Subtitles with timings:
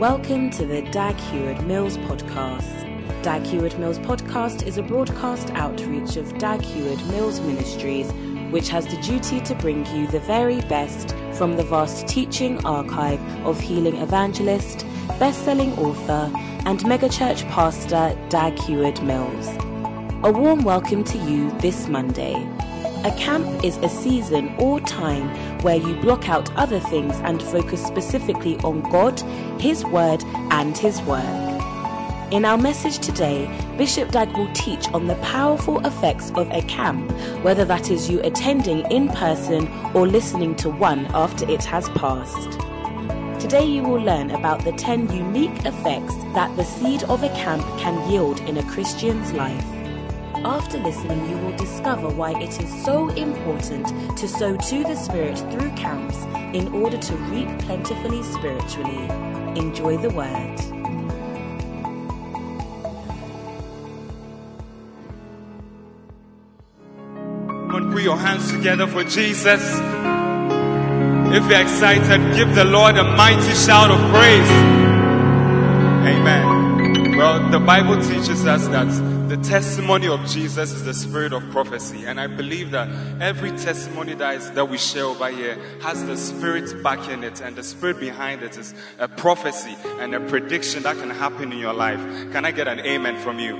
[0.00, 3.22] Welcome to the Dag Heward Mills podcast.
[3.22, 8.10] Dag Heward Mills podcast is a broadcast outreach of Dag Heward Mills Ministries,
[8.50, 13.20] which has the duty to bring you the very best from the vast teaching archive
[13.46, 14.84] of healing evangelist,
[15.20, 16.28] best-selling author,
[16.66, 19.46] and megachurch pastor Dag Heward Mills.
[20.24, 22.34] A warm welcome to you this Monday.
[23.04, 25.28] A camp is a season or time
[25.60, 29.20] where you block out other things and focus specifically on God,
[29.60, 31.22] His Word, and His work.
[32.32, 33.46] In our message today,
[33.76, 38.22] Bishop Dag will teach on the powerful effects of a camp, whether that is you
[38.22, 42.58] attending in person or listening to one after it has passed.
[43.38, 47.64] Today, you will learn about the 10 unique effects that the seed of a camp
[47.78, 49.73] can yield in a Christian's life.
[50.44, 53.86] After listening, you will discover why it is so important
[54.18, 56.18] to sow to the Spirit through camps
[56.54, 59.08] in order to reap plentifully spiritually.
[59.56, 60.60] Enjoy the word.
[67.72, 69.62] On, put your hands together for Jesus.
[71.32, 74.50] If you're excited, give the Lord a mighty shout of praise.
[76.04, 77.16] Amen.
[77.16, 82.04] Well, the Bible teaches us that the testimony of Jesus is the spirit of prophecy.
[82.04, 82.88] And I believe that
[83.20, 87.40] every testimony that, is, that we share over here has the spirit backing it.
[87.40, 91.58] And the spirit behind it is a prophecy and a prediction that can happen in
[91.58, 91.98] your life.
[92.30, 93.56] Can I get an amen from you?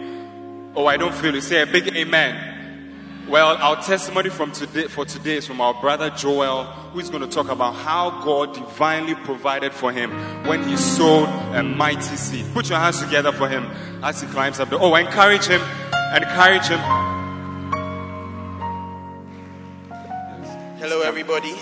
[0.77, 1.43] Oh, I don't feel it.
[1.43, 2.54] Say a big amen.
[3.29, 7.23] Well, our testimony from today, for today is from our brother Joel, who is going
[7.23, 10.11] to talk about how God divinely provided for him
[10.45, 12.45] when he sowed a mighty seed.
[12.53, 13.65] Put your hands together for him
[14.03, 14.79] as he climbs up the.
[14.79, 15.63] Oh, encourage him.
[16.15, 16.79] Encourage him.
[20.79, 21.55] Hello, everybody.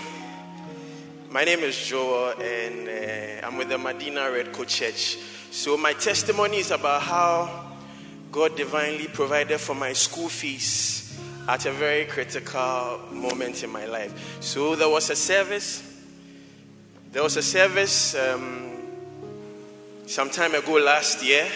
[1.29, 5.17] My name is Joel, and uh, I'm with the Medina Red Coat Church.
[5.51, 7.71] So, my testimony is about how
[8.33, 11.02] God divinely provided for my school fees
[11.47, 14.41] at a very critical moment in my life.
[14.41, 15.83] So, there was a service.
[17.11, 18.71] There was a service um,
[20.07, 21.47] some time ago last year,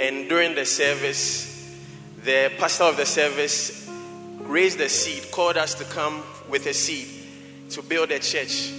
[0.00, 1.76] and during the service,
[2.24, 3.88] the pastor of the service
[4.40, 7.08] raised a seed, called us to come with a seed
[7.70, 8.72] to build a church.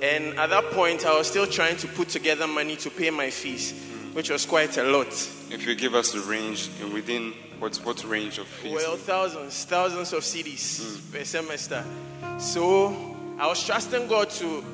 [0.00, 3.30] And at that point, I was still trying to put together money to pay my
[3.30, 3.72] fees,
[4.12, 5.08] which was quite a lot.
[5.50, 8.74] If you give us the range within what what range of fees?
[8.74, 11.12] Well, thousands, thousands of cedis mm.
[11.12, 11.84] per semester.
[12.38, 14.64] So I was trusting God to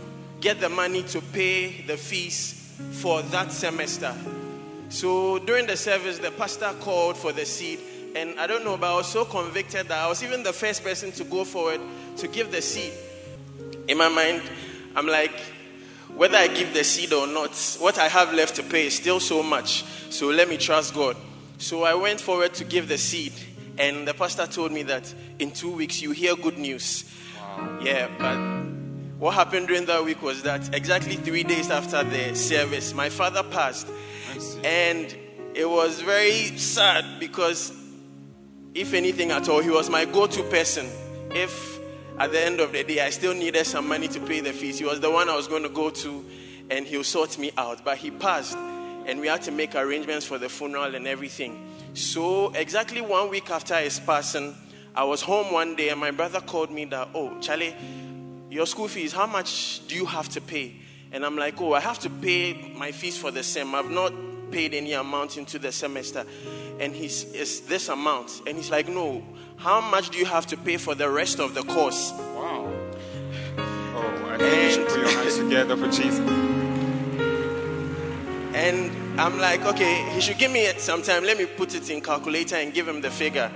[0.40, 4.14] get the money to pay the fees for that semester.
[4.90, 7.80] So during the service, the pastor called for the seed.
[8.14, 10.84] And I don't know, but I was so convicted that I was even the first
[10.84, 11.80] person to go forward
[12.18, 12.92] to give the seed.
[13.88, 14.42] In my mind,
[14.94, 15.32] I'm like,
[16.14, 19.18] whether I give the seed or not, what I have left to pay is still
[19.18, 19.84] so much.
[20.10, 21.16] So let me trust God.
[21.64, 23.32] So I went forward to give the seed,
[23.78, 27.10] and the pastor told me that in two weeks you hear good news.
[27.80, 28.36] Yeah, but
[29.18, 33.42] what happened during that week was that exactly three days after the service, my father
[33.42, 33.88] passed,
[34.62, 35.16] and
[35.54, 37.72] it was very sad because,
[38.74, 40.86] if anything at all, he was my go-to person.
[41.30, 41.78] If
[42.18, 44.80] at the end of the day I still needed some money to pay the fees,
[44.80, 46.26] he was the one I was going to go to,
[46.68, 47.86] and he'll sort me out.
[47.86, 48.58] But he passed
[49.06, 51.70] and we had to make arrangements for the funeral and everything.
[51.94, 54.54] So, exactly one week after his passing,
[54.94, 57.74] I was home one day and my brother called me that, oh, Charlie,
[58.50, 60.76] your school fees, how much do you have to pay?
[61.12, 63.74] And I'm like, oh, I have to pay my fees for the sem.
[63.74, 64.12] I've not
[64.50, 66.24] paid any amount into the semester.
[66.78, 68.42] And he's, it's this amount.
[68.46, 69.24] And he's like, no,
[69.56, 72.12] how much do you have to pay for the rest of the course?
[72.12, 72.72] Wow.
[73.56, 76.53] Oh, I think you should put your hands together for Jesus.
[78.54, 81.24] And I'm like, okay, he should give me some time.
[81.24, 83.50] Let me put it in calculator and give him the figure.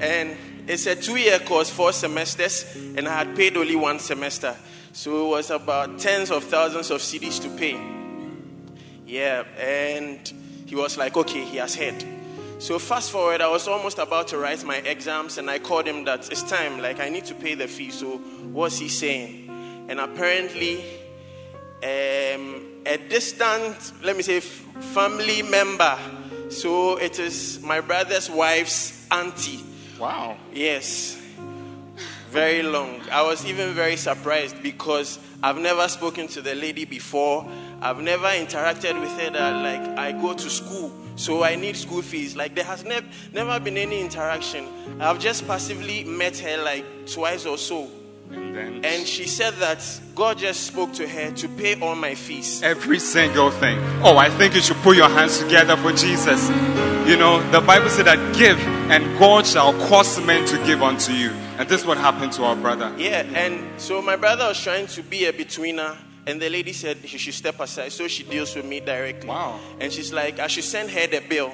[0.00, 4.54] And it's a two-year course, four semesters, and I had paid only one semester.
[4.92, 7.80] So it was about tens of thousands of cedis to pay.
[9.06, 10.30] Yeah, and
[10.66, 12.04] he was like, okay, he has heard.
[12.58, 16.04] So fast forward, I was almost about to write my exams, and I called him
[16.04, 17.90] that it's time, like I need to pay the fee.
[17.90, 19.86] So what's he saying?
[19.88, 20.84] And apparently,
[21.82, 25.96] um, a distant, let me say, family member.
[26.48, 29.60] So it is my brother's wife's auntie.
[29.98, 30.38] Wow.
[30.52, 31.20] Yes.
[32.30, 33.00] Very long.
[33.12, 37.46] I was even very surprised because I've never spoken to the lady before.
[37.82, 42.02] I've never interacted with her that like I go to school, so I need school
[42.02, 42.36] fees.
[42.36, 44.66] Like there has nev- never been any interaction.
[44.98, 47.88] I've just passively met her like twice or so.
[48.30, 49.82] And then And she said that
[50.14, 52.62] God just spoke to her to pay all my fees.
[52.62, 53.78] every single thing.
[54.02, 56.48] Oh, I think you should put your hands together for Jesus.
[57.08, 58.58] You know, the Bible said that give
[58.90, 61.30] and God shall cause men to give unto you.
[61.58, 62.92] And this is what happened to our brother.
[62.98, 65.96] Yeah, and so my brother was trying to be a betweener,
[66.26, 69.28] and the lady said she should step aside, so she deals with me directly.
[69.28, 69.58] Wow.
[69.80, 71.52] And she's like, I should send her the bill.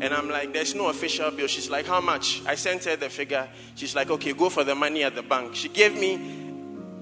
[0.00, 1.46] And I'm like, there's no official bill.
[1.48, 2.42] She's like, how much?
[2.46, 3.48] I sent her the figure.
[3.74, 5.56] She's like, okay, go for the money at the bank.
[5.56, 6.16] She gave me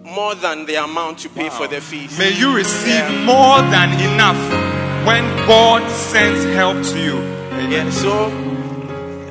[0.03, 2.19] more than the amount to pay for the fees.
[2.19, 3.25] May you receive Yeah.
[3.25, 4.39] more than enough
[5.07, 7.19] when God sends help to you.
[7.71, 8.29] Yeah, so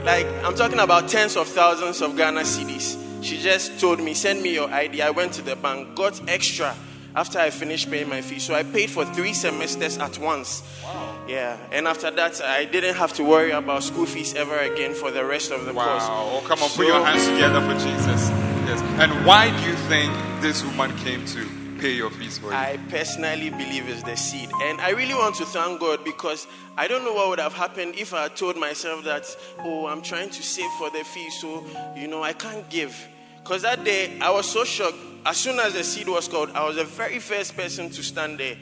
[0.04, 2.98] like I'm talking about tens of thousands of Ghana cedis.
[3.24, 5.02] She just told me, send me your ID.
[5.02, 6.76] I went to the bank, got extra
[7.16, 8.40] after I finished paying my fee.
[8.40, 10.64] So I paid for three semesters at once.
[10.84, 11.16] Wow.
[11.28, 15.12] Yeah, and after that, I didn't have to worry about school fees ever again for
[15.12, 16.04] the rest of the course.
[16.08, 16.30] Wow.
[16.34, 18.30] Oh, come on, So- put your hands together for Jesus.
[18.68, 18.82] Yes.
[19.00, 21.48] And why do you think this woman came to
[21.80, 22.54] pay your fees for you?
[22.54, 24.50] I personally believe it's the seed.
[24.64, 26.48] And I really want to thank God because
[26.78, 29.26] I don't know what would have happened if I had told myself that,
[29.60, 31.64] oh, I'm trying to save for the fee, so,
[31.96, 33.08] you know, I can't give.
[33.45, 34.97] Because that day, I was so shocked.
[35.24, 38.39] As soon as the seed was called, I was the very first person to stand
[38.39, 38.56] there.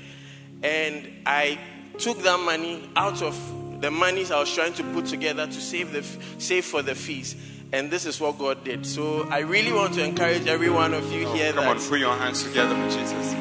[0.62, 1.58] And I
[1.98, 3.34] took that money out of
[3.80, 6.04] the monies I was trying to put together to save, the,
[6.38, 7.38] save for the fees.
[7.72, 8.86] And this is what God did.
[8.86, 11.78] So I really want to encourage every one of you oh, here Oh, Come that
[11.78, 13.34] on, put your hands together for Jesus.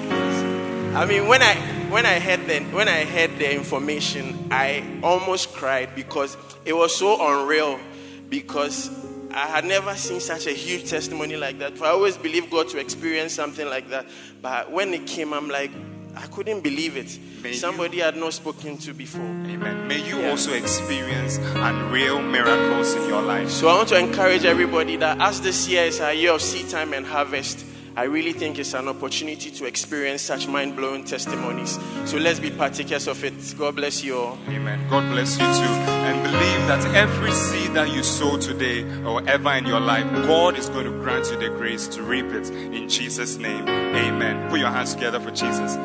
[0.95, 1.57] I mean, when I
[1.91, 6.95] when I heard the when I heard the information, I almost cried because it was
[6.95, 7.81] so unreal.
[8.29, 8.91] Because
[9.35, 11.77] I had never seen such a huge testimony like that.
[11.79, 14.07] For I always believed God to experience something like that,
[14.41, 15.71] but when it came, I'm like,
[16.15, 17.19] I couldn't believe it.
[17.43, 19.23] May you- Somebody I had not spoken to before.
[19.23, 19.89] Amen.
[19.89, 20.31] May you Yeah.
[20.31, 23.49] also experience unreal miracles in your life.
[23.51, 26.69] So I want to encourage everybody that as this year is our year of seed
[26.69, 31.79] time and harvest, I really think it's an opportunity to experience such mind blowing testimonies.
[32.07, 33.35] So let's be partakers of it.
[33.59, 34.39] God bless you all.
[34.49, 34.89] Amen.
[34.89, 35.93] God bless you too.
[36.03, 40.57] And believe that every seed that you sow today or ever in your life, God
[40.57, 43.69] is going to grant you the grace to reap it in Jesus' name.
[43.69, 44.49] Amen.
[44.49, 45.77] Put your hands together for Jesus.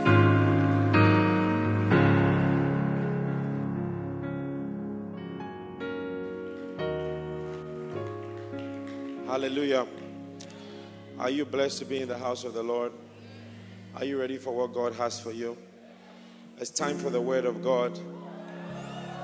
[9.27, 9.86] Hallelujah.
[11.19, 12.92] Are you blessed to be in the house of the Lord?
[13.96, 15.58] Are you ready for what God has for you?
[16.60, 17.98] It's time for the word of God.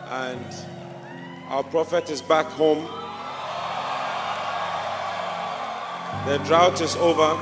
[0.07, 0.43] And
[1.49, 2.83] our prophet is back home.
[6.27, 7.39] The drought is over,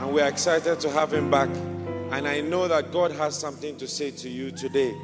[0.00, 1.48] and we're excited to have him back.
[2.10, 4.94] And I know that God has something to say to you today.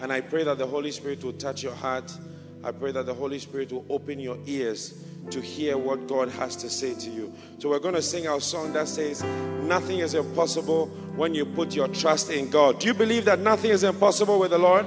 [0.00, 2.16] And I pray that the Holy Spirit will touch your heart.
[2.62, 6.56] I pray that the Holy Spirit will open your ears to hear what God has
[6.56, 7.32] to say to you.
[7.58, 9.22] So we're going to sing our song that says,
[9.62, 10.86] Nothing is impossible
[11.16, 12.80] when you put your trust in God.
[12.80, 14.86] Do you believe that nothing is impossible with the Lord?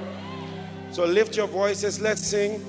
[0.90, 2.00] So lift your voices.
[2.00, 2.64] Let's sing.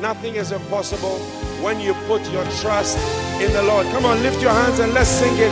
[0.00, 1.18] Nothing is impossible
[1.62, 2.98] when you put your trust
[3.40, 3.86] in the Lord.
[3.86, 5.50] Come on, lift your hands and let's sing it.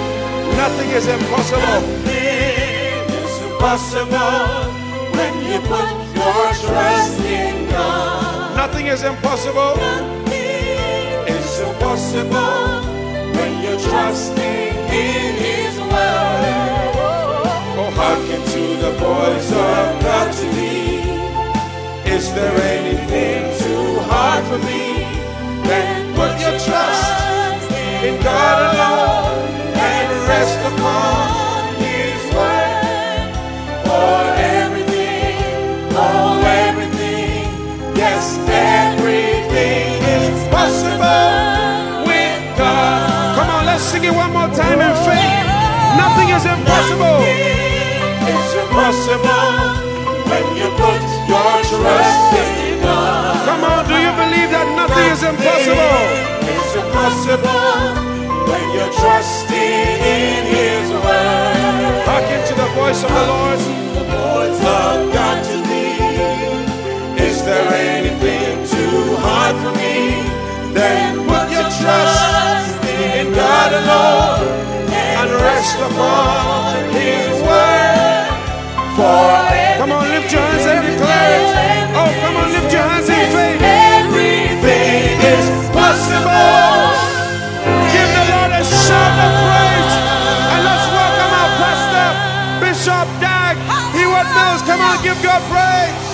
[0.57, 1.83] Nothing is impossible.
[2.07, 4.73] It's impossible
[5.17, 8.57] when you put your trust in God.
[8.57, 10.26] Nothing is impossible.
[11.59, 12.85] It's impossible
[13.33, 16.93] when you're trusting in His word.
[17.81, 21.01] Oh, hearken to the voice of God to thee.
[22.15, 25.01] Is there anything too hard for me?
[25.67, 27.73] Then put your trust
[28.05, 29.06] in God alone
[46.37, 47.21] is impossible.
[48.29, 49.57] It's impossible
[50.29, 51.01] when you put
[51.33, 53.41] your trust in God.
[53.49, 55.97] Come on, do you believe that nothing is impossible?
[56.45, 57.73] It's impossible
[58.53, 62.05] when you're trusting in His word.
[62.05, 63.61] Hearken to the voice of the Lord.
[63.97, 67.25] The voice of God to thee.
[67.25, 70.21] Is there anything too hard for me?
[70.77, 74.76] Then put your trust in God alone
[75.27, 78.27] and rest upon His word.
[78.95, 79.35] For
[79.79, 81.47] come on, lift your hands and declare it.
[81.99, 83.61] Oh, come on, lift your hands in faith.
[83.61, 86.79] Everything is possible.
[87.93, 89.95] Give the Lord a shout of praise.
[90.55, 92.09] And let's welcome our pastor,
[92.63, 93.57] Bishop Dag
[93.97, 94.63] Heward Mills.
[94.63, 96.05] Come on, give God praise.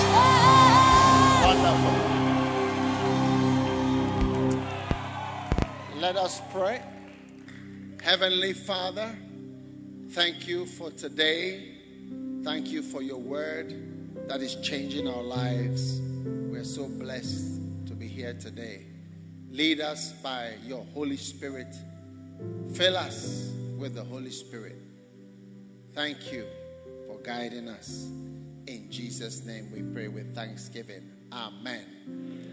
[6.01, 6.92] Let us pray.
[8.13, 9.11] Heavenly Father,
[10.11, 11.77] thank you for today.
[12.43, 15.99] Thank you for your word that is changing our lives.
[16.23, 18.85] We're so blessed to be here today.
[19.49, 21.75] Lead us by your Holy Spirit.
[22.75, 24.77] Fill us with the Holy Spirit.
[25.95, 26.45] Thank you
[27.07, 28.11] for guiding us.
[28.67, 31.01] In Jesus' name we pray with thanksgiving.
[31.31, 32.43] Amen.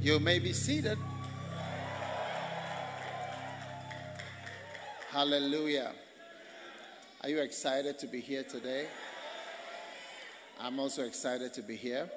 [0.00, 0.96] You may be seated.
[5.10, 5.90] Hallelujah.
[7.20, 8.86] Are you excited to be here today?
[10.60, 12.08] I'm also excited to be here.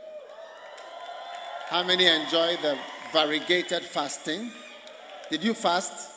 [1.70, 2.78] How many enjoy the
[3.12, 4.52] variegated fasting?
[5.32, 6.12] Did you fast?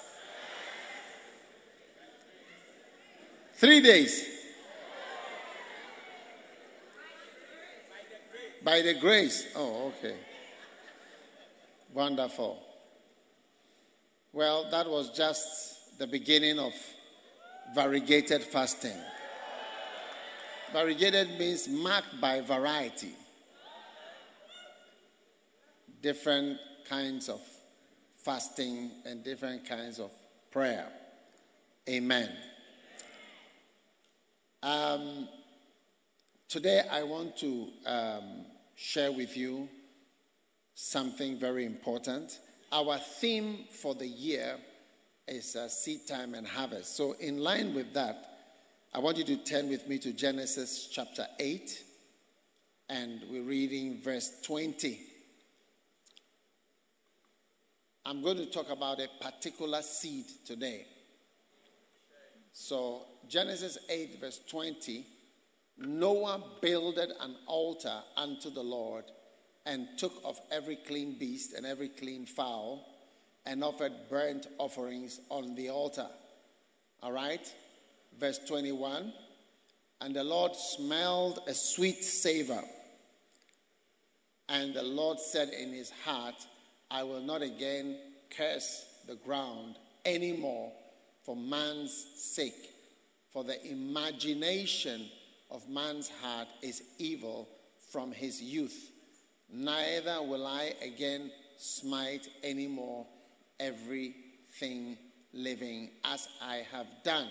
[3.54, 4.26] Three days.
[8.62, 9.47] By the grace.
[9.56, 10.16] Oh, okay.
[11.95, 12.62] Wonderful.
[14.35, 16.74] Well, that was just the beginning of
[17.74, 18.96] variegated fasting.
[20.72, 23.14] Variegated means marked by variety.
[26.02, 27.40] Different kinds of
[28.16, 30.10] fasting and different kinds of
[30.50, 30.86] prayer.
[31.88, 32.30] Amen.
[34.62, 35.28] Um,
[36.48, 39.68] today, I want to um, share with you
[40.74, 42.40] something very important.
[42.72, 44.56] Our theme for the year
[45.28, 46.97] is uh, seed time and harvest.
[46.97, 48.38] So, in line with that,
[48.95, 51.83] I want you to turn with me to Genesis chapter 8,
[52.88, 55.00] and we're reading verse 20.
[58.04, 60.87] I'm going to talk about a particular seed today.
[62.52, 65.06] So, Genesis 8, verse 20
[65.78, 69.04] Noah builded an altar unto the Lord
[69.66, 72.95] and took of every clean beast and every clean fowl
[73.46, 76.08] and offered burnt offerings on the altar.
[77.02, 77.52] All right?
[78.18, 79.12] Verse 21
[80.00, 82.60] And the Lord smelled a sweet savor.
[84.48, 86.46] And the Lord said in his heart,
[86.90, 87.98] I will not again
[88.36, 90.72] curse the ground anymore
[91.24, 92.70] for man's sake,
[93.32, 95.08] for the imagination
[95.50, 97.48] of man's heart is evil
[97.90, 98.90] from his youth.
[99.52, 103.06] Neither will I again smite anymore
[103.60, 104.96] everything
[105.32, 107.28] living as I have done.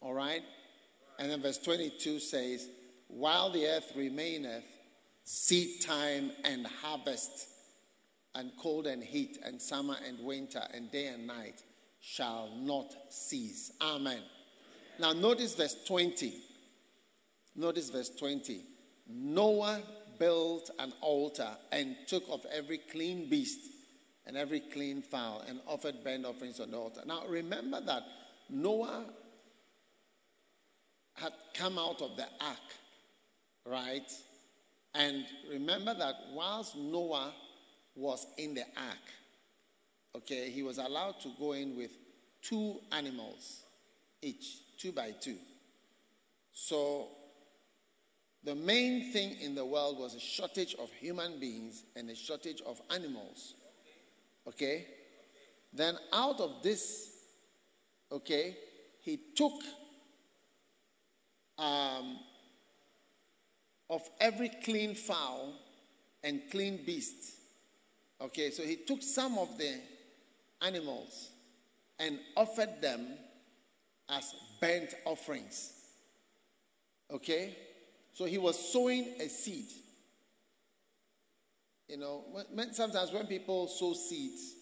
[0.00, 0.42] All right?
[1.18, 2.68] And then verse 22 says,
[3.08, 4.64] While the earth remaineth,
[5.24, 7.48] seed time and harvest,
[8.34, 11.62] and cold and heat, and summer and winter, and day and night
[12.00, 13.72] shall not cease.
[13.80, 14.22] Amen.
[15.00, 16.34] Now, notice verse 20.
[17.56, 18.62] Notice verse 20.
[19.08, 19.80] Noah
[20.18, 23.58] built an altar and took of every clean beast
[24.28, 27.00] and every clean fowl and offered burnt offerings on the altar.
[27.06, 28.02] Now, remember that
[28.50, 29.06] Noah
[31.14, 32.58] had come out of the ark,
[33.64, 34.12] right?
[34.94, 37.32] And remember that whilst Noah
[37.96, 38.98] was in the ark,
[40.14, 41.90] okay, he was allowed to go in with
[42.42, 43.62] two animals
[44.20, 45.36] each, two by two.
[46.52, 47.08] So
[48.44, 52.60] the main thing in the world was a shortage of human beings and a shortage
[52.66, 53.54] of animals.
[54.48, 54.86] Okay?
[55.72, 57.10] Then out of this,
[58.10, 58.56] okay,
[59.02, 59.52] he took
[61.58, 62.18] um,
[63.90, 65.52] of every clean fowl
[66.24, 67.34] and clean beast.
[68.20, 69.74] Okay, so he took some of the
[70.62, 71.30] animals
[72.00, 73.06] and offered them
[74.08, 75.72] as burnt offerings.
[77.10, 77.56] Okay?
[78.14, 79.66] So he was sowing a seed.
[81.88, 84.54] You know, when, sometimes when people sow seeds,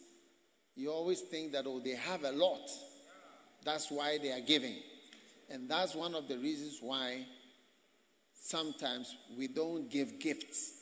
[0.76, 2.70] you always think that, oh, they have a lot.
[3.64, 4.76] That's why they are giving.
[5.50, 7.26] And that's one of the reasons why
[8.32, 10.72] sometimes we don't give gifts.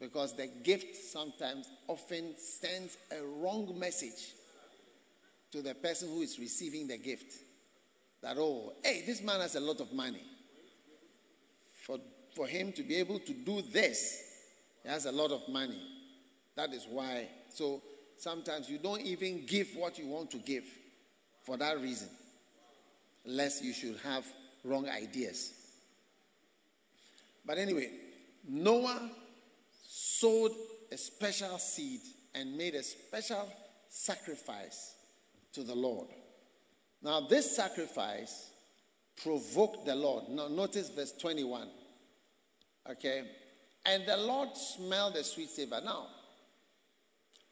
[0.00, 4.34] Because the gift sometimes often sends a wrong message
[5.50, 7.34] to the person who is receiving the gift.
[8.22, 10.22] That, oh, hey, this man has a lot of money.
[11.84, 11.98] For,
[12.34, 14.27] for him to be able to do this,
[14.88, 15.82] he has a lot of money.
[16.56, 17.28] That is why.
[17.50, 17.82] So
[18.16, 20.64] sometimes you don't even give what you want to give
[21.44, 22.08] for that reason
[23.26, 24.24] lest you should have
[24.64, 25.52] wrong ideas.
[27.44, 27.90] But anyway,
[28.48, 29.10] Noah
[29.86, 30.52] sowed
[30.90, 32.00] a special seed
[32.34, 33.46] and made a special
[33.90, 34.94] sacrifice
[35.52, 36.08] to the Lord.
[37.02, 38.48] Now, this sacrifice
[39.22, 40.30] provoked the Lord.
[40.30, 41.68] Now, notice verse 21.
[42.90, 43.24] Okay?
[43.86, 45.80] And the Lord smelled the sweet savor.
[45.84, 46.06] Now,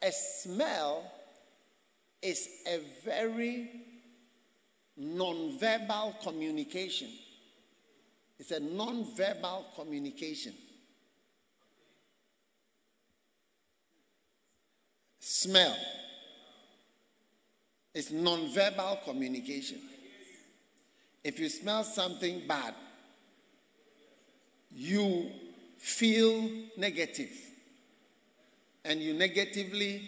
[0.01, 1.03] a smell
[2.21, 3.69] is a very
[4.95, 7.09] non-verbal communication.
[8.39, 10.53] It's a non-verbal communication.
[15.19, 15.75] Smell.
[17.93, 19.79] It's non-verbal communication.
[21.23, 22.73] If you smell something bad,
[24.71, 25.29] you
[25.77, 27.31] feel negative
[28.87, 30.01] and you negatively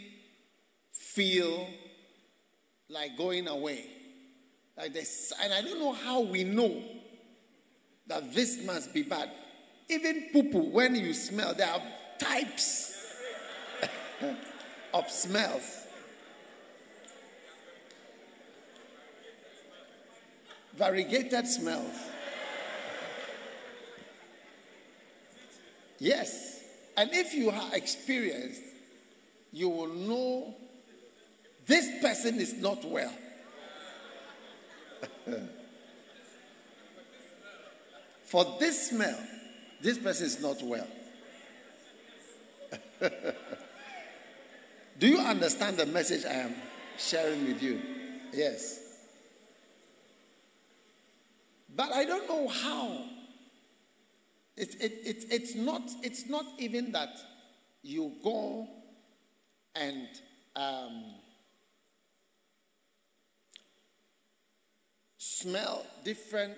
[0.92, 1.68] feel
[2.90, 3.86] like going away.
[4.78, 6.82] Like this, and I don't know how we know
[8.08, 9.30] that this must be bad.
[9.90, 11.82] Even poo poo, when you smell, there are
[12.18, 12.96] types
[14.94, 15.88] of smells.
[20.78, 22.09] Variegated smells.
[26.00, 26.64] Yes.
[26.98, 28.62] And if you are experienced,
[29.52, 30.56] you will know
[31.66, 33.14] this person is not well.
[38.24, 39.18] For this smell,
[39.82, 40.88] this person is not well.
[45.00, 46.54] Do you understand the message I am
[46.98, 47.82] sharing with you?
[48.34, 48.82] Yes.
[51.76, 53.04] But I don't know how.
[54.60, 57.16] It, it, it, it's, not, it's not even that
[57.82, 58.68] you go
[59.74, 60.06] and
[60.58, 61.06] um,
[65.18, 66.58] smell different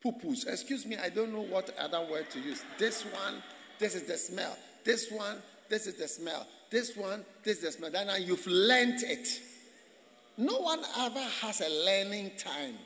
[0.00, 0.46] poo-poos.
[0.46, 2.62] Excuse me, I don't know what other word to use.
[2.78, 3.42] This one,
[3.80, 4.56] this is the smell.
[4.84, 6.46] This one, this is the smell.
[6.70, 7.90] This one, this is the smell.
[7.90, 9.26] Then you've learned it.
[10.36, 12.76] No one ever has a learning time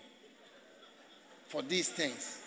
[1.49, 2.41] for these things.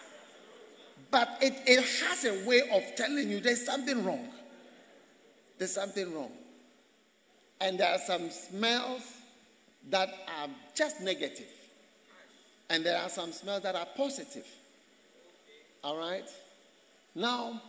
[1.10, 4.28] But it, it has a way of telling you there's something wrong.
[5.58, 6.32] There's something wrong.
[7.62, 9.02] And there are some smells
[9.90, 10.10] that
[10.40, 11.48] are just negative.
[12.70, 14.46] And there are some smells that are positive.
[15.84, 16.30] All right?
[17.16, 17.62] Now,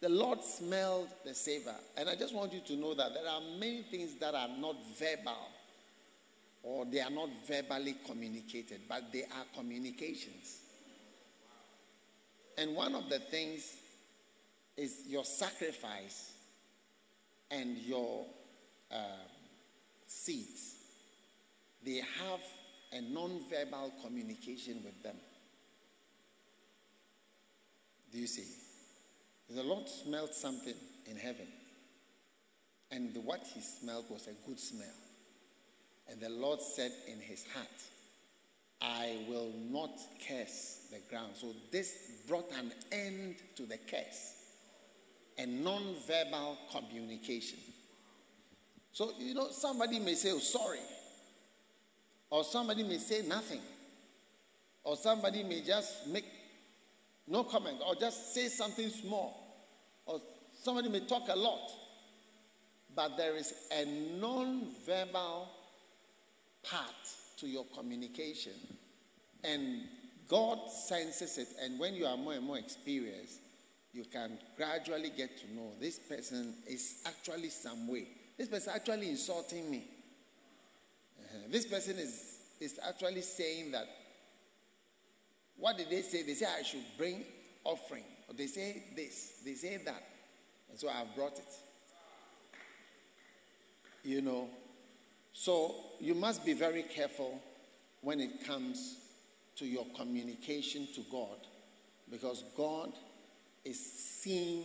[0.00, 1.74] the Lord smelled the savor.
[1.96, 4.76] And I just want you to know that there are many things that are not
[4.98, 5.48] verbal
[6.62, 10.62] or they are not verbally communicated, but they are communications.
[12.58, 13.74] And one of the things
[14.76, 16.32] is your sacrifice
[17.50, 18.24] and your
[18.90, 18.96] uh,
[20.06, 20.76] seeds.
[21.84, 22.40] They have
[22.92, 25.16] a non-verbal communication with them.
[28.12, 28.46] Do you see?
[29.54, 30.74] The Lord smelled something
[31.06, 31.46] in heaven.
[32.90, 34.86] And what he smelled was a good smell.
[36.08, 37.66] And the Lord said in his heart,
[38.80, 41.32] I will not curse the ground.
[41.34, 44.34] So this brought an end to the curse.
[45.38, 47.58] A non-verbal communication.
[48.92, 50.78] So, you know, somebody may say, oh, sorry.
[52.30, 53.60] Or somebody may say nothing.
[54.84, 56.24] Or somebody may just make
[57.26, 57.78] no comment.
[57.86, 59.58] Or just say something small.
[60.06, 60.20] Or
[60.62, 61.70] somebody may talk a lot.
[62.94, 63.84] But there is a
[64.18, 65.48] non verbal
[66.62, 66.94] part
[67.38, 68.52] to your communication.
[69.44, 69.82] And
[70.28, 71.48] God senses it.
[71.62, 73.40] And when you are more and more experienced,
[73.92, 78.08] you can gradually get to know this person is actually some way.
[78.36, 79.84] This person is actually insulting me.
[81.18, 81.38] Uh-huh.
[81.50, 83.86] This person is, is actually saying that.
[85.58, 86.22] What did they say?
[86.22, 87.24] They say I should bring
[87.64, 88.04] offering.
[88.28, 89.40] Or they say this.
[89.44, 90.02] They say that.
[90.68, 91.54] And so I've brought it.
[94.04, 94.48] You know.
[95.38, 97.38] So you must be very careful
[98.00, 98.96] when it comes
[99.56, 101.36] to your communication to God
[102.10, 102.92] because God
[103.62, 104.64] is seeing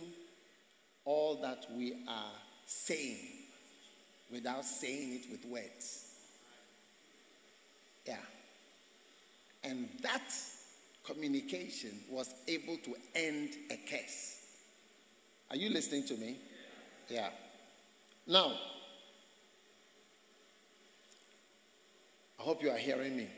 [1.04, 2.32] all that we are
[2.64, 3.18] saying
[4.32, 6.06] without saying it with words.
[8.06, 8.16] Yeah.
[9.64, 10.32] And that
[11.04, 14.38] communication was able to end a curse.
[15.50, 16.38] Are you listening to me?
[17.10, 17.28] Yeah.
[18.26, 18.52] Now,
[22.42, 23.28] I hope you are hearing me.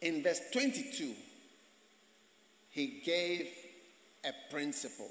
[0.00, 1.12] In verse 22,
[2.70, 3.46] he gave
[4.24, 5.10] a principle.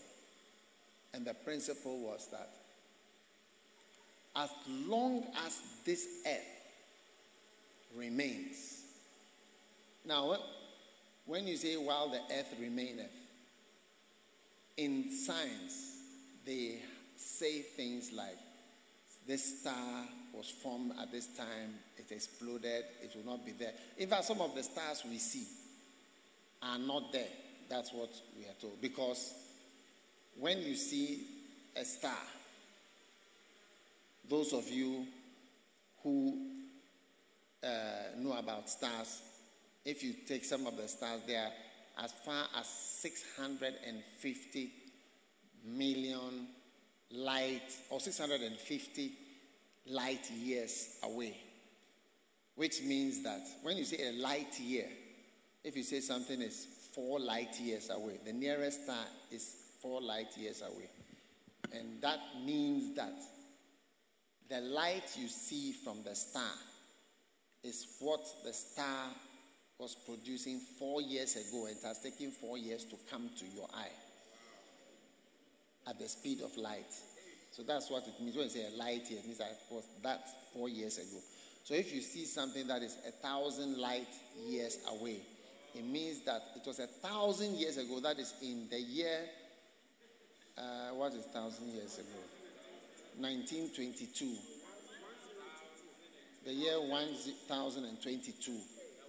[1.13, 2.49] And the principle was that
[4.35, 4.49] as
[4.87, 6.41] long as this earth
[7.95, 8.81] remains.
[10.03, 10.35] Now,
[11.27, 13.11] when you say while the earth remaineth,
[14.77, 15.97] in science,
[16.43, 16.79] they
[17.17, 18.37] say things like
[19.27, 20.05] this star
[20.37, 23.73] was formed at this time, it exploded, it will not be there.
[23.97, 25.47] In fact, some of the stars we see
[26.61, 27.27] are not there.
[27.69, 28.79] That's what we are told.
[28.81, 29.33] Because
[30.39, 31.25] when you see
[31.75, 32.11] a star,
[34.29, 35.07] those of you
[36.03, 36.37] who
[37.63, 37.67] uh,
[38.19, 39.23] know about stars,
[39.83, 41.51] if you take some of the stars, they are
[42.03, 44.71] as far as 650
[45.65, 46.47] million
[47.11, 49.11] light or 650
[49.89, 51.37] light years away.
[52.55, 54.87] Which means that when you say a light year,
[55.63, 60.35] if you say something is four light years away, the nearest star is four light
[60.37, 60.89] years away.
[61.73, 63.13] And that means that
[64.49, 66.53] the light you see from the star
[67.63, 69.09] is what the star
[69.77, 73.67] was producing four years ago, and it has taken four years to come to your
[73.75, 73.91] eye
[75.87, 76.93] at the speed of light.
[77.57, 79.17] So that's what it means when you say a light year.
[79.17, 81.17] It means that was that four years ago.
[81.63, 84.13] So if you see something that is a thousand light
[84.45, 85.21] years away,
[85.73, 87.99] it means that it was a thousand years ago.
[87.99, 89.21] That is in the year.
[90.55, 92.19] Uh, what is thousand years ago?
[93.17, 94.35] 1922.
[96.45, 98.51] The year 1022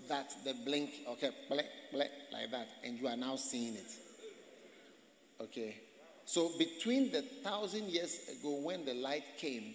[0.09, 3.93] that the blink, okay, blink, blink, like that, and you are now seeing it.
[5.39, 5.77] Okay.
[6.29, 9.75] So between the thousand years ago when the light came,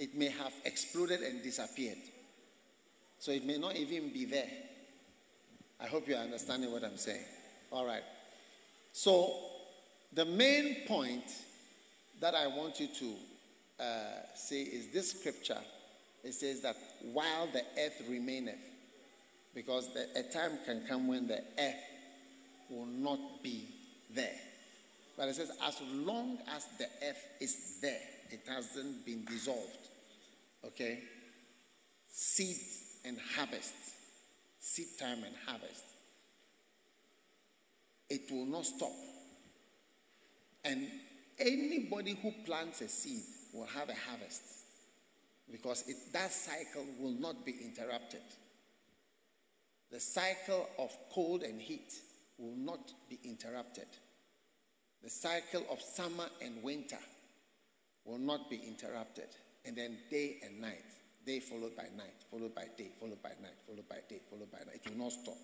[0.00, 1.96] it may have exploded and disappeared.
[3.20, 4.50] So it may not even be there.
[5.80, 7.22] I hope you're understanding what I'm saying.
[7.70, 8.02] All right.
[8.92, 9.32] So
[10.12, 11.32] the main point
[12.20, 13.14] that I want you to
[13.78, 13.94] uh,
[14.34, 15.60] say is this scripture.
[16.24, 16.74] It says that
[17.12, 18.58] while the earth remaineth,
[19.54, 21.84] because the, a time can come when the earth
[22.68, 23.68] will not be
[24.12, 24.34] there.
[25.20, 29.90] But it says, as long as the earth is there, it hasn't been dissolved.
[30.64, 31.00] Okay?
[32.08, 32.56] Seed
[33.04, 33.74] and harvest,
[34.60, 35.84] seed time and harvest.
[38.08, 38.94] It will not stop.
[40.64, 40.86] And
[41.38, 43.20] anybody who plants a seed
[43.52, 44.40] will have a harvest
[45.52, 48.22] because it, that cycle will not be interrupted.
[49.92, 51.92] The cycle of cold and heat
[52.38, 53.86] will not be interrupted.
[55.02, 56.98] The cycle of summer and winter
[58.04, 59.28] will not be interrupted.
[59.64, 60.84] And then day and night,
[61.26, 64.58] day followed by night, followed by day, followed by night, followed by day, followed by
[64.58, 64.80] night.
[64.84, 65.36] It will not stop.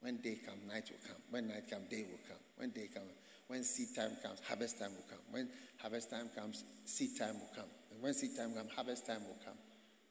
[0.00, 1.22] When day comes, night will come.
[1.30, 2.42] When night comes, day will come.
[2.56, 3.10] When day comes,
[3.46, 5.20] when seed time comes, harvest time will come.
[5.30, 5.48] When
[5.80, 7.70] harvest time comes, seed time will come.
[7.92, 9.56] And when seed time comes, harvest time will come.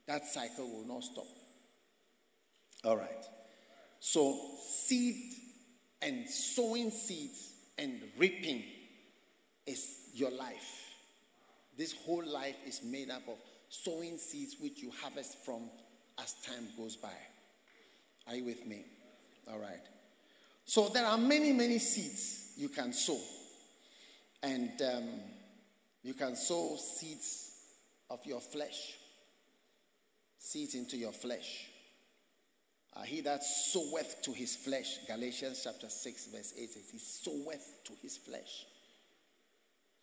[0.07, 1.27] That cycle will not stop.
[2.83, 3.25] All right.
[3.99, 5.15] So, seed
[6.01, 8.63] and sowing seeds and reaping
[9.65, 10.91] is your life.
[11.77, 13.37] This whole life is made up of
[13.69, 15.69] sowing seeds which you harvest from
[16.21, 17.13] as time goes by.
[18.27, 18.85] Are you with me?
[19.51, 19.81] All right.
[20.65, 23.19] So, there are many, many seeds you can sow.
[24.41, 25.09] And um,
[26.03, 27.51] you can sow seeds
[28.09, 28.93] of your flesh,
[30.37, 31.67] seeds into your flesh.
[32.95, 37.83] Uh, he that soweth to his flesh, Galatians chapter 6, verse 8 says, He soweth
[37.85, 38.65] to his flesh.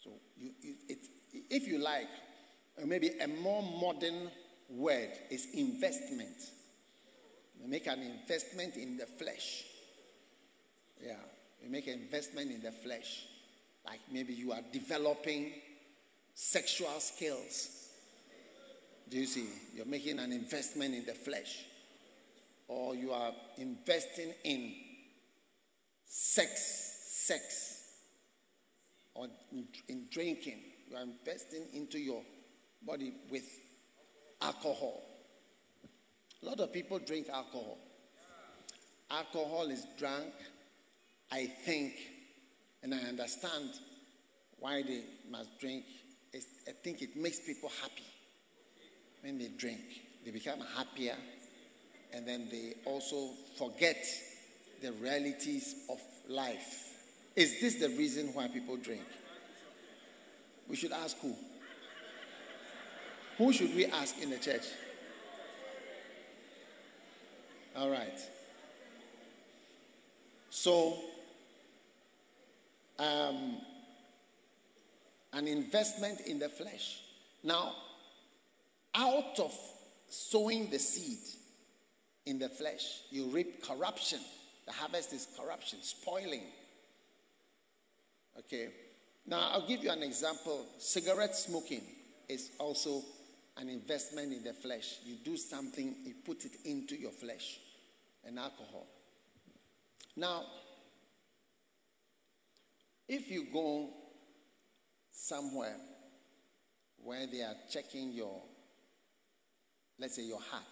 [0.03, 0.51] So, you,
[0.89, 0.99] it,
[1.51, 2.09] if you like,
[2.85, 4.31] maybe a more modern
[4.69, 6.37] word is investment.
[7.63, 9.65] You make an investment in the flesh.
[11.01, 11.17] Yeah,
[11.63, 13.27] you make an investment in the flesh.
[13.87, 15.53] Like maybe you are developing
[16.35, 17.89] sexual skills.
[19.11, 19.49] Do you see?
[19.75, 21.65] You're making an investment in the flesh
[22.71, 24.73] or you are investing in
[26.05, 27.89] sex, sex,
[29.13, 29.27] or
[29.89, 32.23] in drinking, you are investing into your
[32.87, 33.43] body with
[34.41, 35.03] alcohol.
[36.43, 37.77] A lot of people drink alcohol.
[39.11, 40.33] Alcohol is drunk,
[41.33, 41.95] I think,
[42.85, 43.71] and I understand
[44.61, 45.85] why they must drink.
[46.33, 48.07] It's, I think it makes people happy
[49.23, 49.81] when they drink.
[50.25, 51.17] They become happier
[52.13, 54.05] and then they also forget
[54.83, 56.89] the realities of life.
[57.37, 59.05] Is this the reason why people drink?
[60.69, 61.35] We should ask who?
[63.39, 64.67] Who should we ask in the church?
[67.77, 68.19] All right.
[70.51, 70.97] So,
[72.99, 73.59] um,
[75.33, 77.01] an investment in the flesh.
[77.43, 77.73] Now,
[78.95, 79.55] out of
[80.09, 81.19] sowing the seed,
[82.31, 83.03] in the flesh.
[83.11, 84.21] You reap corruption.
[84.67, 86.45] The harvest is corruption, spoiling.
[88.39, 88.69] Okay.
[89.27, 90.65] Now, I'll give you an example.
[90.79, 91.83] Cigarette smoking
[92.29, 93.03] is also
[93.59, 94.99] an investment in the flesh.
[95.05, 97.59] You do something, you put it into your flesh,
[98.25, 98.87] and alcohol.
[100.17, 100.45] Now,
[103.09, 103.91] if you go
[105.11, 105.77] somewhere
[107.03, 108.41] where they are checking your,
[109.99, 110.63] let's say, your heart.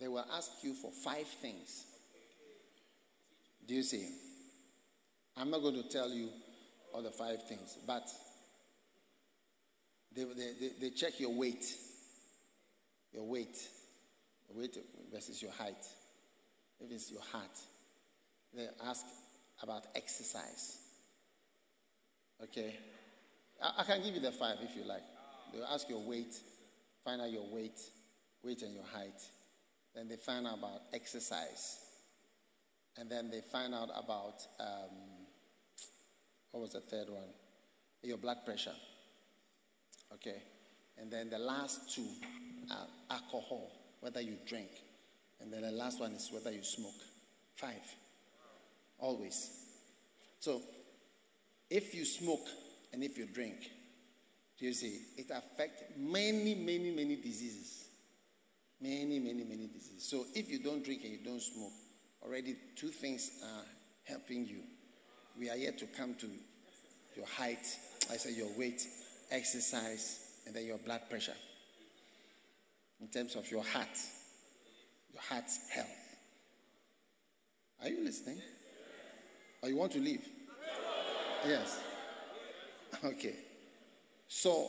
[0.00, 1.84] They will ask you for five things.
[3.66, 4.08] Do you see?
[5.36, 6.30] I'm not going to tell you
[6.94, 8.08] all the five things, but
[10.14, 11.64] they, they, they, check your weight.
[13.12, 13.56] Your weight.
[14.48, 14.76] Your weight
[15.12, 15.84] versus your height.
[16.80, 17.58] If it's your heart.
[18.54, 19.04] They ask
[19.62, 20.78] about exercise.
[22.42, 22.74] Okay?
[23.62, 25.02] I, I can give you the five if you like.
[25.52, 26.34] They'll ask your weight,
[27.04, 27.78] find out your weight,
[28.42, 29.20] weight and your height.
[29.98, 31.80] Then they find out about exercise.
[32.96, 34.94] And then they find out about, um,
[36.52, 37.26] what was the third one?
[38.04, 38.76] Your blood pressure.
[40.14, 40.40] Okay.
[40.98, 42.06] And then the last two
[42.70, 44.68] are alcohol, whether you drink.
[45.40, 47.02] And then the last one is whether you smoke.
[47.56, 47.82] Five.
[49.00, 49.50] Always.
[50.38, 50.62] So,
[51.70, 52.46] if you smoke
[52.92, 53.68] and if you drink,
[54.60, 57.87] do you see, it affects many, many, many diseases.
[58.80, 60.08] Many, many, many diseases.
[60.08, 61.72] So, if you don't drink and you don't smoke,
[62.22, 63.64] already two things are
[64.04, 64.60] helping you.
[65.38, 66.26] We are yet to come to
[67.16, 67.66] your height,
[68.10, 68.86] I say your weight,
[69.30, 71.34] exercise, and then your blood pressure.
[73.00, 73.98] In terms of your heart,
[75.12, 75.86] your heart's health.
[77.82, 78.40] Are you listening?
[79.62, 80.26] Or you want to leave?
[81.46, 81.80] Yes.
[83.04, 83.34] Okay.
[84.28, 84.68] So,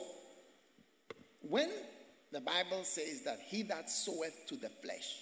[1.42, 1.70] when
[2.32, 5.16] the Bible says that he that soweth to the flesh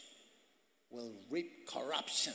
[0.90, 2.34] will reap corruption,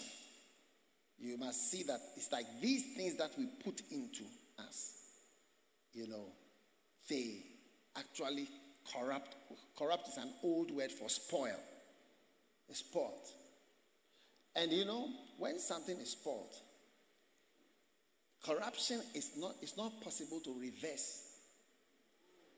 [1.19, 4.25] you must see that it's like these things that we put into
[4.59, 4.95] us,
[5.93, 6.27] you know,
[7.09, 7.45] they
[7.97, 8.49] actually
[8.95, 9.37] corrupt.
[9.79, 11.59] Corrupt is an old word for spoil.
[12.69, 13.29] It's spoiled.
[14.57, 15.09] And you know,
[15.39, 16.55] when something is spoiled,
[18.45, 21.29] corruption is not, it's not possible to reverse.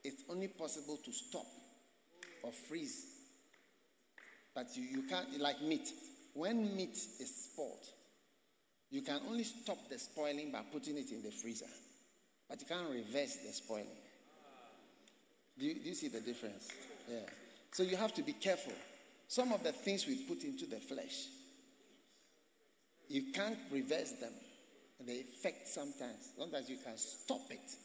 [0.05, 1.47] It's only possible to stop
[2.45, 3.07] or freeze.
[4.55, 5.91] But you, you can't, like meat.
[6.35, 7.87] When meat is spoiled,
[8.91, 11.67] you can only stop the spoiling by putting it in the freezer.
[12.49, 13.87] But you can't reverse the spoiling.
[15.59, 16.69] Do you, do you see the difference?
[17.11, 17.21] Yeah.
[17.73, 18.73] So you have to be careful.
[19.29, 21.27] Some of the things we put into the flesh,
[23.09, 24.33] you can't reverse them.
[25.07, 26.31] They affect sometimes.
[26.39, 27.77] Sometimes you can stop it,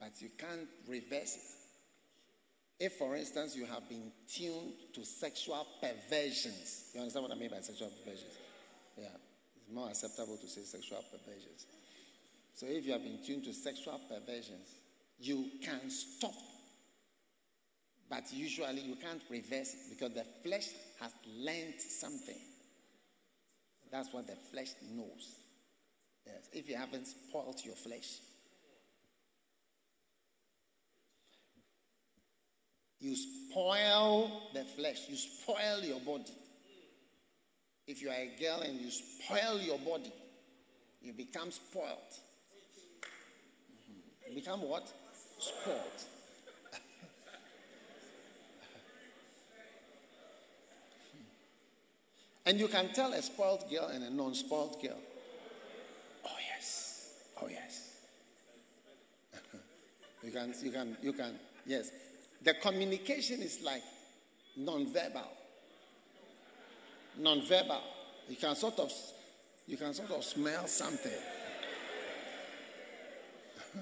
[0.00, 1.63] but you can't reverse it.
[2.80, 7.50] If, for instance, you have been tuned to sexual perversions, you understand what I mean
[7.50, 8.36] by sexual perversions?
[8.96, 9.08] Yeah,
[9.56, 11.66] it's more acceptable to say sexual perversions.
[12.54, 14.68] So if you have been tuned to sexual perversions,
[15.18, 16.34] you can stop
[18.14, 20.68] but usually you can't reverse because the flesh
[21.00, 22.38] has learned something.
[23.90, 25.36] That's what the flesh knows.
[26.26, 28.18] Yes, if you haven't spoiled your flesh,
[33.04, 36.32] you spoil the flesh, you spoil your body.
[37.86, 40.10] If you are a girl and you spoil your body,
[41.02, 41.98] you become spoiled.
[43.68, 44.30] Mm-hmm.
[44.30, 44.90] You become what?
[45.38, 45.78] Spoiled.
[52.46, 54.98] And you can tell a spoiled girl and a non spoiled girl.
[56.26, 57.10] Oh, yes.
[57.42, 58.00] Oh, yes.
[60.22, 61.90] you can, you can, you can, yes.
[62.44, 63.82] The communication is like
[64.56, 65.28] non-verbal.
[67.18, 67.80] Non-verbal.
[68.28, 68.92] You can sort of,
[69.66, 71.10] you can sort of smell something.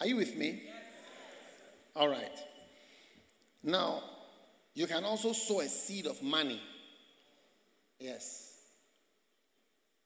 [0.00, 0.62] Are you with me?
[1.94, 2.38] All right.
[3.62, 4.02] Now,
[4.74, 6.62] you can also sow a seed of money.
[8.00, 8.54] Yes.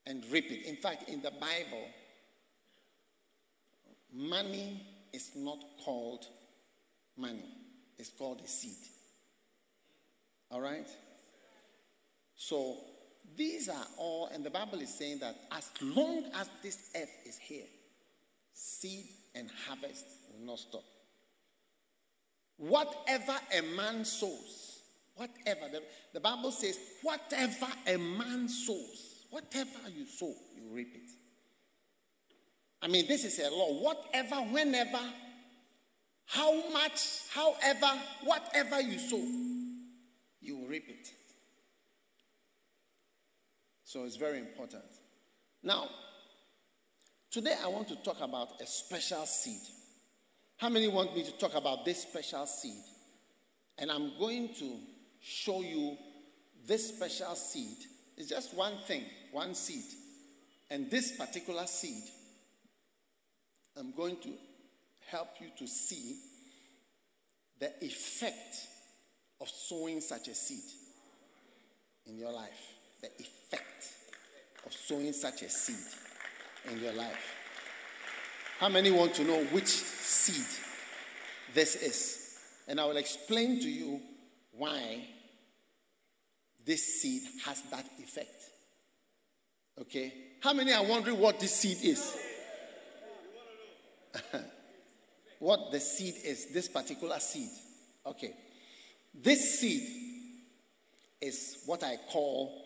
[0.05, 0.65] And reap it.
[0.65, 1.87] In fact, in the Bible,
[4.13, 6.25] money is not called
[7.17, 7.45] money,
[7.97, 8.77] it's called a seed.
[10.51, 10.87] All right?
[12.35, 12.77] So,
[13.35, 17.37] these are all, and the Bible is saying that as long as this earth is
[17.37, 17.65] here,
[18.53, 20.83] seed and harvest will not stop.
[22.57, 24.81] Whatever a man sows,
[25.15, 31.09] whatever, the, the Bible says, whatever a man sows, whatever you sow, you reap it.
[32.81, 33.81] I mean, this is a law.
[33.81, 34.99] Whatever, whenever,
[36.25, 36.99] how much,
[37.33, 39.23] however, whatever you sow,
[40.41, 41.07] you will reap it.
[43.83, 44.83] So it's very important.
[45.63, 45.87] Now,
[47.31, 49.61] today I want to talk about a special seed.
[50.57, 52.83] How many want me to talk about this special seed?
[53.77, 54.79] And I'm going to
[55.21, 55.97] show you
[56.67, 57.77] this special seed.
[58.17, 59.85] It's just one thing, one seed.
[60.69, 62.03] And this particular seed
[63.77, 64.29] I'm going to
[65.07, 66.17] help you to see
[67.59, 68.67] the effect
[69.39, 70.63] of sowing such a seed
[72.07, 72.73] in your life.
[73.01, 73.93] The effect
[74.65, 75.75] of sowing such a seed
[76.71, 77.35] in your life.
[78.59, 80.45] How many want to know which seed
[81.53, 82.39] this is?
[82.67, 84.01] And I will explain to you
[84.51, 85.07] why
[86.65, 88.35] this seed has that effect.
[89.79, 90.13] Okay?
[90.41, 92.17] How many are wondering what this seed is?
[95.39, 97.49] what the seed is, this particular seed.
[98.05, 98.33] Okay.
[99.13, 99.83] This seed
[101.21, 102.63] is what I call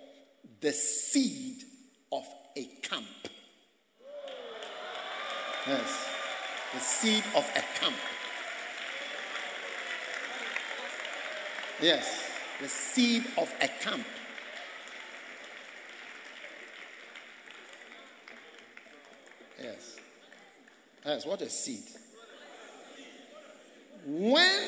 [0.60, 1.64] the seed
[2.12, 2.26] of
[2.58, 3.06] a camp.
[5.68, 6.10] Yes.
[6.74, 7.96] The seed of a camp.
[11.82, 12.32] Yes.
[12.62, 14.06] The seed of a camp.
[19.62, 20.01] Yes.
[21.06, 21.84] Yes, what a seed.
[24.06, 24.68] When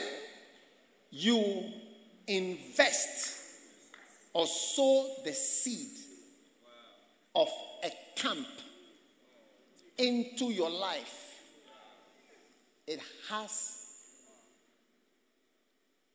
[1.12, 1.66] you
[2.28, 3.40] invest
[4.34, 5.90] or sow the seed
[7.36, 7.50] of
[7.84, 8.48] a camp
[9.98, 11.42] into your life,
[12.88, 13.84] it has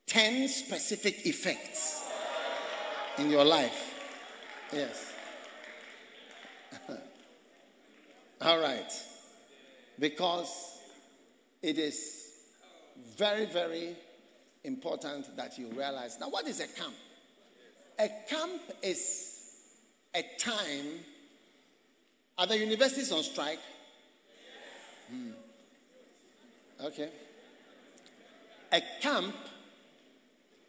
[0.06, 2.08] 10 specific effects
[3.18, 3.94] in your life.
[4.72, 5.12] Yes.
[8.40, 8.90] All right.
[9.98, 10.78] Because
[11.62, 12.28] it is
[13.16, 13.96] very, very
[14.64, 16.18] important that you realize.
[16.20, 16.94] Now, what is a camp?
[17.98, 19.52] A camp is
[20.14, 21.00] a time.
[22.36, 23.58] Are the universities on strike?
[25.10, 25.30] Hmm.
[26.84, 27.08] Okay.
[28.72, 29.34] A camp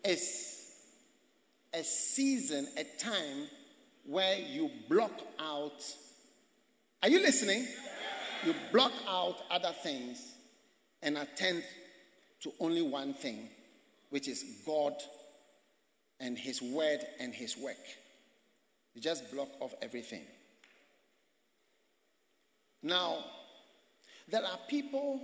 [0.03, 0.49] is
[1.73, 3.47] a season, a time
[4.05, 5.83] where you block out.
[7.03, 7.67] Are you listening?
[8.45, 10.35] You block out other things
[11.01, 11.63] and attend
[12.41, 13.49] to only one thing,
[14.09, 14.93] which is God
[16.19, 17.77] and His Word and His work.
[18.93, 20.23] You just block off everything.
[22.81, 23.17] Now,
[24.29, 25.21] there are people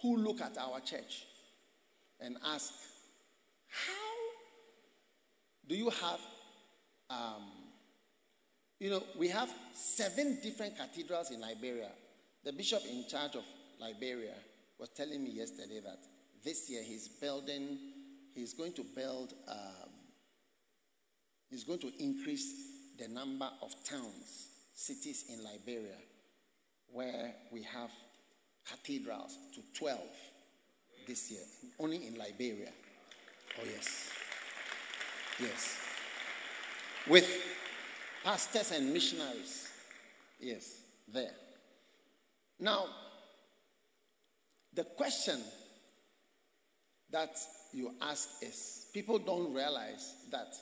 [0.00, 1.26] who look at our church
[2.20, 2.72] and ask,
[3.68, 3.92] How
[5.68, 6.20] do you have,
[7.08, 7.44] um,
[8.80, 11.90] you know, we have seven different cathedrals in Liberia.
[12.44, 13.44] The bishop in charge of
[13.78, 14.34] Liberia
[14.78, 15.98] was telling me yesterday that
[16.42, 17.78] this year he's building,
[18.34, 19.90] he's going to build, um,
[21.50, 22.54] he's going to increase
[22.98, 25.96] the number of towns, cities in Liberia
[26.92, 27.90] where we have
[28.68, 30.00] cathedrals to 12
[31.06, 31.40] this year,
[31.78, 32.70] only in Liberia.
[33.60, 34.10] Oh, yes.
[35.38, 35.76] Yes.
[37.06, 37.28] With
[38.24, 39.68] pastors and missionaries.
[40.38, 40.80] Yes,
[41.12, 41.34] there.
[42.58, 42.86] Now,
[44.74, 45.40] the question
[47.10, 47.36] that
[47.72, 50.54] you ask is people don't realize that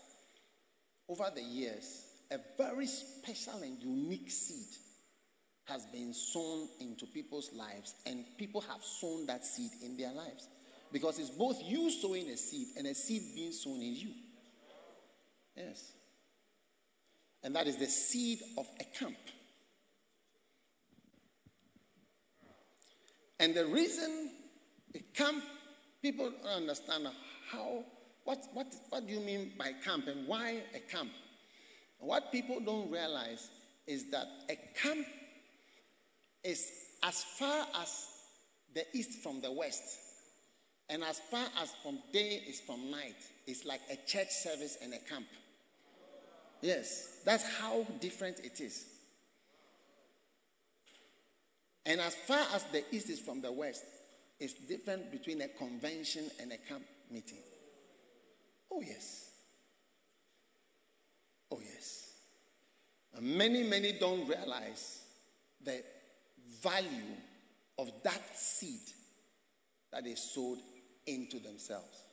[1.08, 4.66] over the years, a very special and unique seed
[5.64, 10.48] has been sown into people's lives, and people have sown that seed in their lives.
[10.90, 14.10] Because it's both you sowing a seed and a seed being sown in you.
[15.54, 15.92] Yes.
[17.48, 19.16] And that is the seed of a camp.
[23.40, 24.32] And the reason
[24.94, 25.42] a camp,
[26.02, 27.06] people don't understand
[27.50, 27.84] how,
[28.24, 31.08] what, what, what do you mean by camp and why a camp?
[32.00, 33.48] What people don't realize
[33.86, 35.06] is that a camp
[36.44, 36.70] is
[37.02, 38.08] as far as
[38.74, 39.84] the east from the west,
[40.90, 43.16] and as far as from day is from night.
[43.46, 45.24] It's like a church service and a camp.
[46.60, 48.84] Yes, that's how different it is.
[51.86, 53.84] And as far as the east is from the west,
[54.40, 57.38] it's different between a convention and a camp meeting.
[58.70, 59.30] Oh, yes.
[61.50, 62.12] Oh, yes.
[63.14, 65.00] And many, many don't realize
[65.64, 65.82] the
[66.62, 67.16] value
[67.78, 68.80] of that seed
[69.92, 70.58] that is sowed
[71.06, 72.04] into themselves.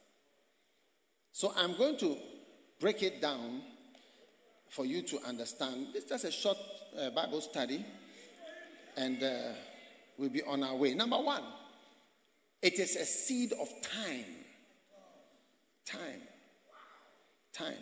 [1.31, 2.15] So I'm going to
[2.79, 3.61] break it down
[4.69, 5.87] for you to understand.
[5.93, 6.57] It's just a short
[6.99, 7.85] uh, Bible study,
[8.97, 9.53] and uh,
[10.17, 10.93] we'll be on our way.
[10.93, 11.43] Number one,
[12.61, 14.25] it is a seed of time.
[15.85, 16.21] Time.
[17.53, 17.73] Time.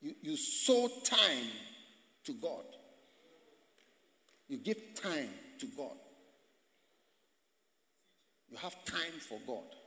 [0.00, 1.46] You, you sow time
[2.24, 2.64] to God.
[4.48, 5.96] You give time to God.
[8.48, 9.77] You have time for God.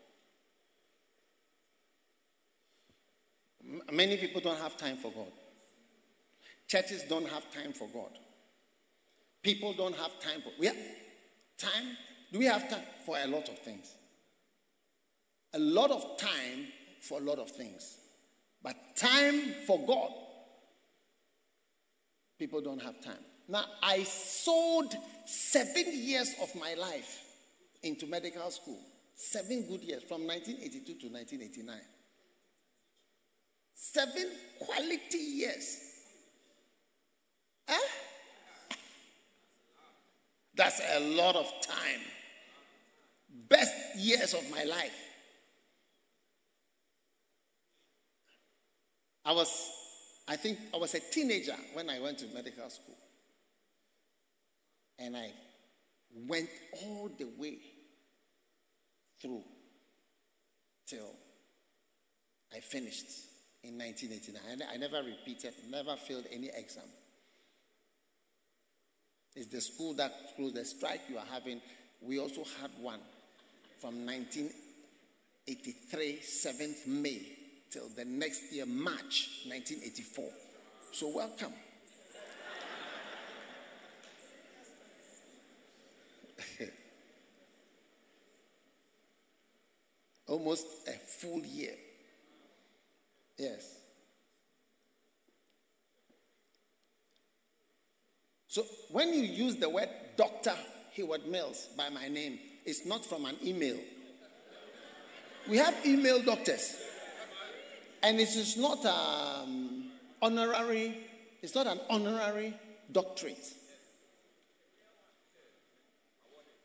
[3.92, 5.32] Many people don't have time for God.
[6.68, 8.18] Churches don't have time for God.
[9.42, 10.52] People don't have time for.
[10.60, 10.78] We have
[11.58, 11.98] time.
[12.32, 13.94] Do we have time for a lot of things?
[15.54, 16.68] A lot of time
[17.02, 17.98] for a lot of things.
[18.64, 20.12] But time for God,
[22.40, 23.24] people don't have time.
[23.48, 24.96] Now, I sold
[25.26, 27.20] seven years of my life
[27.84, 28.80] into medical school.
[29.16, 31.76] Seven good years from 1982 to 1989.
[33.84, 34.28] Seven
[34.60, 35.80] quality years.
[37.68, 37.88] Huh?
[40.56, 42.02] That's a lot of time.
[43.50, 44.96] Best years of my life.
[49.26, 49.72] I was,
[50.28, 52.98] I think, I was a teenager when I went to medical school.
[55.00, 55.32] And I
[56.28, 56.50] went
[56.84, 57.58] all the way
[59.20, 59.42] through
[60.86, 61.16] till
[62.56, 63.31] I finished
[63.64, 64.68] in 1989.
[64.72, 66.84] I never repeated, never failed any exam.
[69.36, 71.62] It's the school that through the strike you are having.
[72.02, 73.00] We also had one
[73.80, 77.22] from 1983, 7th May,
[77.70, 80.26] till the next year, March 1984.
[80.92, 81.54] So, welcome.
[90.28, 91.76] Almost a full year.
[93.38, 93.78] Yes.
[98.48, 100.54] So when you use the word Dr.
[100.92, 103.78] Heward Mills by my name, it's not from an email.
[105.50, 106.76] We have email doctors.
[108.04, 110.98] And it is not um, honorary,
[111.42, 112.54] it's not an honorary
[112.92, 113.54] doctorate.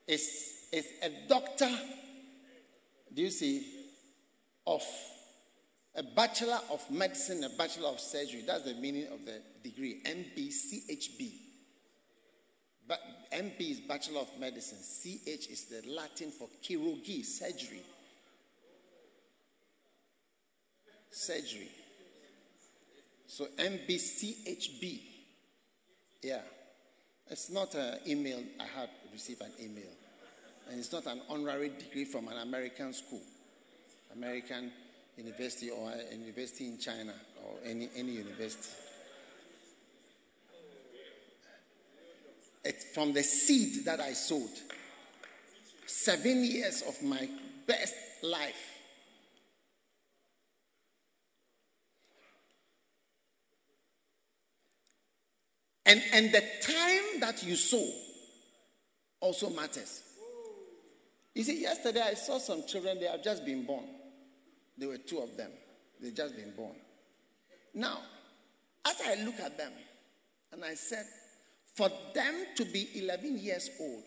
[0.08, 1.70] It's, it's a doctor,
[3.14, 3.66] do you see,
[4.66, 4.82] of
[5.96, 8.42] a bachelor of medicine, a bachelor of surgery.
[8.46, 11.32] That's the meaning of the degree, MBCHB.
[12.88, 13.00] But
[13.32, 14.78] MB is Bachelor of Medicine.
[14.78, 17.82] CH is the Latin for chirurgy, surgery.
[21.10, 21.68] Surgery.
[23.26, 25.00] So MBCHB.
[26.22, 26.42] Yeah.
[27.28, 28.40] It's not an email.
[28.60, 29.90] I had received an email.
[30.70, 33.22] And it's not an honorary degree from an American school,
[34.14, 34.70] American
[35.16, 37.14] university or a university in China
[37.44, 38.68] or any, any university.
[42.64, 44.50] It's from the seed that I sowed.
[45.86, 47.28] Seven years of my
[47.66, 48.72] best life.
[55.86, 57.88] And, and the time that you sow
[59.20, 60.02] also matters.
[61.36, 63.84] You see, yesterday I saw some children, they have just been born.
[64.78, 65.50] There were two of them.
[66.00, 66.76] They just been born.
[67.74, 67.98] Now,
[68.86, 69.72] as I look at them,
[70.52, 71.04] and I said,
[71.74, 74.04] for them to be 11 years old,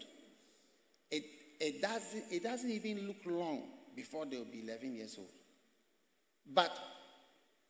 [1.12, 1.24] it,
[1.60, 3.64] it, doesn't, it doesn't even look long
[3.96, 5.30] before they'll be 11 years old.
[6.52, 6.76] But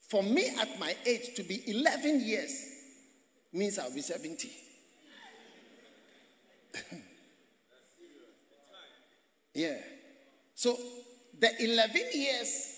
[0.08, 2.66] for me at my age to be 11 years
[3.52, 4.50] means I'll be 70.
[9.54, 9.78] yeah.
[10.56, 10.78] So
[11.39, 12.68] the 11 years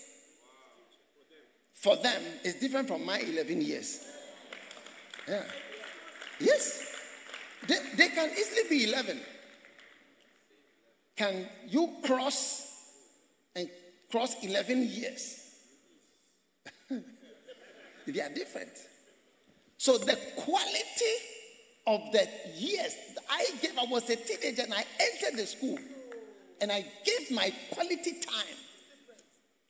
[1.82, 4.06] for them is different from my 11 years.
[5.28, 5.42] Yeah.
[6.38, 6.94] Yes.
[7.66, 9.20] They, they can easily be 11.
[11.16, 12.68] Can you cross
[13.56, 13.68] and
[14.12, 15.40] cross 11 years?
[18.06, 18.70] they are different.
[19.76, 21.14] So the quality
[21.88, 22.94] of the years
[23.28, 25.78] I gave, I was a teenager and I entered the school
[26.60, 28.56] and I gave my quality time.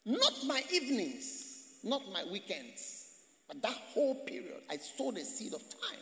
[0.04, 1.41] Not my evenings,
[1.82, 3.06] not my weekends,
[3.48, 4.62] but that whole period.
[4.70, 5.98] I sowed a seed of time.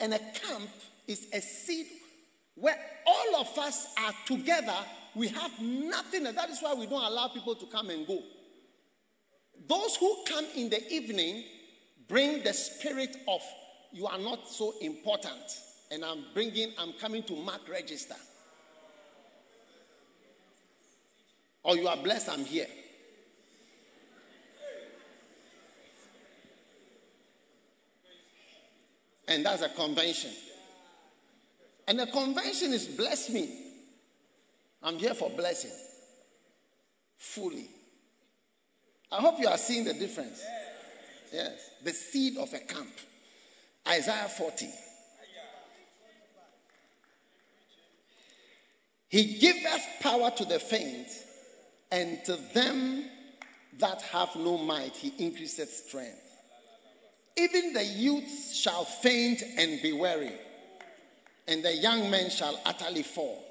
[0.00, 0.68] And a camp
[1.06, 1.86] is a seed
[2.54, 4.76] where all of us are together.
[5.14, 8.22] We have nothing, and that is why we don't allow people to come and go.
[9.66, 11.44] Those who come in the evening
[12.08, 13.42] bring the spirit of
[13.92, 18.14] you are not so important, and I'm bringing, I'm coming to mark register.
[21.64, 22.66] Or you are blessed, I'm here.
[29.28, 30.30] And that's a convention.
[31.86, 33.48] And the convention is bless me.
[34.82, 35.70] I'm here for blessing.
[37.16, 37.68] Fully.
[39.10, 40.42] I hope you are seeing the difference.
[41.32, 41.70] Yes.
[41.84, 42.92] The seed of a camp.
[43.86, 44.68] Isaiah 40.
[49.08, 51.08] He giveth power to the faint,
[51.90, 53.06] and to them
[53.78, 56.27] that have no might, he increaseth strength.
[57.38, 60.32] Even the youths shall faint and be weary,
[61.46, 63.44] and the young men shall utterly fall.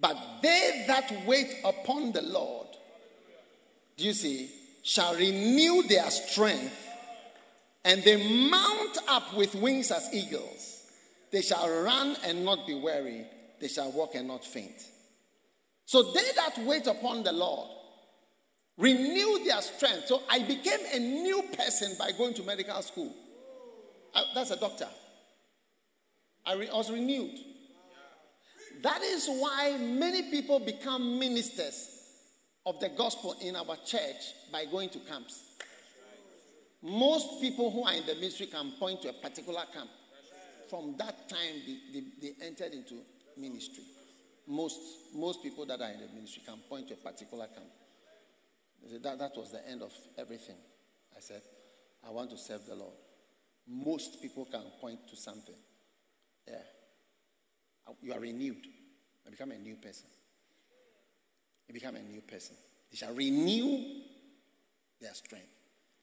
[0.00, 2.68] But they that wait upon the Lord,
[3.96, 4.50] do you see,
[4.84, 6.88] shall renew their strength,
[7.84, 10.84] and they mount up with wings as eagles.
[11.32, 13.26] They shall run and not be weary,
[13.60, 14.84] they shall walk and not faint.
[15.84, 17.70] So they that wait upon the Lord
[18.78, 20.06] renew their strength.
[20.06, 23.12] So I became a new person by going to medical school.
[24.14, 24.88] I, that's a doctor.
[26.46, 27.38] I, re, was renewed.
[28.82, 31.98] That is why many people become ministers
[32.64, 35.42] of the gospel in our church by going to camps.
[36.80, 39.90] Most people who are in the ministry can point to a particular camp.
[40.70, 42.94] From that time, they, they, they entered into
[43.36, 43.84] ministry.
[44.46, 44.78] Most,
[45.14, 47.66] most people that are in the ministry can point to a particular camp.
[49.02, 50.56] That, that was the end of everything.
[51.16, 51.42] I said,
[52.06, 52.94] I want to serve the Lord.
[53.66, 55.54] Most people can point to something.
[56.46, 56.54] Yeah.
[57.86, 58.64] Uh, you are renewed.
[59.24, 60.06] You become a new person.
[61.66, 62.56] You become a new person.
[62.90, 63.84] They shall renew
[65.00, 65.48] their strength.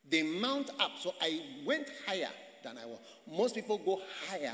[0.08, 0.92] They mount up.
[1.00, 2.30] So I went higher
[2.64, 3.00] than I was.
[3.28, 4.54] Most people go higher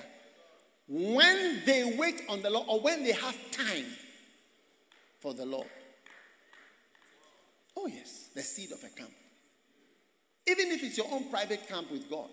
[0.87, 3.85] when they wait on the Lord or when they have time
[5.19, 5.67] for the Lord.
[7.81, 9.09] Oh, yes, the seed of a camp.
[10.47, 12.29] Even if it's your own private camp with God,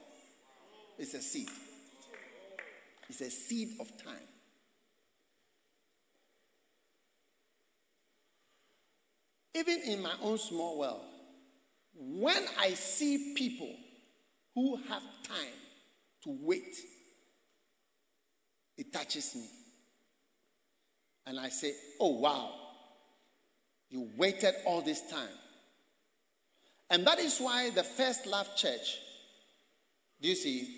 [0.98, 1.48] it's a seed.
[3.08, 4.28] It's a seed of time.
[9.54, 11.00] Even in my own small world,
[11.94, 13.74] when I see people
[14.54, 15.58] who have time
[16.24, 16.76] to wait,
[18.76, 19.46] it touches me.
[21.26, 22.50] And I say, oh, wow,
[23.90, 25.28] you waited all this time.
[26.90, 28.98] And that is why the First Love Church,
[30.20, 30.68] do you see,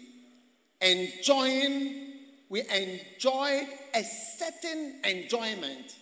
[0.80, 2.12] enjoying,
[2.48, 3.62] we enjoy
[3.94, 5.96] a certain enjoyment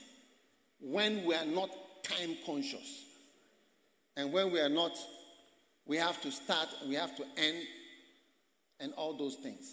[0.81, 1.71] when we are not
[2.03, 3.05] time conscious.
[4.17, 4.93] And when we are not,
[5.87, 7.59] we have to start, we have to end,
[8.81, 9.73] and all those things,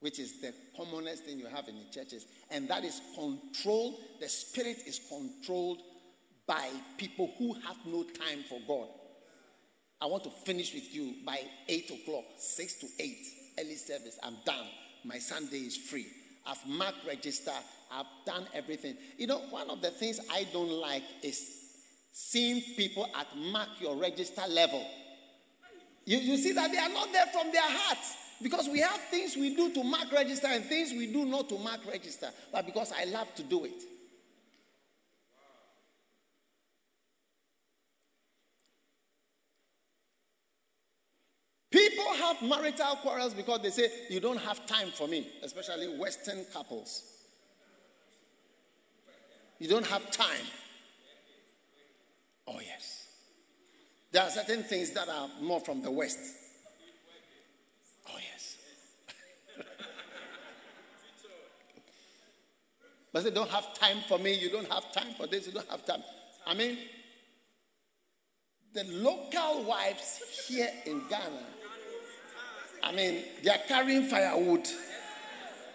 [0.00, 2.26] which is the commonest thing you have in the churches.
[2.50, 5.80] And that is controlled, the spirit is controlled
[6.46, 6.68] by
[6.98, 8.88] people who have no time for God.
[10.00, 13.16] I want to finish with you by 8 o'clock, 6 to 8,
[13.60, 14.18] early service.
[14.22, 14.66] I'm done.
[15.04, 16.06] My Sunday is free.
[16.46, 17.52] I've marked register.
[17.90, 18.96] I've done everything.
[19.16, 21.62] You know, one of the things I don't like is
[22.12, 24.84] seeing people at mark your register level.
[26.04, 28.16] You, you see that they are not there from their hearts.
[28.42, 31.58] Because we have things we do to mark register and things we do not to
[31.58, 32.28] mark register.
[32.52, 33.82] But because I love to do it.
[42.42, 47.14] Marital quarrels because they say, You don't have time for me, especially Western couples.
[49.58, 50.46] You don't have time.
[52.46, 53.08] Oh, yes.
[54.12, 56.18] There are certain things that are more from the West.
[58.08, 58.56] Oh, yes.
[63.12, 64.34] but they don't have time for me.
[64.34, 65.46] You don't have time for this.
[65.46, 66.02] You don't have time.
[66.46, 66.76] I mean,
[68.74, 71.46] the local wives here in Ghana
[72.84, 74.68] I mean, they are carrying firewood.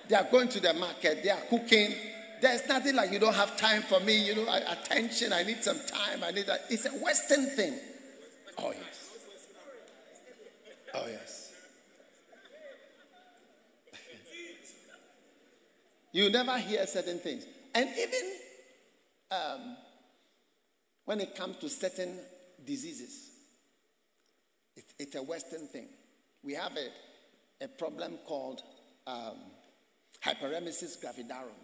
[0.08, 1.24] They are going to the market.
[1.24, 1.94] They are cooking.
[2.40, 4.28] There's nothing like you don't have time for me.
[4.28, 5.34] You know, attention.
[5.34, 6.24] I need some time.
[6.24, 6.66] I need that.
[6.70, 7.74] It's a Western thing.
[8.60, 9.10] Oh yes.
[10.94, 11.54] Oh yes.
[16.12, 18.34] you never hear certain things, and even
[19.32, 19.78] um,
[21.06, 22.18] when it comes to certain
[22.66, 23.30] diseases,
[24.76, 25.88] it, it's a Western thing
[26.44, 28.62] we have a, a problem called
[29.08, 29.38] um,
[30.24, 31.58] hyperemesis gravidarum.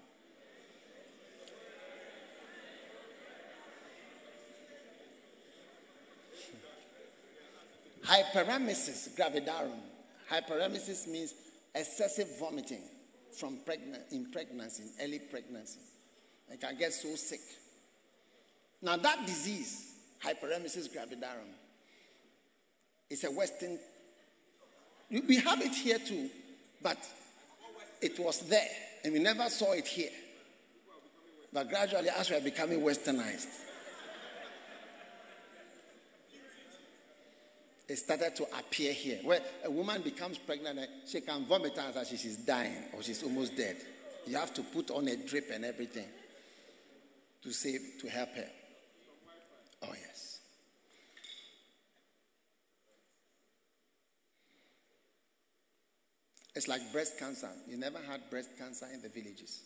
[8.06, 9.80] hyperemesis gravidarum.
[10.32, 11.34] Hyperemesis means
[11.74, 12.84] excessive vomiting
[13.32, 15.80] from pregnant, in pregnancy, in early pregnancy.
[16.52, 17.40] I can get so sick.
[18.82, 21.52] Now, that disease, hyperemesis gravidarum,
[23.10, 23.80] is a Western
[25.10, 26.30] we have it here too,
[26.82, 26.98] but
[28.02, 28.68] it was there
[29.04, 30.10] and we never saw it here.
[31.54, 33.48] But gradually, as we are becoming westernized,
[37.88, 39.20] it started to appear here.
[39.24, 43.24] Where a woman becomes pregnant, eh, she can vomit as if she's dying or she's
[43.24, 43.78] almost dead.
[44.26, 46.08] You have to put on a drip and everything
[47.44, 48.50] to save, to help her.
[49.84, 50.15] Oh, yes.
[56.56, 57.50] It's like breast cancer.
[57.68, 59.62] You never had breast cancer in the villages.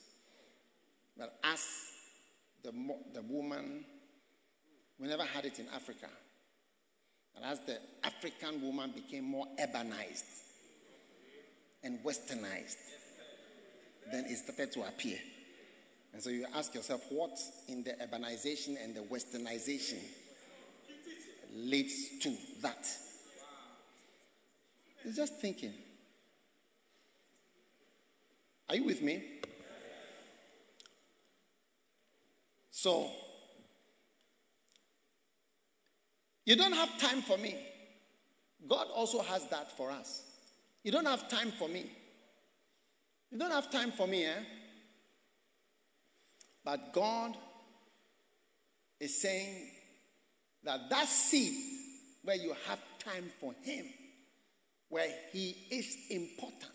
[1.17, 1.63] But as
[2.63, 2.71] the,
[3.13, 3.85] the woman,
[4.99, 6.07] we never had it in Africa.
[7.35, 10.23] And as the African woman became more urbanized
[11.83, 12.77] and westernized,
[14.11, 15.17] then it started to appear.
[16.11, 19.99] And so you ask yourself, what in the urbanization and the westernization
[21.55, 22.87] leads to that?
[25.05, 25.73] It's just thinking.
[28.69, 29.23] Are you with me?
[32.69, 33.09] So,
[36.45, 37.55] you don't have time for me.
[38.67, 40.23] God also has that for us.
[40.83, 41.89] You don't have time for me.
[43.31, 44.43] You don't have time for me, eh?
[46.63, 47.35] But God
[48.99, 49.69] is saying
[50.63, 51.53] that that seed
[52.23, 53.85] where you have time for Him,
[54.89, 56.71] where He is important,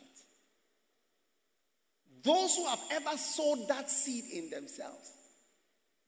[2.24, 5.12] those who have ever sowed that seed in themselves,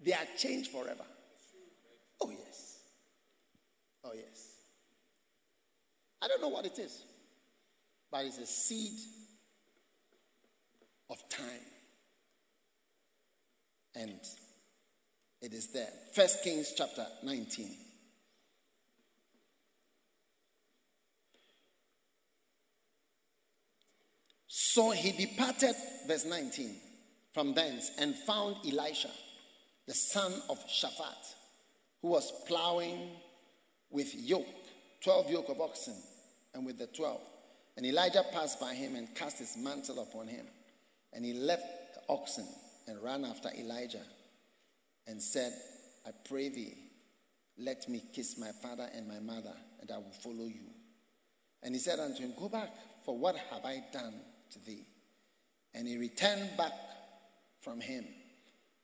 [0.01, 1.05] they are changed forever.
[2.23, 2.79] Oh, yes.
[4.03, 4.53] Oh, yes.
[6.23, 7.05] I don't know what it is,
[8.11, 8.99] but it's a seed
[11.11, 11.45] of time.
[13.95, 14.19] And
[15.43, 15.89] it is there.
[16.15, 17.86] First Kings chapter 19.
[24.77, 25.75] So he departed,
[26.07, 26.77] verse 19,
[27.33, 29.09] from thence and found Elisha,
[29.87, 31.35] the son of Shaphat,
[32.03, 33.13] who was plowing
[33.89, 34.45] with yoke,
[35.03, 35.95] 12 yoke of oxen,
[36.53, 37.19] and with the 12.
[37.79, 40.45] And Elijah passed by him and cast his mantle upon him.
[41.15, 41.65] And he left
[41.95, 42.47] the oxen
[42.87, 44.05] and ran after Elijah
[45.07, 45.55] and said,
[46.07, 46.77] I pray thee,
[47.57, 50.69] let me kiss my father and my mother, and I will follow you.
[51.63, 52.69] And he said unto him, Go back,
[53.07, 54.21] for what have I done
[54.53, 54.85] to thee?
[55.75, 56.73] And he returned back
[57.61, 58.05] from him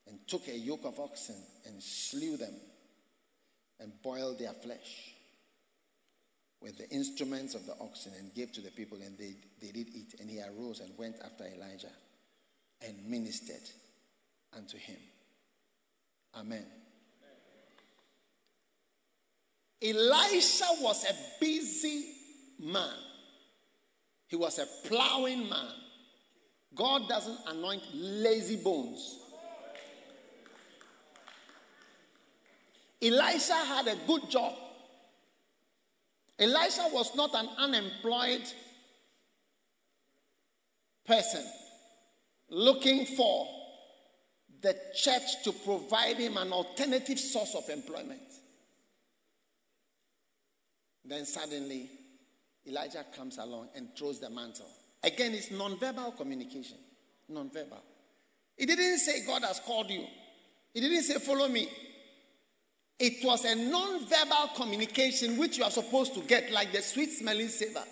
[0.07, 1.35] and took a yoke of oxen
[1.65, 2.53] and slew them
[3.79, 5.13] and boiled their flesh
[6.61, 9.89] with the instruments of the oxen and gave to the people, and they, they did
[9.89, 10.15] eat.
[10.19, 11.91] And he arose and went after Elijah
[12.87, 13.69] and ministered
[14.55, 14.97] unto him.
[16.35, 16.65] Amen.
[19.81, 22.05] Elisha was a busy
[22.59, 22.95] man.
[24.33, 25.67] He was a plowing man.
[26.73, 29.19] God doesn't anoint lazy bones.
[32.99, 34.55] Elisha had a good job.
[36.39, 38.41] Elisha was not an unemployed
[41.05, 41.45] person
[42.49, 43.47] looking for
[44.63, 48.19] the church to provide him an alternative source of employment.
[51.05, 51.91] Then suddenly,
[52.67, 54.67] Elijah comes along and throws the mantle.
[55.03, 56.77] Again, it's non-verbal communication.
[57.29, 57.81] Non-verbal.
[58.57, 60.05] He didn't say, God has called you.
[60.73, 61.69] He didn't say, follow me.
[62.99, 67.49] It was a non-verbal communication which you are supposed to get, like the sweet smelling
[67.49, 67.83] savor.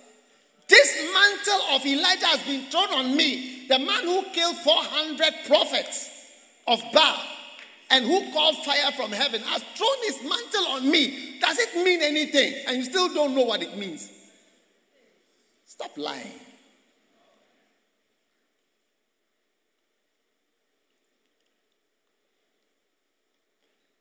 [0.68, 6.10] This mantle of Elijah has been thrown on me, the man who killed 400 prophets
[6.68, 7.20] of Baal
[7.90, 11.40] and who called fire from heaven has thrown his mantle on me.
[11.42, 12.64] Does it mean anything?
[12.68, 14.10] And you still don't know what it means.
[15.72, 16.28] Stop lying.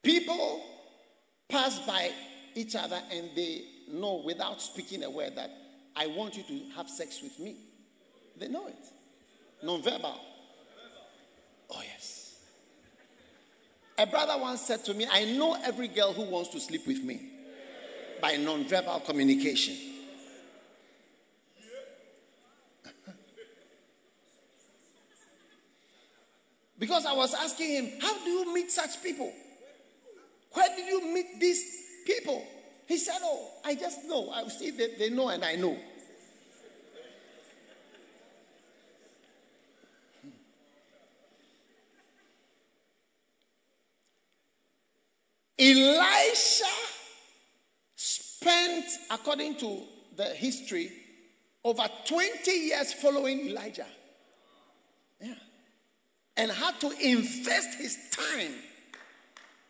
[0.03, 0.65] People
[1.49, 2.11] pass by
[2.57, 5.53] each other and they know without speaking a word that
[5.95, 7.55] I want you to have sex with me.
[8.37, 8.87] They know it.
[9.63, 10.21] Non-verbal.
[11.71, 12.35] Oh, yes.
[13.97, 17.05] A brother once said to me, I know every girl who wants to sleep with
[17.05, 17.31] me
[18.21, 19.90] by non-verbal communication.
[26.81, 29.31] Because I was asking him, How do you meet such people?
[30.53, 31.63] Where did you meet these
[32.07, 32.43] people?
[32.87, 34.31] He said, Oh, I just know.
[34.31, 35.77] I see that they know and I know.
[40.23, 40.29] Hmm.
[45.59, 46.65] Elisha
[47.95, 49.83] spent, according to
[50.17, 50.91] the history,
[51.63, 53.87] over 20 years following Elijah.
[56.41, 58.55] And had to invest his time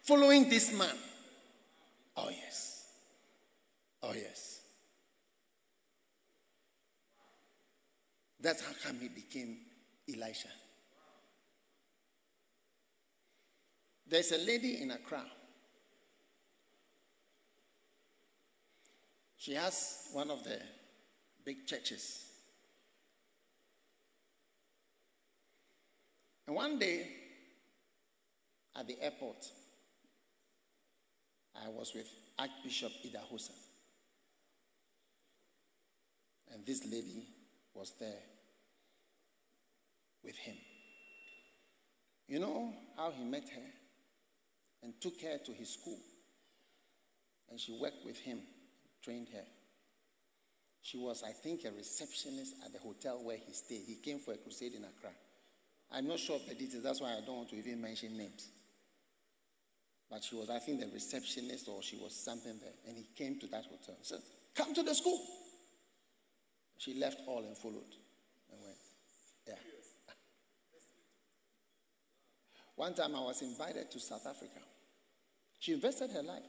[0.02, 0.94] following this man.
[2.16, 2.86] Oh, yes.
[4.04, 4.60] Oh, yes.
[8.40, 9.56] That's how come he became
[10.08, 10.46] Elisha.
[14.06, 15.24] There's a lady in Accra.
[19.36, 20.60] She has one of the
[21.44, 22.30] big churches.
[26.51, 27.07] And one day
[28.74, 29.46] at the airport,
[31.55, 33.53] I was with Archbishop Idahosa.
[36.53, 37.28] And this lady
[37.72, 38.18] was there
[40.24, 40.57] with him.
[42.26, 43.70] You know how he met her
[44.82, 46.01] and took her to his school.
[47.48, 48.40] And she worked with him,
[49.05, 49.44] trained her.
[50.82, 53.84] She was, I think, a receptionist at the hotel where he stayed.
[53.86, 55.11] He came for a crusade in Accra.
[55.93, 58.49] I'm not sure of the details, that's why I don't want to even mention names.
[60.11, 62.72] But she was, I think, the receptionist or she was something there.
[62.88, 63.95] And he came to that hotel.
[63.99, 64.20] He said,
[64.55, 65.20] Come to the school.
[66.78, 67.95] She left all and followed
[68.51, 68.76] and went.
[69.47, 69.55] Yeah.
[72.74, 74.61] One time I was invited to South Africa.
[75.61, 76.43] She invested her life.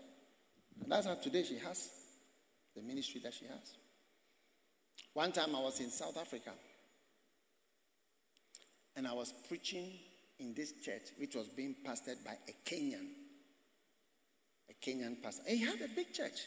[0.82, 1.90] And that's how today she has
[2.76, 3.76] the ministry that she has.
[5.14, 6.52] One time I was in South Africa
[8.96, 9.92] and I was preaching
[10.40, 13.08] in this church which was being pastored by a Kenyan.
[14.70, 15.44] A Kenyan pastor.
[15.48, 16.40] And he had a big church.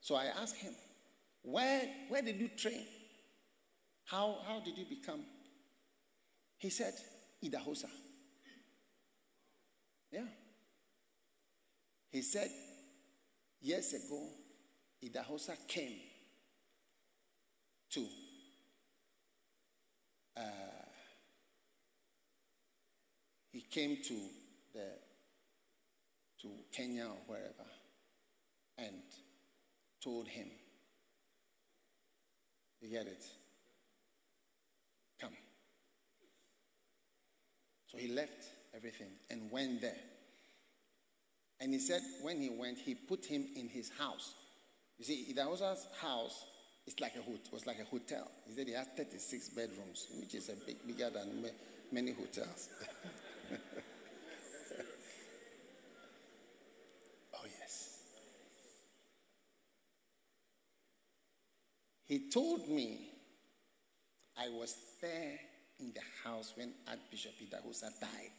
[0.00, 0.72] So I asked him,
[1.42, 2.84] where, where did you train?
[4.04, 5.20] How, how did you become?
[6.58, 6.94] He said,
[7.44, 7.88] Idahosa.
[10.12, 10.26] Yeah.
[12.10, 12.50] He said,
[13.60, 14.28] years ago,
[15.04, 15.98] Idahosa came
[17.90, 18.06] to
[20.36, 20.40] uh,
[23.52, 24.14] he came to
[24.74, 24.86] the
[26.42, 27.64] to Kenya or wherever
[28.78, 28.96] and
[30.02, 30.48] told him,
[32.80, 33.24] You get it?
[35.20, 35.32] Come.
[37.86, 39.96] So he left everything and went there.
[41.60, 44.34] And he said when he went, he put him in his house.
[44.98, 46.44] You see, Idahosa's house
[46.86, 48.30] is like a it was like a hotel.
[48.46, 51.50] He said he has 36 bedrooms, which is a big, bigger than
[51.90, 52.68] many hotels.
[57.34, 57.98] oh yes.
[62.04, 63.10] He told me
[64.38, 65.38] I was there
[65.80, 68.38] in the house when Archbishop Idahosa died.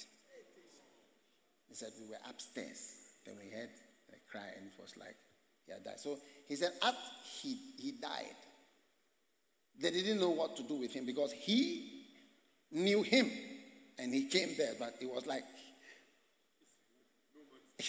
[1.68, 2.94] He said we were upstairs.
[3.26, 3.70] Then we heard
[4.14, 5.18] a cry, and it was like
[5.68, 6.00] he had died.
[6.00, 6.98] So he said after
[7.42, 8.36] he, he died,
[9.80, 12.06] they didn't know what to do with him because he
[12.72, 13.30] knew him
[14.00, 15.44] and he came there, but it was like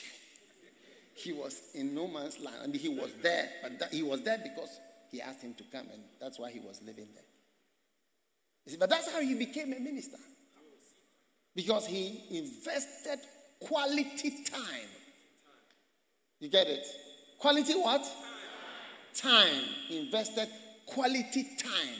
[1.14, 2.56] he was in no man's land.
[2.62, 5.64] I mean, he was there, but that, he was there because he asked him to
[5.72, 7.24] come, and that's why he was living there.
[8.66, 10.18] See, but that's how he became a minister.
[11.54, 13.18] Because he invested
[13.60, 14.90] quality time.
[16.40, 16.86] You get it?
[17.38, 18.04] Quality what?
[19.14, 19.62] Time.
[19.86, 20.48] He invested
[20.86, 21.94] quality time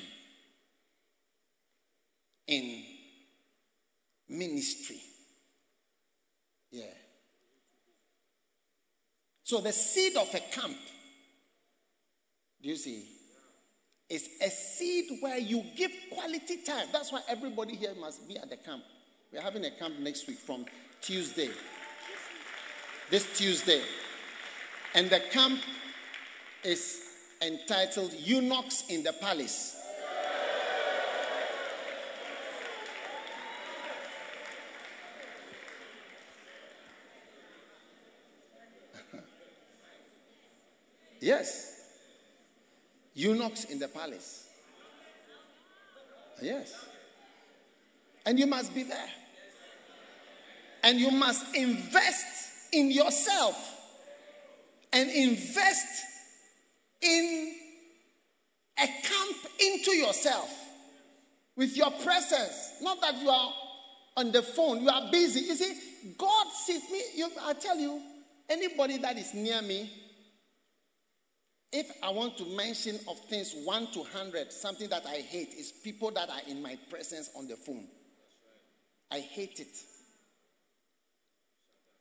[2.46, 2.82] in
[4.28, 5.00] ministry.
[6.70, 6.84] Yeah.
[9.44, 10.76] So the seed of a camp,
[12.62, 13.04] do you see?
[14.10, 16.86] Is a seed where you give quality time.
[16.92, 18.82] That's why everybody here must be at the camp.
[19.32, 20.64] We're having a camp next week from
[21.02, 21.50] Tuesday.
[23.10, 23.82] This Tuesday.
[24.94, 25.60] And the camp
[26.64, 27.00] is
[27.42, 29.76] entitled Eunuchs in the Palace.
[41.20, 41.68] yes.
[43.18, 44.48] Eunuchs in the palace.
[46.40, 46.72] Yes.
[48.24, 49.10] And you must be there.
[50.84, 52.24] And you must invest
[52.72, 53.77] in yourself
[54.92, 55.86] and invest
[57.00, 57.54] in
[58.78, 60.50] a camp into yourself
[61.56, 62.74] with your presence.
[62.80, 63.52] Not that you are
[64.16, 65.40] on the phone, you are busy.
[65.40, 65.74] You see,
[66.16, 67.02] God sees me.
[67.42, 68.00] I tell you,
[68.48, 69.90] anybody that is near me,
[71.70, 75.70] if I want to mention of things 1 to 100, something that I hate is
[75.70, 77.86] people that are in my presence on the phone.
[79.10, 79.76] I hate it.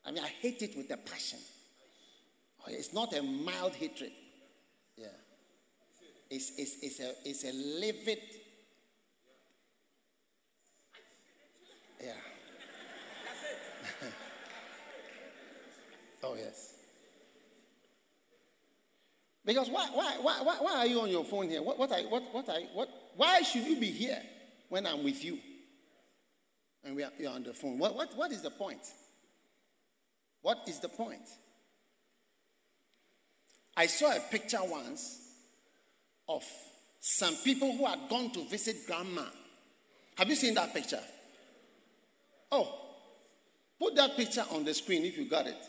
[0.06, 1.40] I mean, I hate it with a passion.
[2.70, 4.12] It's not a mild hatred.
[4.98, 5.08] Yeah.
[6.30, 8.20] It's, it's, it's, a, it's a livid.
[12.04, 12.12] Yeah.
[16.24, 16.74] oh, yes.
[19.46, 21.64] Because why, why, why, why are you on your phone here?
[21.64, 24.22] What, what, I, what, what, I, what, why should you be here
[24.68, 25.40] when I'm with you?
[26.84, 27.80] And we are, you're on the phone.
[27.80, 28.82] What, what, what is the point?
[30.42, 31.30] What is the point?
[33.78, 35.20] I saw a picture once
[36.28, 36.44] of
[37.00, 39.24] some people who had gone to visit grandma.
[40.18, 41.00] Have you seen that picture?
[42.52, 42.74] Oh,
[43.80, 45.64] put that picture on the screen if you got it.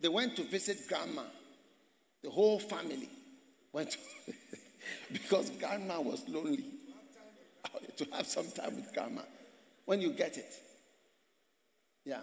[0.00, 1.22] They went to visit grandma.
[2.22, 3.08] The whole family
[3.72, 3.96] went
[5.12, 6.64] because grandma was lonely.
[7.96, 9.22] to have some time with grandma
[9.84, 10.52] when you get it.
[12.04, 12.20] Yeah.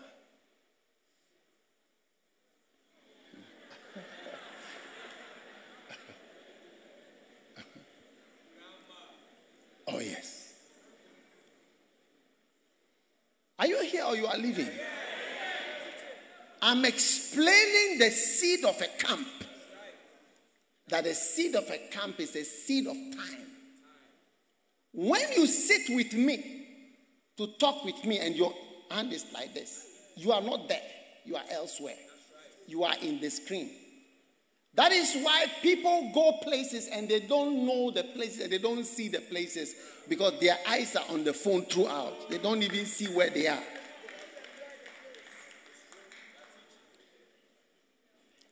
[9.88, 10.54] oh, yes.
[13.64, 14.68] Are you here or you are leaving?
[16.61, 19.26] I'm explaining the seed of a camp.
[20.89, 23.45] That the seed of a camp is a seed of time.
[24.91, 26.68] When you sit with me
[27.38, 28.53] to talk with me and your
[28.91, 29.86] hand is like this,
[30.18, 30.82] you are not there,
[31.24, 31.95] you are elsewhere.
[32.68, 33.70] You are in the screen.
[34.76, 38.86] That is why people go places and they don't know the places and they don't
[38.86, 39.76] see the places
[40.10, 42.30] because their eyes are on the phone throughout.
[42.30, 43.64] They don't even see where they are.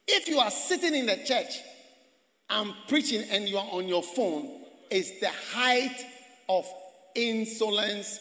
[0.07, 1.59] If you are sitting in the church
[2.49, 4.61] and preaching and you are on your phone,
[4.91, 6.05] it's the height
[6.49, 6.67] of
[7.15, 8.19] insolence,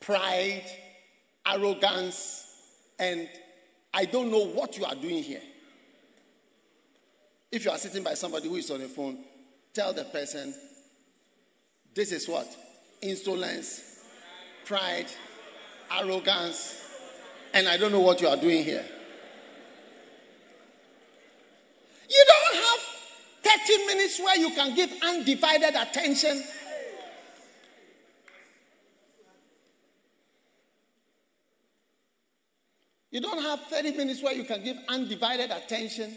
[0.00, 0.64] pride,
[1.46, 2.44] arrogance,
[2.98, 3.28] and
[3.94, 5.40] I don't know what you are doing here.
[7.50, 9.18] If you are sitting by somebody who is on the phone,
[9.72, 10.54] tell the person,
[11.94, 12.46] this is what?
[13.00, 14.00] Insolence,
[14.64, 15.06] pride,
[15.90, 16.84] arrogance,
[17.54, 18.84] and I don't know what you are doing here.
[22.10, 22.80] You don't have
[23.66, 26.42] 30 minutes where you can give undivided attention
[33.10, 36.16] You don't have 30 minutes where you can give undivided attention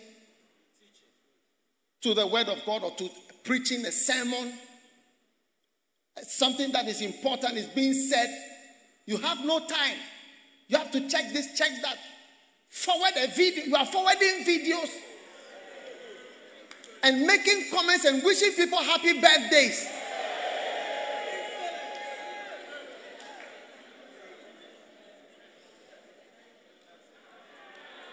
[2.02, 3.10] to the Word of God or to
[3.43, 4.54] preaching a sermon.
[6.24, 8.30] Something that is important is being said.
[9.06, 9.97] You have no time.
[10.68, 11.97] You have to check this, check that.
[12.70, 13.66] Forward a video.
[13.66, 14.89] You are forwarding videos
[17.04, 19.88] and making comments and wishing people happy birthdays.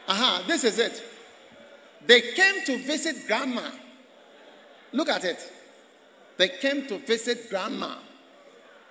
[0.09, 1.03] Aha, this is it.
[2.09, 3.71] They came to visit grandma.
[4.93, 5.53] Look at it.
[6.39, 7.97] They came to visit grandma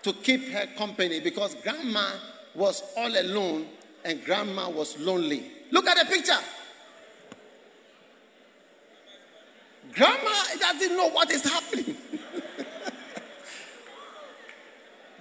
[0.03, 2.11] to keep her company because grandma
[2.53, 3.65] was all alone
[4.05, 5.51] and grandma was lonely.
[5.71, 6.37] Look at the picture.
[9.93, 11.85] Grandma doesn't know what is happening.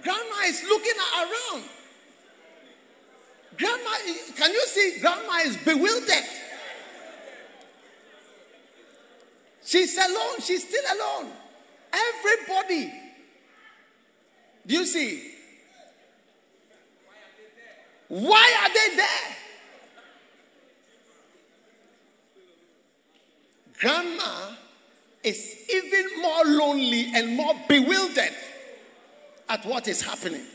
[0.02, 1.64] grandma is looking around.
[3.56, 3.90] Grandma,
[4.36, 4.98] can you see?
[5.00, 6.24] Grandma is bewildered.
[9.66, 10.40] She's alone.
[10.40, 11.32] She's still alone.
[11.92, 12.92] Everybody.
[14.64, 15.32] Do you see?
[18.08, 19.36] Why are they there?
[23.80, 24.52] Grandma
[25.24, 28.34] is even more lonely and more bewildered
[29.48, 30.46] at what is happening.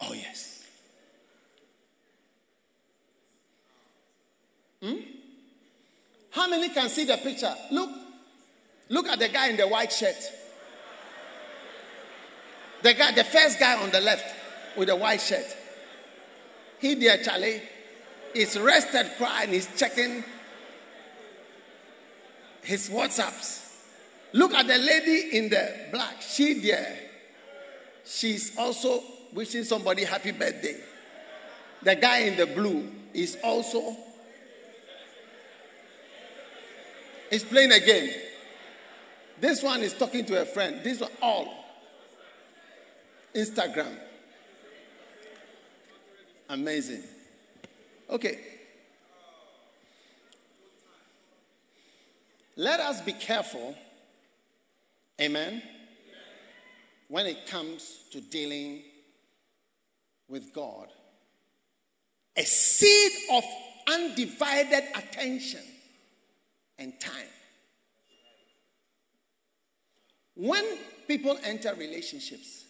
[0.00, 0.64] Oh, yes.
[4.82, 5.15] Hmm?
[6.36, 7.54] How many can see the picture?
[7.70, 7.88] Look.
[8.90, 10.14] Look at the guy in the white shirt.
[12.82, 14.34] The guy, the first guy on the left
[14.76, 15.46] with the white shirt.
[16.78, 17.62] He there, Charlie,
[18.34, 20.22] is rested crying, he's checking
[22.62, 23.72] his WhatsApps.
[24.34, 26.20] Look at the lady in the black.
[26.20, 26.98] She there.
[28.04, 30.76] She's also wishing somebody happy birthday.
[31.82, 33.96] The guy in the blue is also
[37.30, 38.10] is playing a game.
[39.40, 40.80] This one is talking to a friend.
[40.82, 41.64] This one, all.
[43.34, 43.94] Instagram.
[46.48, 47.02] Amazing.
[48.08, 48.40] Okay.
[52.58, 53.74] Let us be careful,
[55.20, 55.62] amen,
[57.08, 58.82] when it comes to dealing
[60.28, 60.88] with God.
[62.38, 63.44] A seed of
[63.88, 65.60] undivided attention
[66.78, 67.12] and time.
[70.34, 70.64] When
[71.06, 72.64] people enter relationships,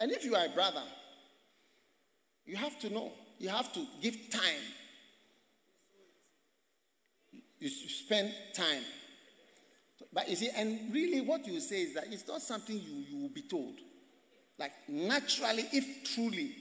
[0.00, 0.82] and if you are a brother,
[2.46, 4.42] you have to know, you have to give time.
[7.60, 8.82] You spend time.
[10.12, 13.22] But you see, and really what you say is that it's not something you, you
[13.22, 13.74] will be told.
[14.58, 16.56] Like naturally, if truly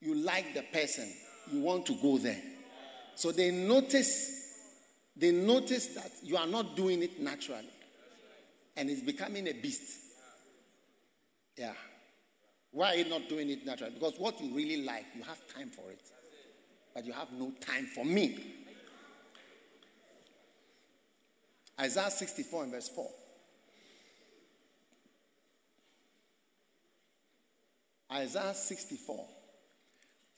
[0.00, 1.08] you like the person,
[1.50, 2.40] you want to go there.
[3.18, 4.30] So they notice,
[5.16, 7.66] they notice that you are not doing it naturally.
[8.76, 9.98] and it's becoming a beast.
[11.56, 11.72] Yeah.
[12.70, 13.94] Why are you not doing it naturally?
[13.94, 16.00] Because what you really like, you have time for it.
[16.94, 18.38] But you have no time for me.
[21.80, 23.10] Isaiah 64 and verse 4.
[28.12, 29.26] Isaiah 64.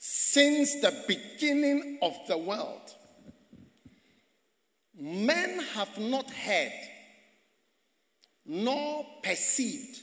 [0.03, 2.97] Since the beginning of the world,
[4.99, 6.73] men have not heard
[8.47, 10.01] nor perceived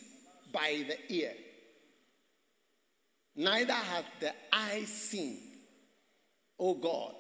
[0.53, 1.33] by the ear,
[3.35, 5.39] neither have the eye seen,
[6.59, 7.15] O God,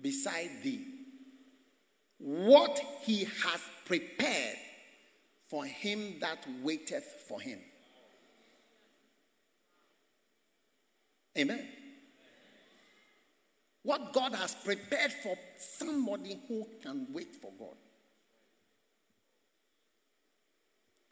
[0.00, 0.86] beside thee,
[2.18, 4.56] what he has prepared
[5.48, 7.58] for him that waiteth for him.
[11.38, 11.66] Amen.
[13.82, 17.74] What God has prepared for somebody who can wait for God.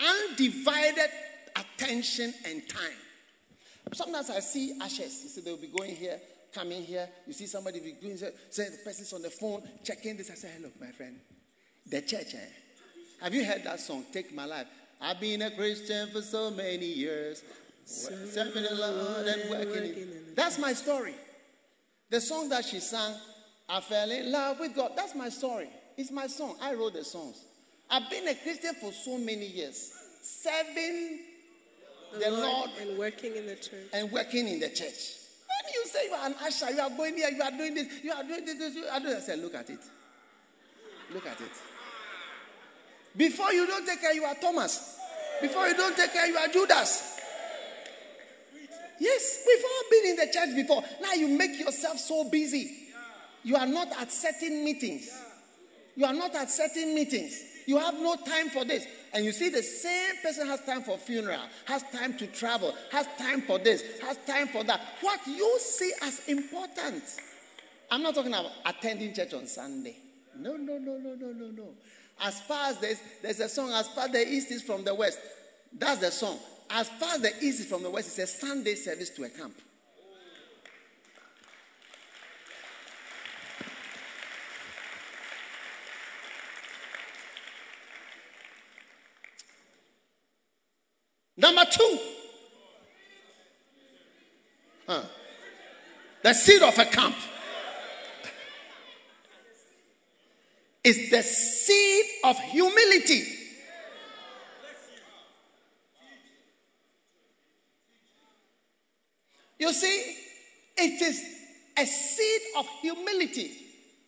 [0.00, 1.10] Undivided
[1.56, 2.96] attention and time.
[3.92, 5.20] Sometimes I see ashes.
[5.22, 6.20] You see, they'll be going here,
[6.54, 7.08] coming here.
[7.26, 10.30] You see somebody be going, say, say the person's on the phone, checking this.
[10.30, 11.18] I say, hey, look, my friend,
[11.86, 12.38] the church, eh?
[13.20, 14.66] Have you heard that song, Take My Life?
[15.00, 17.42] I've been a Christian for so many years.
[17.84, 20.06] Serving the Lord and working.
[20.34, 21.14] That's my story.
[22.10, 23.14] The song that she sang,
[23.68, 24.92] I fell in love with God.
[24.96, 25.68] That's my story.
[25.96, 26.56] It's my song.
[26.60, 27.44] I wrote the songs.
[27.90, 29.92] I've been a Christian for so many years.
[30.22, 31.20] Serving
[32.12, 33.88] the, the Lord, Lord, and working in the church.
[33.92, 35.16] And working in the church.
[35.46, 38.02] When you say you are an usher, you are going here, you are doing this,
[38.02, 39.28] you are doing this, you are doing this.
[39.28, 39.80] I say, look at it.
[41.12, 41.50] Look at it.
[43.16, 44.98] Before you don't take care, you are Thomas.
[45.40, 47.09] Before you don't take care, you are Judas.
[49.00, 50.84] Yes, we've all been in the church before.
[51.00, 52.70] Now you make yourself so busy.
[53.42, 55.10] You are not at certain meetings.
[55.96, 57.42] You are not at certain meetings.
[57.66, 58.86] You have no time for this.
[59.12, 63.08] And you see, the same person has time for funeral, has time to travel, has
[63.18, 64.80] time for this, has time for that.
[65.00, 67.02] What you see as important.
[67.90, 69.96] I'm not talking about attending church on Sunday.
[70.36, 71.68] No, no, no, no, no, no, no.
[72.22, 74.94] As far as there's, there's a song, as far as the east is from the
[74.94, 75.18] west.
[75.72, 76.38] That's the song.
[76.72, 79.28] As far as the east is from the west, it's a Sunday service to a
[79.28, 79.54] camp.
[91.36, 91.98] Number two,
[94.86, 95.02] huh.
[96.22, 97.16] the seed of a camp
[100.84, 103.39] is the seed of humility.
[109.70, 110.16] You see,
[110.78, 111.24] it is
[111.78, 113.52] a seed of humility.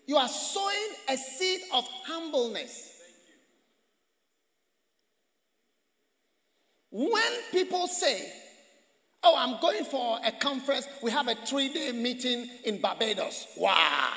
[0.08, 2.90] You are sowing a seed of humbleness.
[6.90, 8.32] When people say,
[9.22, 13.46] Oh, I'm going for a conference, we have a three day meeting in Barbados.
[13.56, 14.10] Wow.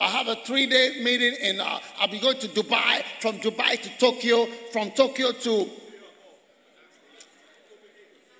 [0.00, 3.80] I have a three day meeting in, uh, I'll be going to Dubai, from Dubai
[3.80, 5.70] to Tokyo, from Tokyo to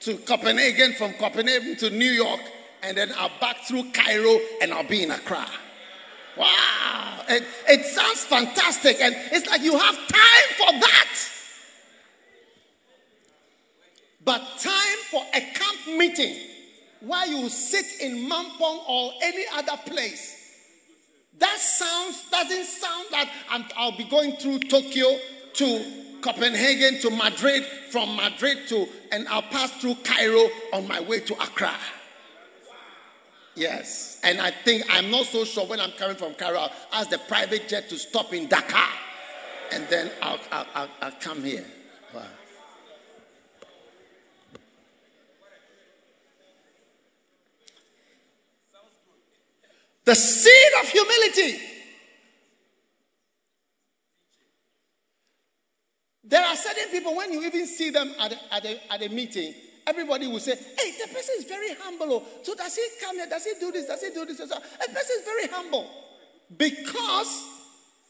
[0.01, 2.40] to Copenhagen, from Copenhagen to New York,
[2.82, 5.46] and then I'll back through Cairo and I'll be in Accra.
[6.36, 7.24] Wow.
[7.28, 9.01] It, it sounds fantastic.
[9.01, 11.18] And it's like you have time for that.
[14.24, 16.36] But time for a camp meeting
[17.01, 20.36] where you sit in Mampong or any other place.
[21.38, 25.18] That sounds doesn't sound that i will be going through Tokyo
[25.55, 31.20] to Copenhagen to Madrid, from Madrid to, and I'll pass through Cairo on my way
[31.20, 31.74] to Accra.
[33.54, 34.20] Yes.
[34.22, 37.18] And I think, I'm not so sure when I'm coming from Cairo, I'll ask the
[37.18, 38.88] private jet to stop in Dakar.
[39.72, 41.64] And then I'll, I'll, I'll, I'll come here.
[42.14, 42.22] Wow.
[50.04, 51.60] The seed of humility.
[56.28, 59.08] There are certain people, when you even see them at a, at a, at a
[59.08, 59.54] meeting,
[59.86, 62.12] everybody will say, Hey, the person is very humble.
[62.12, 62.22] Oh.
[62.42, 63.26] So does he come here?
[63.26, 63.86] Does he do this?
[63.86, 64.36] Does he do this?
[64.36, 65.90] So, a person is very humble.
[66.54, 67.44] Because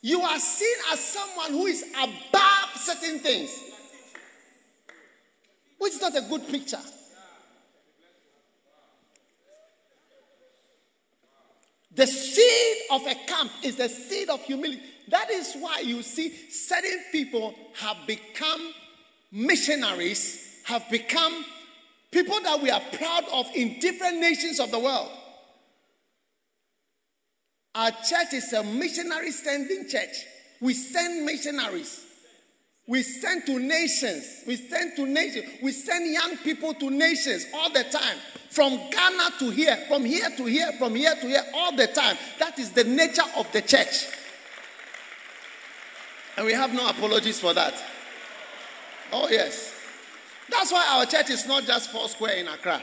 [0.02, 3.56] you are seen as someone who is above certain things,
[5.78, 6.80] which is not a good picture.
[11.94, 14.82] The seed of a camp is the seed of humility.
[15.10, 18.72] That is why you see certain people have become
[19.32, 21.44] missionaries, have become
[22.10, 25.10] people that we are proud of in different nations of the world.
[27.74, 30.24] Our church is a missionary sending church.
[30.60, 32.04] We send missionaries.
[32.88, 34.42] We send to nations.
[34.46, 35.44] We send to nations.
[35.62, 38.16] We send young people to nations all the time.
[38.50, 42.16] From Ghana to here, from here to here, from here to here, all the time.
[42.38, 44.06] That is the nature of the church.
[46.38, 47.74] And we have no apologies for that.
[49.12, 49.74] Oh, yes.
[50.48, 52.80] That's why our church is not just four square in Accra.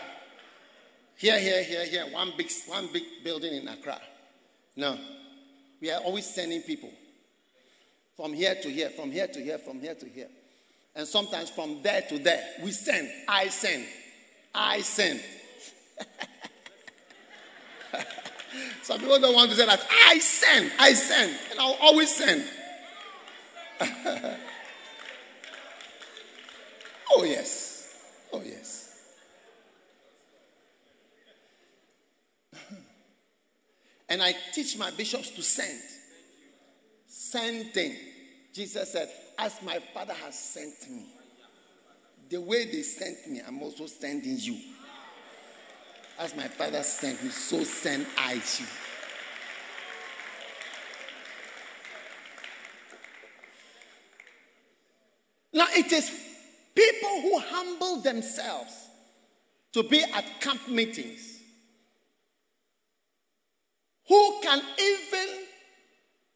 [1.16, 4.01] Here, here, here, here, one big, one big building in Accra.
[4.76, 4.97] No.
[5.80, 6.91] We are always sending people
[8.18, 10.28] from here to here, from here to here, from here to here.
[10.93, 12.43] And sometimes from there to there.
[12.62, 13.10] We send.
[13.30, 13.86] I send.
[14.53, 15.22] I send.
[18.84, 19.82] Some people don't want to say that.
[20.08, 20.74] I send.
[20.78, 21.32] I send.
[21.51, 22.43] And I'll always send.
[27.11, 27.93] oh, yes.
[28.32, 28.95] Oh, yes.
[34.09, 35.80] and I teach my bishops to send.
[37.07, 37.95] Sending.
[38.53, 41.05] Jesus said, As my Father has sent me,
[42.30, 44.57] the way they sent me, I'm also sending you.
[46.17, 48.65] As my Father sent me, so send I you.
[55.76, 56.11] It is
[56.73, 58.73] people who humble themselves
[59.73, 61.39] to be at camp meetings
[64.07, 65.28] who can even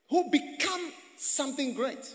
[0.09, 2.13] who become something great.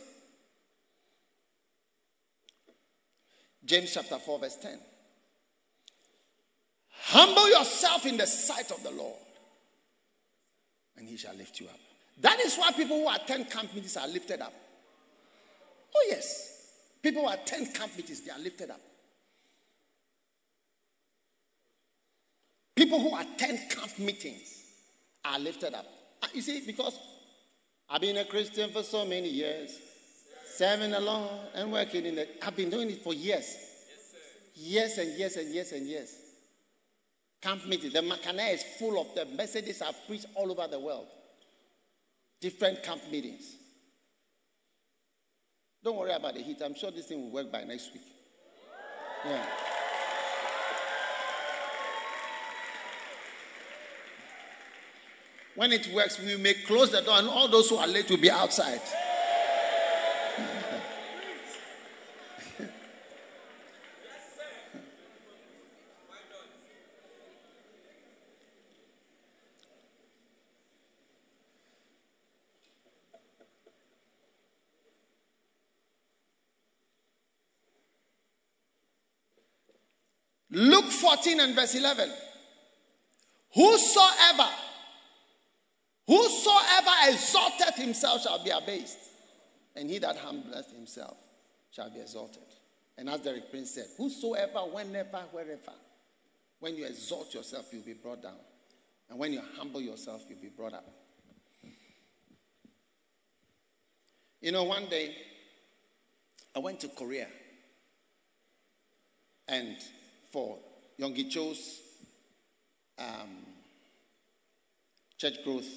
[3.64, 4.78] James chapter 4 verse 10
[6.90, 9.14] humble yourself in the sight of the lord
[10.98, 11.80] and he shall lift you up.
[12.20, 14.52] That is why people who attend camp meetings are lifted up.
[15.96, 16.53] Oh yes
[17.04, 18.80] People who attend camp meetings, they are lifted up.
[22.74, 24.64] People who attend camp meetings
[25.22, 25.84] are lifted up.
[26.22, 26.98] Ah, you see, because
[27.90, 29.78] I've been a Christian for so many years,
[30.46, 32.42] serving along and working in it.
[32.42, 33.54] I've been doing it for years.
[34.54, 36.16] Years and years and years and years.
[37.42, 37.92] Camp meetings.
[37.92, 41.08] The Makana is full of the messages I've preached all over the world.
[42.40, 43.56] Different camp meetings.
[45.84, 46.62] Don't worry about the heat.
[46.64, 48.02] I'm sure this thing will work by next week.
[49.26, 49.44] Yeah.
[55.54, 58.16] When it works, we may close the door and all those who are late will
[58.16, 58.80] be outside.
[80.84, 82.10] Luke 14 and verse 11.
[83.54, 84.48] Whosoever,
[86.06, 88.98] whosoever exalteth himself shall be abased,
[89.76, 91.16] and he that humbleth himself
[91.70, 92.42] shall be exalted.
[92.98, 95.72] And as Derek Prince said, whosoever, whenever, wherever,
[96.60, 98.38] when you exalt yourself, you'll be brought down.
[99.08, 100.86] And when you humble yourself, you'll be brought up.
[104.40, 105.16] You know, one day
[106.54, 107.28] I went to Korea
[109.48, 109.76] and
[110.30, 110.58] for
[111.00, 111.80] Yonggi Cho's
[112.98, 113.44] um,
[115.18, 115.68] church growth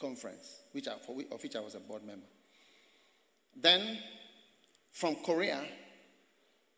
[0.00, 2.26] conference, which I, for, of which I was a board member.
[3.60, 3.98] Then
[4.90, 5.60] from Korea,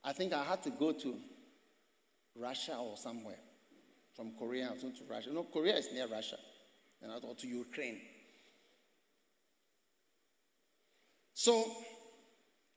[0.02, 1.15] I think I had to go to
[2.36, 3.39] Russia or somewhere.
[4.15, 5.31] From Korea, I went to Russia.
[5.32, 6.36] No, Korea is near Russia.
[7.02, 8.01] And I thought to Ukraine.
[11.35, 11.65] So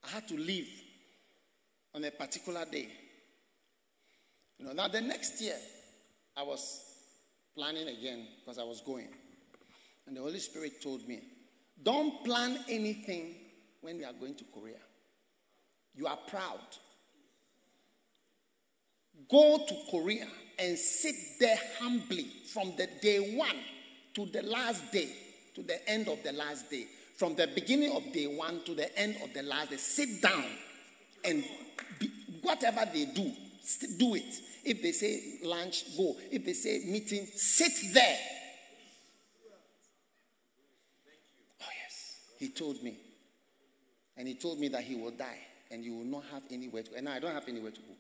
[0.04, 0.70] I had to leave
[1.94, 2.90] on a particular day
[4.60, 5.56] you know, now the next year,
[6.36, 6.84] I was
[7.56, 9.08] planning again because I was going.
[10.06, 11.22] And the Holy Spirit told me,
[11.84, 13.36] don't plan anything
[13.82, 14.78] when we are going to Korea.
[15.96, 16.60] You are proud.
[19.30, 20.28] Go to Korea
[20.60, 23.56] and sit there humbly from the day one
[24.14, 25.10] to the last day,
[25.56, 26.86] to the end of the last day.
[27.16, 29.78] From the beginning of day one to the end of the last day.
[29.78, 30.46] Sit down
[31.26, 31.44] and
[32.00, 32.10] be,
[32.42, 33.32] whatever they do,
[33.98, 34.42] do it.
[34.64, 36.16] If they say lunch, go.
[36.32, 38.18] If they say meeting, sit there.
[41.62, 42.16] Oh, yes.
[42.40, 42.98] He told me.
[44.16, 45.40] And he told me that he will die
[45.70, 46.98] and you will not have anywhere to go.
[46.98, 47.94] And I don't have anywhere to go.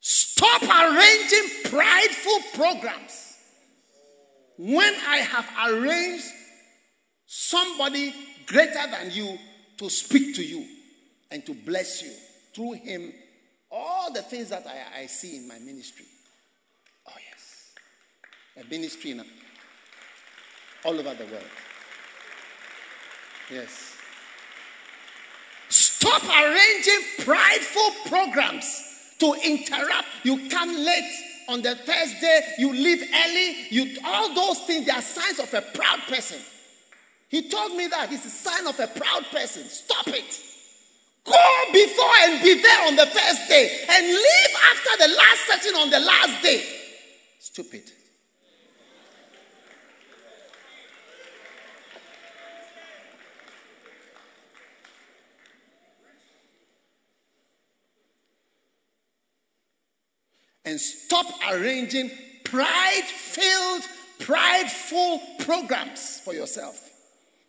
[0.00, 3.34] Stop arranging prideful programs.
[4.56, 6.24] When I have arranged
[7.26, 8.14] somebody
[8.46, 9.38] greater than you
[9.78, 10.66] to speak to you
[11.30, 12.12] and to bless you
[12.54, 13.12] through him
[13.70, 16.06] all the things that I, I see in my ministry.
[17.06, 17.74] Oh, yes.
[18.64, 19.24] A ministry in,
[20.84, 21.44] all over the world.
[23.52, 23.94] Yes.
[25.68, 28.84] Stop arranging prideful programs
[29.18, 30.06] to interrupt.
[30.22, 31.12] You come late
[31.48, 35.62] on the Thursday, you leave early, you all those things, they are signs of a
[35.62, 36.38] proud person.
[37.28, 39.64] He told me that it's a sign of a proud person.
[39.64, 40.42] Stop it.
[41.24, 45.74] Go before and be there on the first day and leave after the last session
[45.76, 46.64] on the last day.
[47.38, 47.92] Stupid.
[60.68, 62.10] and stop arranging
[62.44, 63.82] pride filled,
[64.18, 66.88] prideful programs for yourself.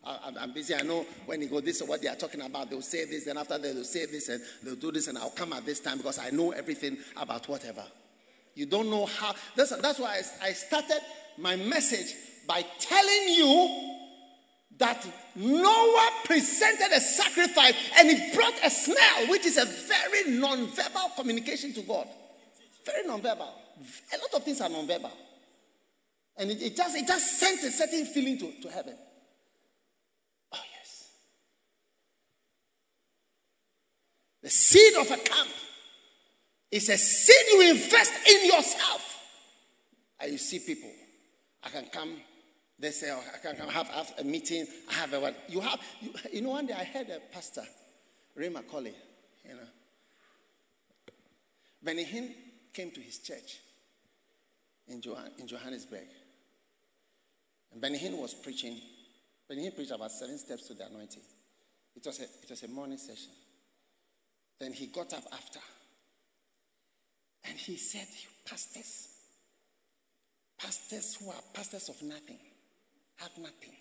[0.04, 0.74] I, am busy.
[0.74, 2.70] I know when you go this is what they are talking about.
[2.70, 5.30] They'll say this, and after that, they'll say this, and they'll do this, and I'll
[5.30, 7.84] come at this time because I know everything about whatever.
[8.54, 9.34] You don't know how.
[9.56, 11.00] That's, that's why I, I started
[11.38, 12.14] my message
[12.46, 13.96] by telling you
[14.78, 15.06] that
[15.36, 21.12] Noah presented a sacrifice and it brought a smell, which is a very non verbal
[21.16, 22.08] communication to God.
[22.84, 23.52] Very non-verbal.
[24.14, 25.12] A lot of things are non-verbal.
[26.36, 28.96] And it, it, just, it just sent a certain feeling to, to heaven.
[30.52, 31.10] Oh, yes.
[34.42, 35.50] The seed of a camp
[36.70, 39.06] is a seed you invest in yourself.
[40.20, 40.90] And you see people.
[41.62, 42.16] I can come,
[42.78, 44.66] they say, oh, I can come have, have a meeting.
[44.88, 45.36] I have a what?
[45.48, 47.64] You have, you, you know, one day I heard a pastor,
[48.34, 48.94] Ray McCauley,
[49.46, 49.68] you know.
[51.82, 52.30] Benny Hinn
[52.72, 53.58] came to his church
[54.88, 55.02] in,
[55.38, 56.06] in Johannesburg.
[57.72, 58.78] And Benny Hinn was preaching.
[59.48, 61.22] Benny Hinn preached about seven steps to the anointing.
[61.96, 63.30] It was, a, it was a morning session.
[64.60, 65.60] Then he got up after.
[67.48, 69.08] And he said, You pastors,
[70.58, 72.38] pastors who are pastors of nothing,
[73.16, 73.74] have nothing.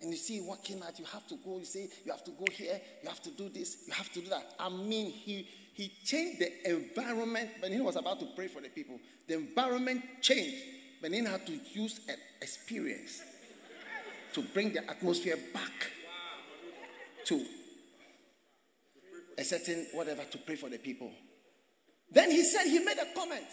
[0.00, 2.46] And you see, working out, you have to go, you say, you have to go
[2.50, 4.54] here, you have to do this, you have to do that.
[4.58, 7.50] I mean, he he changed the environment.
[7.60, 8.98] Benny Hinn was about to pray for the people.
[9.26, 10.56] The environment changed.
[11.00, 13.22] Benny Hinn had to use an experience
[14.34, 15.90] to bring the atmosphere back
[17.26, 17.44] to
[19.38, 21.10] a certain whatever to pray for the people.
[22.10, 23.46] Then he said, he made a comment.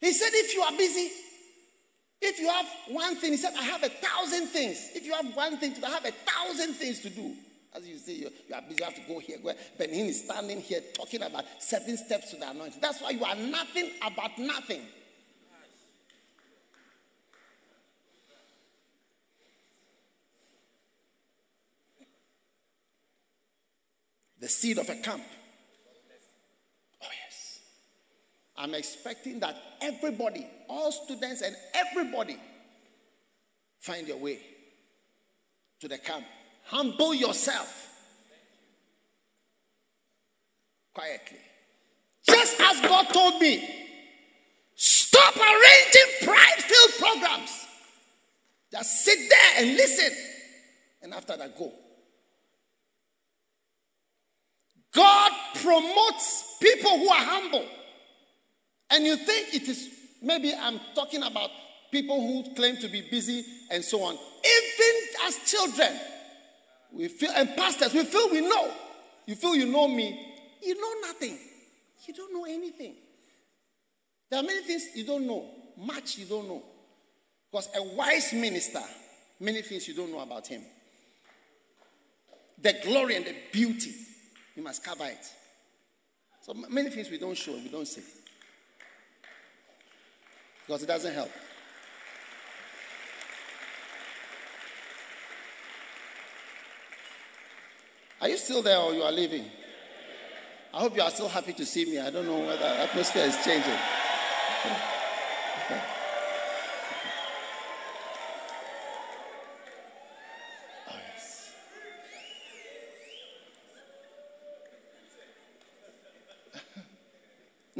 [0.00, 1.10] He said, if you are busy,
[2.20, 4.90] if you have one thing, he said, I have a thousand things.
[4.94, 7.34] If you have one thing to I have a thousand things to do.
[7.74, 9.38] As you see, you, you are busy, you have to go here.
[9.42, 12.80] Go Benny Hinn is standing here talking about seven steps to the anointing.
[12.80, 14.82] That's why you are nothing about nothing.
[24.42, 25.22] The seed of a camp.
[27.00, 27.60] Oh, yes.
[28.56, 32.36] I'm expecting that everybody, all students and everybody,
[33.78, 34.40] find their way
[35.80, 36.24] to the camp
[36.64, 37.88] Humble yourself
[40.94, 41.38] quietly.
[42.24, 43.68] Just as God told me,
[44.74, 47.66] stop arranging pride filled programs.
[48.70, 50.16] Just sit there and listen.
[51.02, 51.72] And after that, go.
[54.92, 55.32] God
[55.62, 57.66] promotes people who are humble.
[58.90, 59.88] And you think it is,
[60.22, 61.50] maybe I'm talking about
[61.90, 64.14] people who claim to be busy and so on.
[64.14, 65.92] Even as children,
[66.92, 68.70] we feel, and pastors, we feel we know.
[69.26, 70.34] You feel you know me.
[70.62, 71.38] You know nothing.
[72.06, 72.94] You don't know anything.
[74.30, 75.46] There are many things you don't know,
[75.76, 76.62] much you don't know.
[77.50, 78.80] Because a wise minister,
[79.40, 80.62] many things you don't know about him.
[82.60, 83.94] The glory and the beauty,
[84.56, 85.26] you must cover it.
[86.42, 88.02] So many things we don't show, we don't say.
[90.66, 91.30] Because it doesn't help.
[98.20, 99.44] Are you still there or you are leaving?
[100.72, 101.98] I hope you are still happy to see me.
[101.98, 103.78] I don't know whether the atmosphere is changing.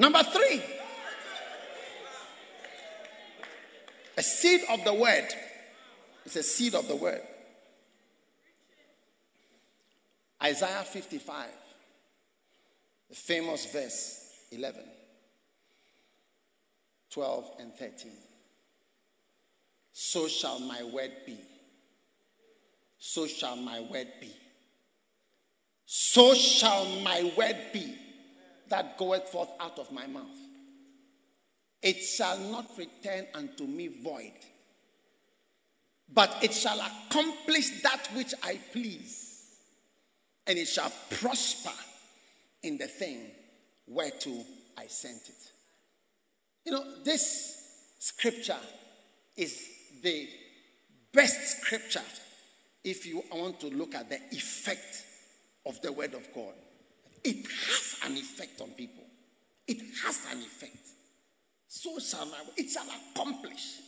[0.02, 0.60] Number three,
[4.18, 5.28] a seed of the word.
[6.26, 7.20] It's a seed of the word.
[10.42, 11.46] Isaiah 55,
[13.10, 14.82] the famous verse 11,
[17.12, 18.10] 12, and 13.
[19.92, 21.38] So shall my word be.
[22.98, 24.34] So shall my word be.
[25.86, 28.01] So shall my word be
[28.72, 30.24] that goeth forth out of my mouth.
[31.82, 34.32] It shall not return unto me void,
[36.12, 39.44] but it shall accomplish that which I please,
[40.46, 41.76] and it shall prosper
[42.62, 43.18] in the thing
[43.86, 44.30] whereto
[44.78, 45.52] I sent it.
[46.64, 48.56] You know, this scripture
[49.36, 49.68] is
[50.02, 50.28] the
[51.12, 52.00] best scripture
[52.84, 55.04] if you want to look at the effect
[55.66, 56.54] of the word of God.
[57.24, 59.04] It has an effect on people.
[59.66, 60.76] It has an effect.
[61.68, 63.78] So shall my it shall accomplish.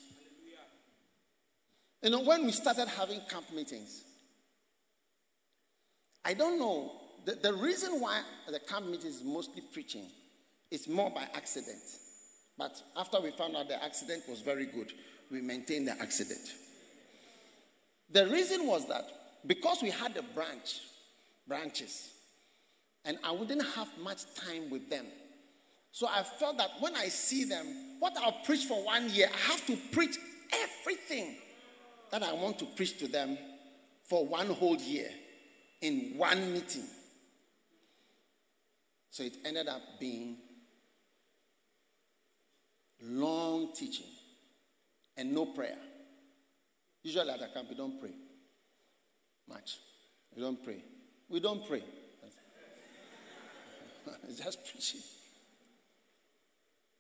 [2.03, 4.05] You know, when we started having camp meetings,
[6.25, 6.93] I don't know.
[7.25, 8.21] The, the reason why
[8.51, 10.07] the camp meeting is mostly preaching
[10.71, 11.83] is more by accident.
[12.59, 14.93] But after we found out the accident was very good,
[15.31, 16.53] we maintained the accident.
[18.11, 19.05] The reason was that
[19.47, 20.81] because we had the branch,
[21.49, 22.11] branches,
[23.05, 25.07] and I wouldn't have much time with them.
[25.93, 27.67] So I felt that when I see them,
[28.01, 30.19] what I'll preach for one year, I have to preach
[30.53, 31.37] everything
[32.11, 33.39] that I want to preach to them
[34.05, 35.11] for one whole year
[35.81, 36.85] in one meeting.
[39.11, 40.39] So it ended up being
[43.01, 44.07] long teaching
[45.17, 45.79] and no prayer.
[47.03, 48.15] Usually at a camp, we don't pray
[49.49, 49.79] much.
[50.35, 50.83] We don't pray.
[51.29, 51.83] We don't pray.
[54.43, 55.01] just preaching.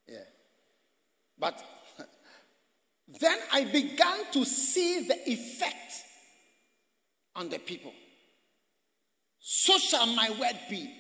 [0.09, 0.19] Yeah.
[1.39, 1.63] But
[3.21, 5.93] then I began to see the effect
[7.37, 7.93] on the people.
[9.41, 10.91] So shall my word be.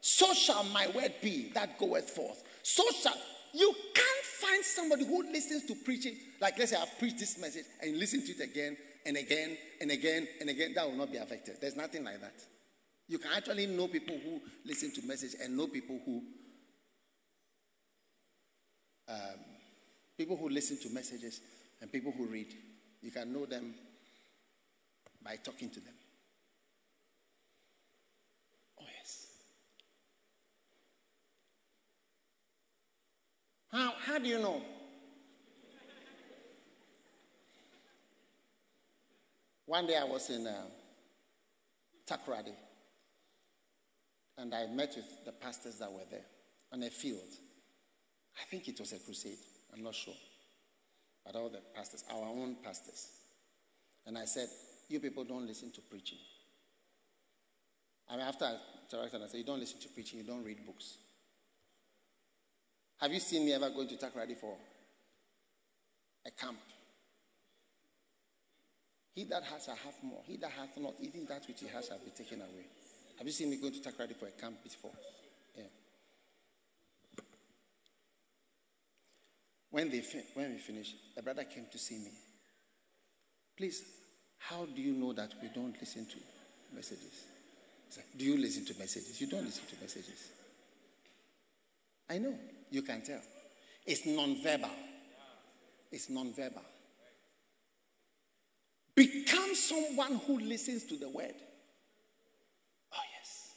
[0.00, 2.42] So shall my word be that goeth forth.
[2.62, 3.14] So shall
[3.52, 6.16] you can't find somebody who listens to preaching.
[6.40, 9.90] Like, let's say I preach this message and listen to it again and again and
[9.90, 10.72] again and again.
[10.74, 11.56] That will not be affected.
[11.60, 12.34] There's nothing like that.
[13.10, 16.22] You can actually know people who listen to message and know people who
[19.08, 19.40] um,
[20.16, 21.40] people who listen to messages
[21.80, 22.54] and people who read.
[23.02, 23.74] You can know them
[25.24, 25.94] by talking to them.
[28.80, 29.26] Oh yes.
[33.72, 34.62] How, how do you know?
[39.66, 40.62] One day I was in uh,
[42.08, 42.54] Takoradi
[44.40, 46.24] and I met with the pastors that were there
[46.72, 47.20] on a field.
[48.40, 49.38] I think it was a crusade,
[49.74, 50.14] I'm not sure.
[51.24, 53.08] But all the pastors, our own pastors.
[54.06, 54.48] And I said,
[54.88, 56.18] You people don't listen to preaching.
[58.08, 58.56] I mean, after I
[58.90, 60.96] interacted, I said, You don't listen to preaching, you don't read books.
[63.00, 64.56] Have you seen me ever going to Takoradi for
[66.26, 66.58] a camp?
[69.14, 70.22] He that has shall have more.
[70.24, 72.66] He that hath not, even that which he has shall be taken away.
[73.20, 74.92] Have you seen me going to Takoradi for a camp before?
[75.54, 75.64] Yeah.
[79.70, 80.02] When, they
[80.32, 82.10] when we finished, a brother came to see me.
[83.58, 83.84] Please,
[84.38, 86.16] how do you know that we don't listen to
[86.74, 87.26] messages?
[88.16, 89.20] Do you listen to messages?
[89.20, 90.30] You don't listen to messages.
[92.08, 92.34] I know.
[92.70, 93.20] You can tell.
[93.84, 94.70] It's non-verbal.
[95.92, 96.62] It's non-verbal.
[98.94, 101.34] Become someone who listens to the word.
[102.92, 103.54] Oh, yes.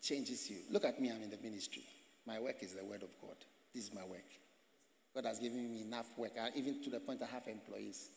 [0.00, 0.56] It changes you.
[0.70, 1.84] Look at me, I'm in the ministry.
[2.26, 3.36] My work is the word of God.
[3.74, 4.24] This is my work.
[5.14, 8.08] God has given me enough work, I, even to the point I have employees.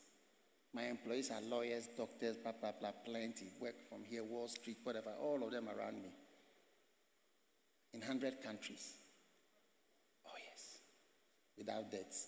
[0.74, 3.48] My employees are lawyers, doctors, blah, blah, blah, plenty.
[3.60, 6.10] Work from here, Wall Street, whatever, all of them around me.
[7.94, 8.94] In 100 countries
[10.26, 10.80] Oh, yes.
[11.58, 12.28] without debts.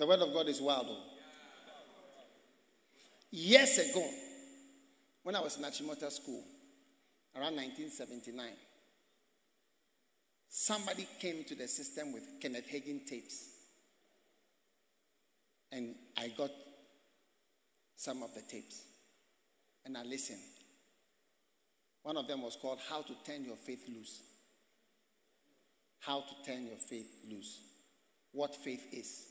[0.00, 0.86] The word of God is wild.
[3.30, 4.02] Years ago,
[5.24, 6.42] when I was in Achimota school,
[7.36, 8.46] around 1979,
[10.48, 13.44] somebody came to the system with Kenneth Hagin tapes.
[15.70, 16.50] And I got
[17.94, 18.82] some of the tapes.
[19.84, 20.40] And I listened.
[22.04, 24.22] One of them was called How to Turn Your Faith Loose.
[25.98, 27.60] How to Turn Your Faith Loose.
[28.32, 29.29] What faith is.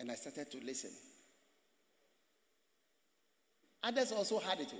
[0.00, 0.90] And I started to listen.
[3.82, 4.72] Others also had it.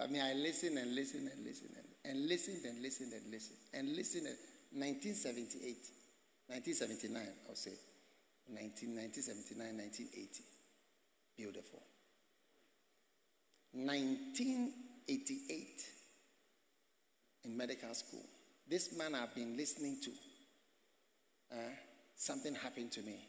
[0.00, 1.86] I mean, I listened and listened and listened and,
[2.16, 4.26] and listened and listened and listened and listened.
[4.26, 4.36] And
[4.80, 5.76] 1978,
[6.48, 7.70] 1979, I'll say.
[8.48, 10.44] 19, 1979, 1980.
[11.36, 11.82] Beautiful.
[13.72, 15.82] 1988,
[17.44, 18.24] in medical school.
[18.68, 20.10] This man I've been listening to,
[21.52, 21.56] uh,
[22.16, 23.26] something happened to me.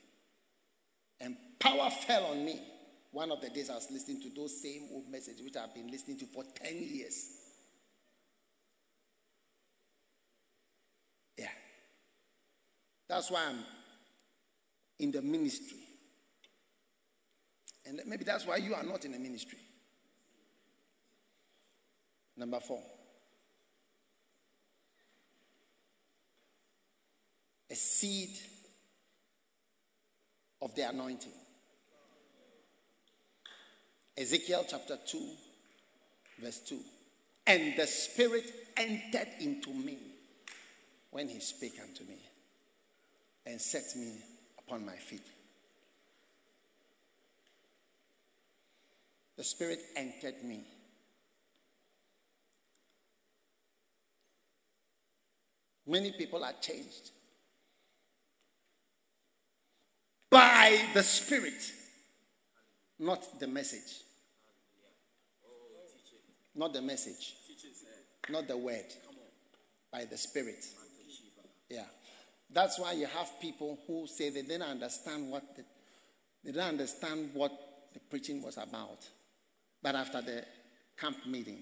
[1.20, 2.62] And power fell on me.
[3.12, 5.90] One of the days I was listening to those same old messages which I've been
[5.90, 7.30] listening to for 10 years.
[11.38, 11.48] Yeah.
[13.08, 13.60] That's why I'm
[15.00, 15.80] in the ministry.
[17.86, 19.60] And maybe that's why you are not in the ministry.
[22.36, 22.82] Number four.
[27.70, 28.38] A seed
[30.62, 31.32] of the anointing.
[34.18, 35.20] Ezekiel chapter 2,
[36.42, 36.80] verse 2.
[37.48, 38.46] And the Spirit
[38.78, 39.98] entered into me
[41.12, 42.18] when he spake unto me
[43.46, 44.14] and set me
[44.60, 45.26] upon my feet.
[49.38, 50.64] The Spirit entered me.
[55.86, 57.12] Many people are changed
[60.36, 61.72] by the Spirit,
[62.99, 64.02] not the message.
[66.53, 67.36] Not the message,
[68.30, 68.86] not the word,
[69.94, 70.66] by the Spirit.
[71.70, 71.86] Yeah.
[72.52, 75.64] That's why you have people who say they didn't understand what the,
[76.44, 77.52] they didn't understand what
[77.94, 79.07] the preaching was about.
[79.82, 80.44] But after the
[80.99, 81.60] camp meeting,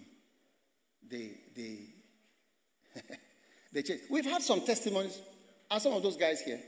[1.07, 1.79] they they
[3.71, 4.05] they changed.
[4.09, 5.19] We've had some testimonies.
[5.69, 6.59] Are some of those guys here?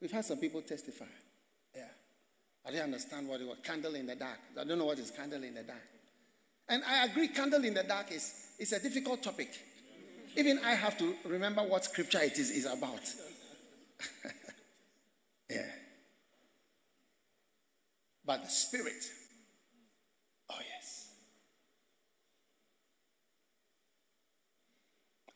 [0.00, 1.06] We've had some people testify.
[2.66, 3.58] I didn't understand what it was.
[3.62, 4.38] Candle in the dark.
[4.58, 5.82] I don't know what is candle in the dark.
[6.68, 9.50] And I agree, candle in the dark is, is a difficult topic.
[10.36, 13.02] Even I have to remember what scripture it is, is about.
[15.50, 15.66] yeah.
[18.24, 19.04] But the Spirit,
[20.50, 21.10] oh yes.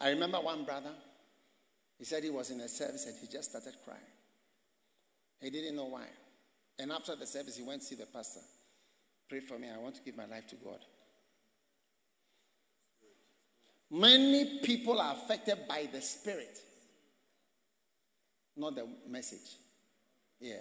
[0.00, 0.92] I remember one brother,
[1.98, 4.00] he said he was in a service and he just started crying.
[5.42, 6.06] He didn't know why.
[6.78, 8.40] And after the service, he went to see the pastor.
[9.28, 10.78] Pray for me, I want to give my life to God.
[13.90, 16.58] Many people are affected by the Spirit,
[18.56, 19.56] not the message.
[20.40, 20.60] Yeah.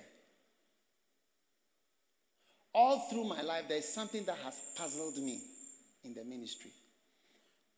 [2.74, 5.42] All through my life, there is something that has puzzled me
[6.04, 6.72] in the ministry.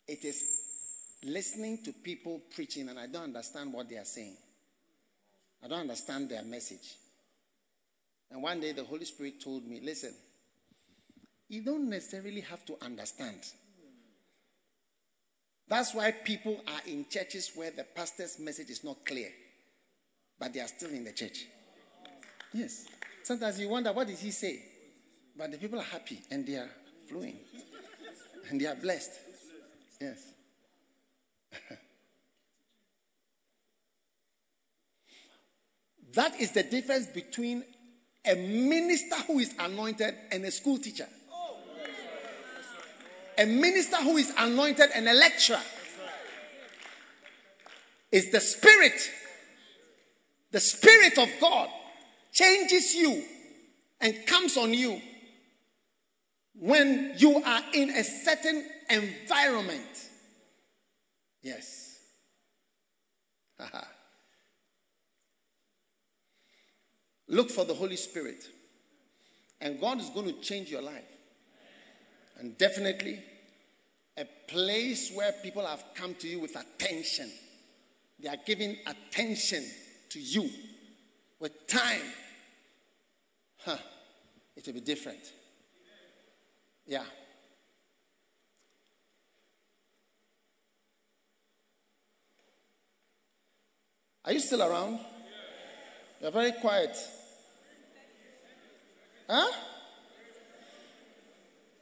[0.07, 0.43] It is
[1.23, 4.37] listening to people preaching, and I don't understand what they are saying.
[5.63, 6.95] I don't understand their message.
[8.31, 10.13] And one day the Holy Spirit told me, listen,
[11.47, 13.39] you don't necessarily have to understand.
[15.67, 19.29] That's why people are in churches where the pastor's message is not clear,
[20.39, 21.45] but they are still in the church.
[22.53, 22.87] Yes.
[23.23, 24.63] Sometimes you wonder, what did he say?
[25.37, 26.69] But the people are happy and they are
[27.07, 27.37] flowing
[28.49, 29.11] and they are blessed.
[30.01, 30.31] Yes.
[36.13, 37.63] that is the difference between
[38.29, 41.07] a minister who is anointed and a school teacher
[43.39, 45.61] a minister who is anointed and a lecturer.
[48.11, 48.99] Is the Spirit.
[50.51, 51.69] The Spirit of God
[52.33, 53.23] changes you
[54.01, 54.99] and comes on you
[56.59, 60.09] when you are in a certain environment.
[61.41, 61.99] Yes.
[67.29, 68.43] Look for the Holy Spirit,
[69.61, 71.03] and God is going to change your life.
[72.39, 73.21] And definitely
[74.17, 77.31] a place where people have come to you with attention.
[78.19, 79.63] They are giving attention
[80.09, 80.49] to you
[81.39, 82.01] with time.
[83.63, 83.77] Huh.
[84.55, 85.19] It will be different.
[86.87, 87.03] Yeah.
[94.25, 94.99] Are you still around?
[96.21, 96.97] You're very quiet.
[99.29, 99.51] Huh?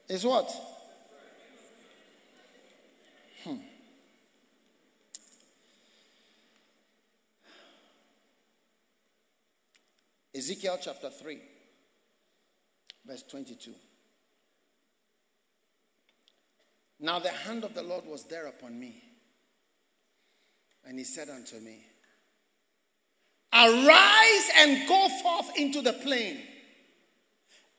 [0.09, 0.53] Is what?
[3.45, 3.55] Hmm.
[10.35, 11.39] Ezekiel chapter 3,
[13.05, 13.71] verse 22.
[16.99, 19.01] Now the hand of the Lord was there upon me,
[20.85, 21.77] and he said unto me,
[23.53, 26.39] Arise and go forth into the plain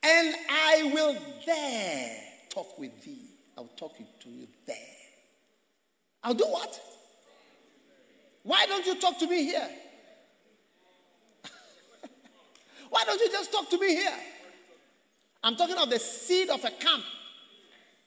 [0.08, 2.16] and I will there
[2.48, 3.26] talk with thee.
[3.56, 4.76] I'll talk to you there.
[6.22, 6.80] I'll do what?
[8.42, 9.68] Why don't you talk to me here?
[12.90, 14.18] Why don't you just talk to me here?
[15.42, 17.04] I'm talking of the seed of a camp.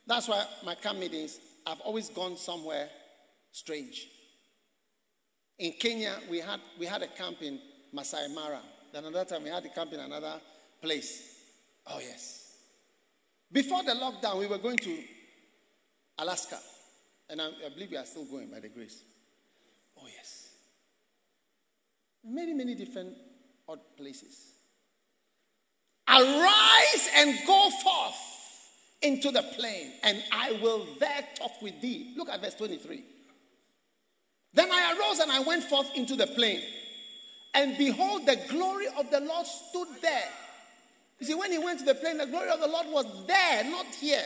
[0.06, 2.88] That's why my camp meetings, I've always gone somewhere
[3.52, 4.08] Strange.
[5.58, 7.60] In Kenya, we had, we had a camp in
[7.92, 8.60] Masai Mara.
[8.92, 10.40] Then another time, we had a camp in another
[10.80, 11.31] place.
[11.86, 12.54] Oh, yes.
[13.50, 14.98] Before the lockdown, we were going to
[16.18, 16.58] Alaska.
[17.28, 19.02] And I, I believe we are still going by the grace.
[19.98, 20.48] Oh, yes.
[22.24, 23.14] Many, many different
[23.68, 24.52] odd places.
[26.08, 28.14] Arise and go forth
[29.02, 32.14] into the plain, and I will there talk with thee.
[32.16, 33.02] Look at verse 23.
[34.54, 36.60] Then I arose and I went forth into the plain,
[37.54, 40.28] and behold, the glory of the Lord stood there.
[41.22, 43.62] You see, when he went to the plain, the glory of the Lord was there,
[43.70, 44.24] not here.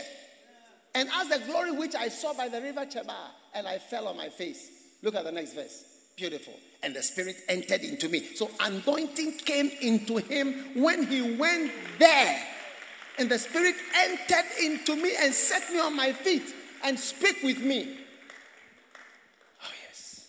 [0.94, 4.16] And as the glory which I saw by the river Chebar, and I fell on
[4.16, 4.70] my face.
[5.02, 5.85] Look at the next verse.
[6.16, 6.55] Beautiful.
[6.82, 8.20] And the Spirit entered into me.
[8.35, 12.43] So anointing came into him when he went there.
[13.18, 17.59] And the Spirit entered into me and set me on my feet and speak with
[17.59, 17.98] me.
[19.62, 20.28] Oh, yes.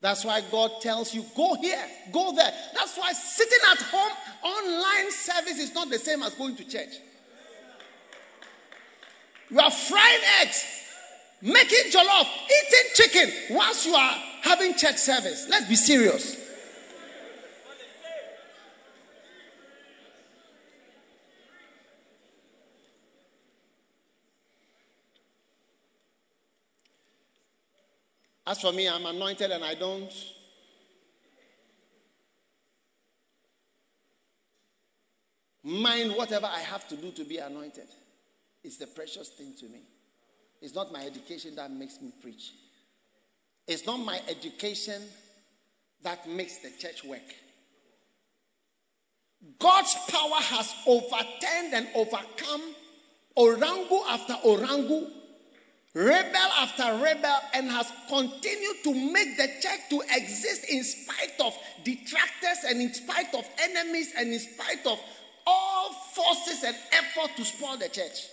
[0.00, 2.52] That's why God tells you, go here, go there.
[2.74, 4.12] That's why sitting at home,
[4.44, 6.94] online service is not the same as going to church.
[9.50, 10.64] You are frying eggs,
[11.42, 15.46] making jollof, eating chicken whilst you are having church service.
[15.48, 16.47] Let's be serious.
[28.48, 30.10] As for me, I'm anointed and I don't
[35.62, 37.88] mind whatever I have to do to be anointed.
[38.64, 39.82] It's the precious thing to me.
[40.62, 42.52] It's not my education that makes me preach.
[43.66, 45.02] It's not my education
[46.02, 47.20] that makes the church work.
[49.58, 52.62] God's power has overturned and overcome
[53.36, 55.10] orangu after orangu,
[55.94, 61.56] rebel after rebel, and has continued to make the church to exist in spite of
[61.84, 64.98] detractors and in spite of enemies and in spite of
[65.46, 68.26] all forces and effort to spoil the church.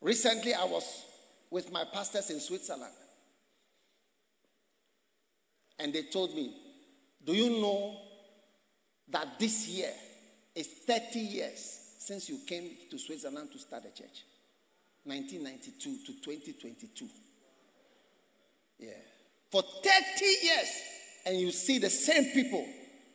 [0.00, 1.04] Recently, I was
[1.50, 2.92] with my pastors in Switzerland.
[5.78, 6.54] And they told me,
[7.24, 7.96] Do you know
[9.10, 9.92] that this year
[10.54, 11.77] is 30 years
[12.08, 14.24] since you came to Switzerland to start a church?
[15.04, 17.06] 1992 to 2022.
[18.78, 18.88] Yeah.
[19.50, 20.68] For 30 years,
[21.26, 22.66] and you see the same people,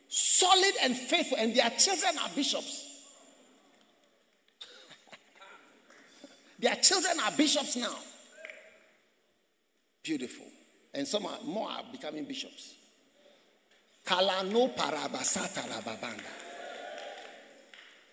[0.06, 3.00] solid and faithful, and their children are bishops.
[6.60, 7.96] Their children are bishops now.
[10.04, 10.46] Beautiful.
[10.94, 12.74] And some are, more are becoming bishops.
[14.06, 16.43] Kalano rababanga.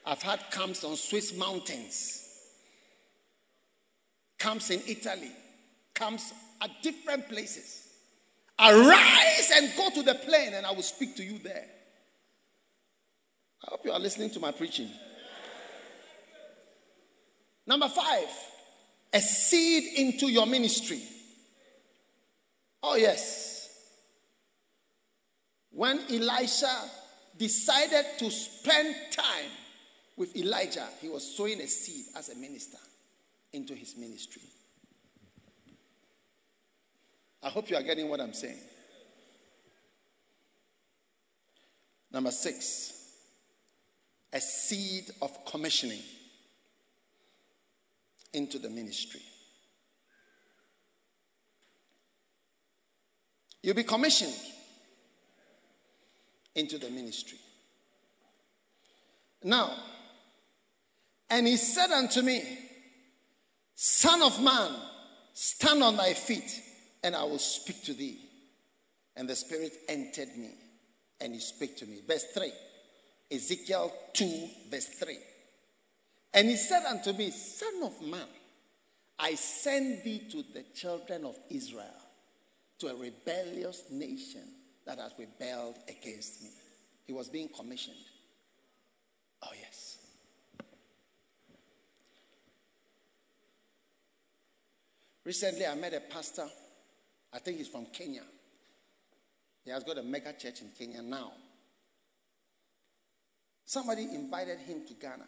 [0.05, 2.27] I've had camps on Swiss mountains,
[4.39, 5.31] camps in Italy,
[5.93, 7.87] camps at different places.
[8.59, 11.65] Arise and go to the plain, and I will speak to you there.
[13.63, 14.89] I hope you are listening to my preaching.
[17.67, 18.27] Number five,
[19.13, 21.01] a seed into your ministry.
[22.83, 23.69] Oh, yes.
[25.71, 26.89] When Elisha
[27.37, 29.49] decided to spend time
[30.21, 32.77] with Elijah, he was sowing a seed as a minister
[33.53, 34.43] into his ministry.
[37.41, 38.59] I hope you are getting what I'm saying.
[42.11, 42.93] Number six,
[44.31, 46.03] a seed of commissioning
[48.31, 49.21] into the ministry.
[53.63, 54.35] You'll be commissioned
[56.53, 57.39] into the ministry.
[59.43, 59.73] Now,
[61.31, 62.43] and he said unto me,
[63.73, 64.71] Son of man,
[65.33, 66.61] stand on thy feet,
[67.03, 68.19] and I will speak to thee.
[69.15, 70.51] And the Spirit entered me,
[71.19, 72.01] and he spake to me.
[72.05, 72.51] Verse 3.
[73.31, 75.17] Ezekiel 2, verse 3.
[76.33, 78.27] And he said unto me, Son of man,
[79.17, 81.85] I send thee to the children of Israel,
[82.79, 84.43] to a rebellious nation
[84.85, 86.49] that has rebelled against me.
[87.05, 87.95] He was being commissioned.
[89.43, 89.90] Oh, yes.
[95.23, 96.47] Recently, I met a pastor.
[97.33, 98.23] I think he's from Kenya.
[99.63, 101.31] He has got a mega church in Kenya now.
[103.65, 105.27] Somebody invited him to Ghana.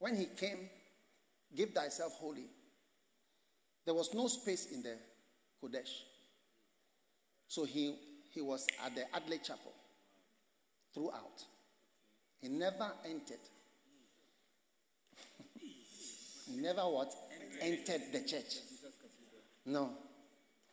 [0.00, 0.68] When he came,
[1.56, 2.46] give thyself holy.
[3.84, 4.96] There was no space in the
[5.62, 5.90] Qodesh.
[7.48, 7.94] So he,
[8.34, 9.72] he was at the Adley Chapel
[10.92, 11.44] throughout.
[12.40, 13.38] He never entered.
[16.46, 17.14] He never what?
[17.60, 18.56] Entered the church.
[19.66, 19.90] No.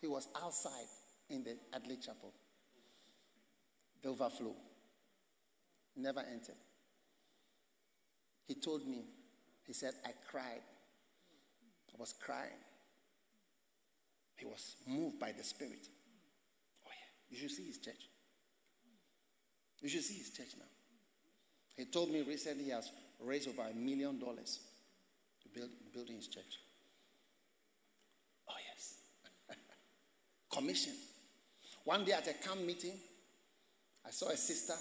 [0.01, 0.87] He was outside
[1.29, 2.33] in the Adelaide Chapel.
[4.01, 4.55] The overflow.
[5.95, 6.55] Never entered.
[8.47, 9.03] He told me,
[9.65, 10.61] he said, I cried.
[11.93, 12.51] I was crying.
[14.37, 15.87] He was moved by the Spirit.
[16.85, 17.35] Oh, yeah.
[17.35, 18.09] You should see his church.
[19.81, 20.65] You should see his church now.
[21.75, 24.59] He told me recently he has raised over a million dollars
[25.43, 26.59] to build building his church.
[28.49, 28.95] Oh yes.
[30.57, 30.93] Commission.
[31.83, 32.97] One day at a camp meeting,
[34.03, 34.73] I saw a sister.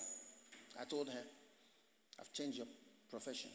[0.81, 1.23] I told her,
[2.19, 2.67] I've changed your
[3.11, 3.51] profession.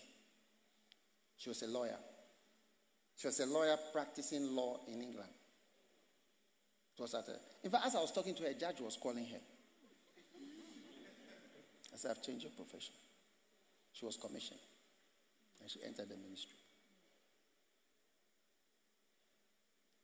[1.38, 1.98] She was a lawyer.
[3.18, 5.32] She was a lawyer practicing law in England.
[6.96, 8.98] It was at a, in fact, as I was talking to her, a judge was
[9.02, 9.40] calling her.
[11.92, 12.94] I said, I've changed your profession.
[13.94, 14.60] She was commissioned.
[15.60, 16.58] And she entered the ministry.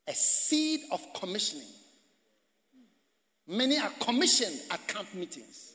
[0.08, 1.68] A seed of commissioning.
[3.48, 5.74] Many are commissioned at camp meetings.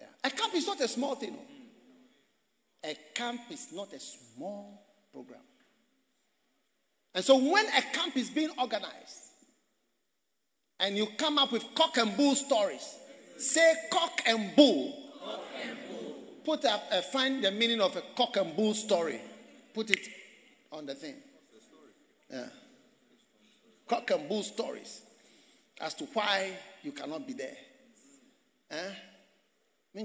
[0.00, 0.06] Yeah.
[0.24, 1.32] A camp is not a small thing.
[1.32, 1.38] No.
[2.84, 4.82] A camp is not a small
[5.12, 5.40] program.
[7.14, 9.18] And so when a camp is being organized
[10.78, 12.96] and you come up with cock and bull stories,
[13.36, 14.94] say cock and bull.
[15.24, 16.14] Cock and bull.
[16.44, 19.20] Put up, uh, find the meaning of a cock and bull story.
[19.74, 20.08] Put it
[20.70, 21.16] on the thing.
[22.30, 22.46] Yeah.
[23.88, 25.02] Cock and bull stories
[25.82, 26.52] as to why
[26.82, 27.56] you cannot be there.
[28.70, 28.90] Eh?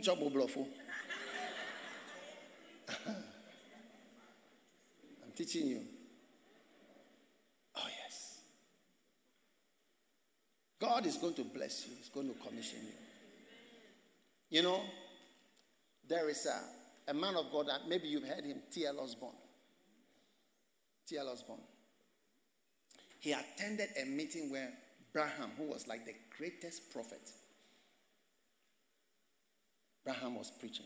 [3.07, 3.15] I'm
[5.35, 5.81] teaching you.
[7.75, 8.39] Oh, yes.
[10.81, 12.93] God is going to bless you, He's going to commission you.
[14.49, 14.81] You know,
[16.09, 18.99] there is a, a man of God that maybe you've heard him, T.L.
[18.99, 19.33] Osborn.
[21.07, 21.29] T.L.
[21.29, 21.59] Osborn.
[23.19, 24.71] He attended a meeting where
[25.17, 27.31] Branham, who was like the greatest prophet,
[30.05, 30.85] Branham was preaching.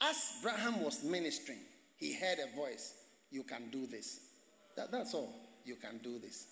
[0.00, 1.60] As Branham was ministering,
[1.98, 2.94] he heard a voice
[3.30, 4.18] You can do this.
[4.76, 5.32] That, that's all.
[5.64, 6.48] You can do this.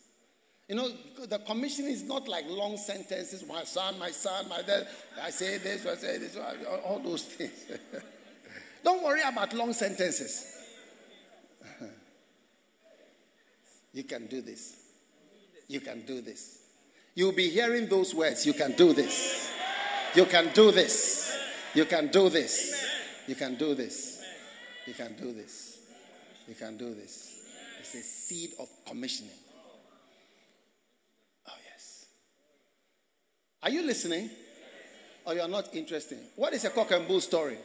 [0.68, 0.90] You know,
[1.26, 3.44] the commission is not like long sentences.
[3.48, 4.86] My son, my son, my dad.
[5.20, 6.38] I say this, I say this,
[6.86, 7.80] all those things.
[8.84, 10.56] Don't worry about long sentences.
[13.92, 14.83] you can do this.
[15.74, 16.60] You can do this.
[17.16, 18.46] You'll be hearing those words.
[18.46, 19.50] You can do this.
[20.14, 21.36] You can do this.
[21.74, 22.86] You can do this.
[23.26, 24.22] You can do this.
[24.86, 25.80] You can do this.
[26.46, 27.44] You can do this.
[27.80, 29.32] It's a seed of commissioning.
[31.48, 32.06] Oh, yes.
[33.64, 34.30] Are you listening?
[35.24, 36.18] Or you're not interested?
[36.36, 37.58] What is a cock and bull story?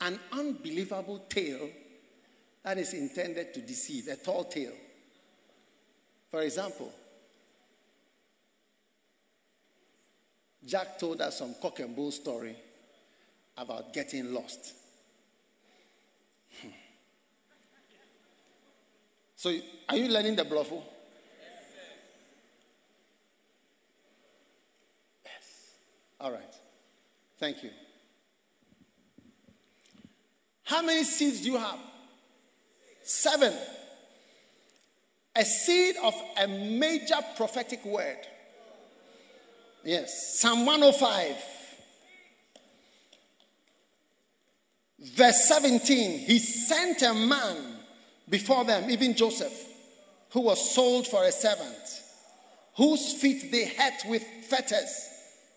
[0.00, 1.70] An unbelievable tale
[2.64, 4.72] that is intended to deceive, a tall tale.
[6.32, 6.90] For example,
[10.64, 12.56] Jack told us some cock and bull story
[13.58, 14.72] about getting lost.
[16.62, 16.68] Hmm.
[19.36, 19.54] So,
[19.90, 20.82] are you learning the bluffo?
[25.22, 25.74] Yes
[26.18, 26.54] All right.
[27.38, 27.70] Thank you.
[30.64, 31.78] How many seeds do you have?
[33.02, 33.52] Seven.
[35.34, 38.18] A seed of a major prophetic word.
[39.84, 40.38] Yes.
[40.40, 41.36] Psalm 105.
[45.00, 46.18] Verse 17.
[46.18, 47.56] He sent a man
[48.28, 49.68] before them, even Joseph,
[50.30, 52.02] who was sold for a servant,
[52.76, 55.08] whose feet they had with fetters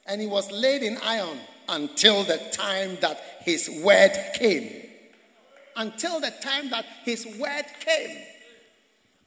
[0.06, 1.40] and he was laid in iron
[1.70, 4.72] until the time that his word came.
[5.76, 8.18] Until the time that his word came.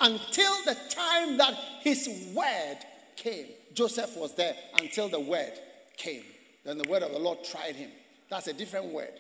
[0.01, 2.79] Until the time that his word
[3.17, 3.47] came.
[3.75, 5.53] Joseph was there until the word
[5.97, 6.23] came.
[6.65, 7.91] Then the word of the Lord tried him.
[8.31, 9.13] That's a different word.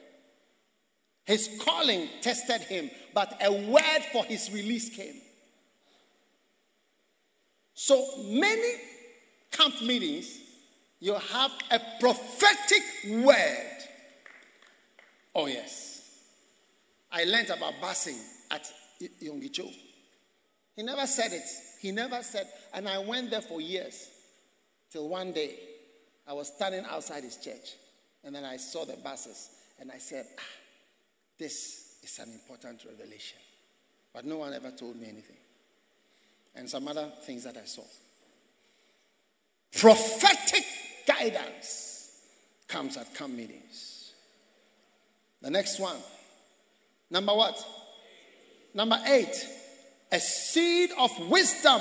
[1.24, 5.20] His calling tested him, but a word for his release came.
[7.74, 8.74] So many
[9.50, 10.40] camp meetings
[11.00, 12.82] you have a prophetic
[13.24, 13.78] word.
[15.34, 16.24] Oh, yes.
[17.12, 18.18] I learned about basing
[18.50, 18.70] at
[19.22, 19.68] Yonggi Cho.
[20.78, 21.42] He never said it.
[21.80, 24.08] He never said, and I went there for years.
[24.92, 25.58] Till one day,
[26.24, 27.74] I was standing outside his church,
[28.22, 29.50] and then I saw the buses,
[29.80, 30.42] and I said, ah,
[31.36, 33.40] this is an important revelation.
[34.14, 35.36] But no one ever told me anything.
[36.54, 37.82] And some other things that I saw.
[39.80, 40.64] Prophetic
[41.08, 42.12] guidance
[42.68, 44.14] comes at camp meetings.
[45.42, 45.96] The next one
[47.10, 47.66] Number what?
[48.74, 49.48] Number eight,
[50.10, 51.80] a seed of wisdom.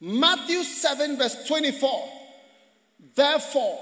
[0.00, 2.08] Matthew 7, verse 24.
[3.14, 3.78] Therefore,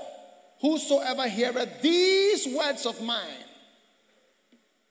[0.61, 3.45] whosoever heareth these words of mine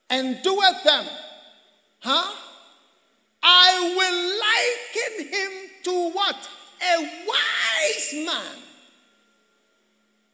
[0.09, 1.05] and doeth them,
[1.99, 2.31] huh?
[3.41, 5.51] I will liken him
[5.83, 6.49] to what?
[6.81, 8.57] A wise man.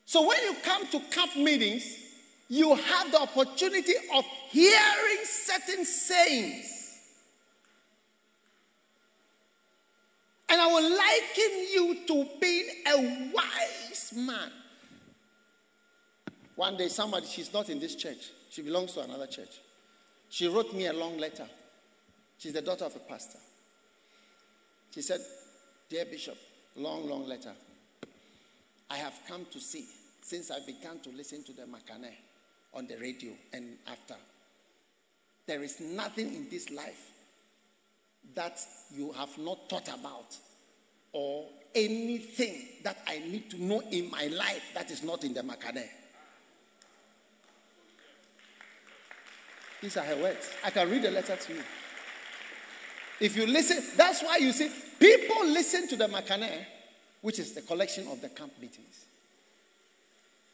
[0.05, 1.97] So when you come to camp meetings,
[2.47, 6.78] you have the opportunity of hearing certain sayings.
[10.49, 14.51] And I will liken you to being a wise man.
[16.55, 19.59] One day, somebody, she's not in this church, she belongs to another church.
[20.29, 21.47] She wrote me a long letter.
[22.37, 23.39] She's the daughter of a pastor.
[24.93, 25.21] She said,
[25.89, 26.37] Dear Bishop,
[26.75, 27.53] long, long letter.
[28.89, 29.85] I have come to see
[30.21, 32.11] since I began to listen to the Makane
[32.73, 34.15] on the radio and after.
[35.45, 37.08] There is nothing in this life
[38.35, 38.59] that
[38.95, 40.35] you have not thought about
[41.11, 45.41] or anything that I need to know in my life that is not in the
[45.41, 45.85] Makane.
[49.81, 50.49] These are her words.
[50.63, 51.63] I can read the letter to you.
[53.21, 54.69] If you listen, that's why you see
[54.99, 56.65] people listen to the Makane,
[57.21, 59.05] which is the collection of the camp meetings.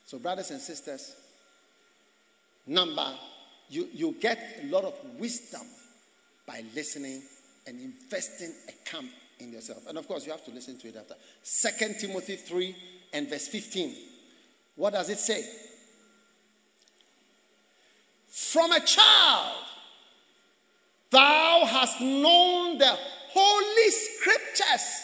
[0.06, 1.16] So, brothers and sisters,
[2.68, 3.08] number,
[3.70, 5.62] you, you get a lot of wisdom
[6.46, 7.24] by listening
[7.68, 9.10] and investing a camp
[9.40, 9.84] in yourself.
[9.88, 11.16] And of course, you have to listen to it after.
[11.42, 12.76] Second Timothy 3
[13.14, 13.96] and verse 15.
[14.76, 15.44] What does it say?
[18.28, 19.64] From a child,
[21.10, 22.98] thou hast known the
[23.30, 25.02] holy scriptures,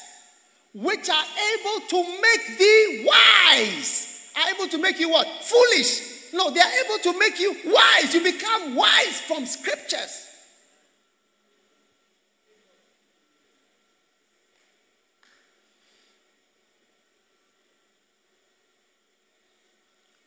[0.73, 4.31] which are able to make thee wise.
[4.35, 5.27] Are able to make you what?
[5.43, 6.33] Foolish.
[6.33, 8.13] No, they are able to make you wise.
[8.13, 10.27] You become wise from scriptures.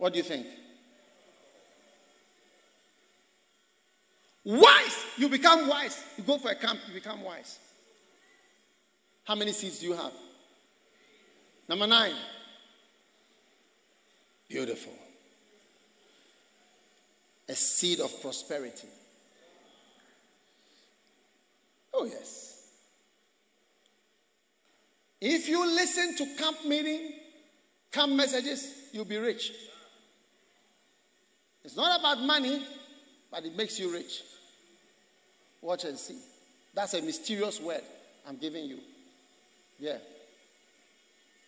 [0.05, 0.45] What do you think?
[4.45, 5.03] Wise.
[5.17, 6.05] You become wise.
[6.19, 7.59] You go for a camp, you become wise.
[9.25, 10.13] How many seeds do you have?
[11.71, 12.13] Number nine.
[14.47, 14.93] Beautiful.
[17.49, 18.89] A seed of prosperity.
[21.95, 22.61] Oh, yes.
[25.19, 27.13] If you listen to camp meeting,
[27.91, 29.51] camp messages, you'll be rich.
[31.65, 32.63] It's not about money,
[33.31, 34.23] but it makes you rich.
[35.63, 36.19] Watch and see.
[36.75, 37.83] That's a mysterious word
[38.27, 38.79] I'm giving you.
[39.79, 39.99] Yeah.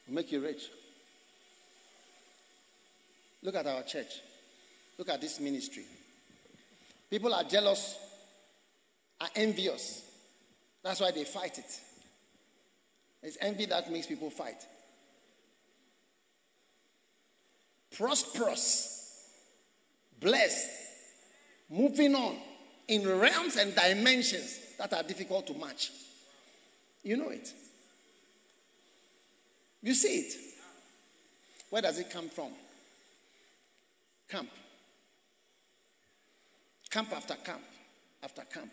[0.08, 0.70] make you rich.
[3.42, 4.20] Look at our church.
[4.98, 5.84] Look at this ministry.
[7.10, 7.98] People are jealous,
[9.20, 10.02] are envious.
[10.82, 11.80] That's why they fight it.
[13.22, 14.66] It's envy that makes people fight.
[17.96, 18.95] Prosperous,
[20.20, 20.68] blessed,
[21.70, 22.36] moving on
[22.88, 25.90] in realms and dimensions that are difficult to match.
[27.02, 27.52] You know it.
[29.82, 30.34] You see it.
[31.70, 32.50] Where does it come from?
[34.28, 34.50] Camp.
[36.90, 37.62] Camp after camp
[38.22, 38.70] after camp.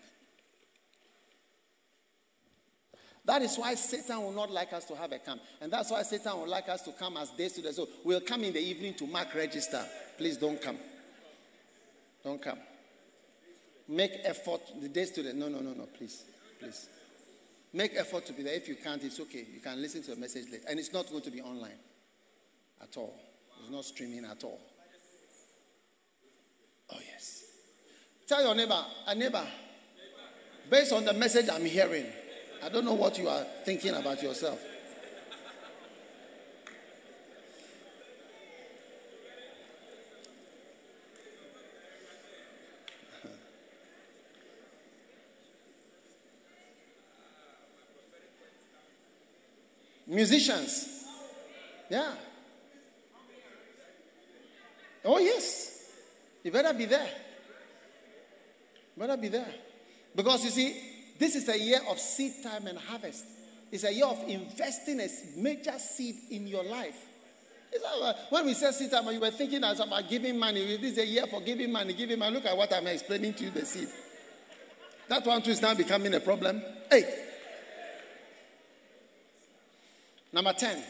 [3.25, 5.41] That is why Satan will not like us to have a camp.
[5.61, 7.77] And that's why Satan would like us to come as day students.
[7.77, 9.83] So we'll come in the evening to mark register.
[10.17, 10.77] Please don't come.
[12.23, 12.59] Don't come.
[13.87, 14.61] Make effort.
[14.81, 16.23] The day student, no, no, no, no, please,
[16.59, 16.87] please.
[17.73, 18.53] Make effort to be there.
[18.53, 19.45] If you can't, it's okay.
[19.51, 20.63] You can listen to the message later.
[20.69, 21.79] And it's not going to be online
[22.81, 23.13] at all.
[23.61, 24.59] It's not streaming at all.
[26.91, 27.43] Oh, yes.
[28.27, 29.45] Tell your neighbor, a neighbor,
[30.69, 32.05] based on the message I'm hearing,
[32.63, 34.61] I don't know what you are thinking about yourself.
[50.13, 51.05] Musicians.
[51.89, 52.13] Yeah.
[55.05, 55.91] Oh, yes.
[56.43, 57.09] You better be there.
[58.95, 59.53] You better be there.
[60.15, 60.79] Because you see,
[61.17, 63.25] this is a year of seed time and harvest.
[63.71, 65.07] It's a year of investing a
[65.37, 67.05] major seed in your life.
[68.29, 70.77] when we said seed time, you were thinking as about giving money.
[70.77, 72.35] This is a year for giving money, giving money.
[72.35, 73.87] Look at what I'm explaining to you the seed.
[75.09, 76.61] That one too is now becoming a problem.
[76.89, 77.22] Hey,
[80.33, 80.83] Number 10,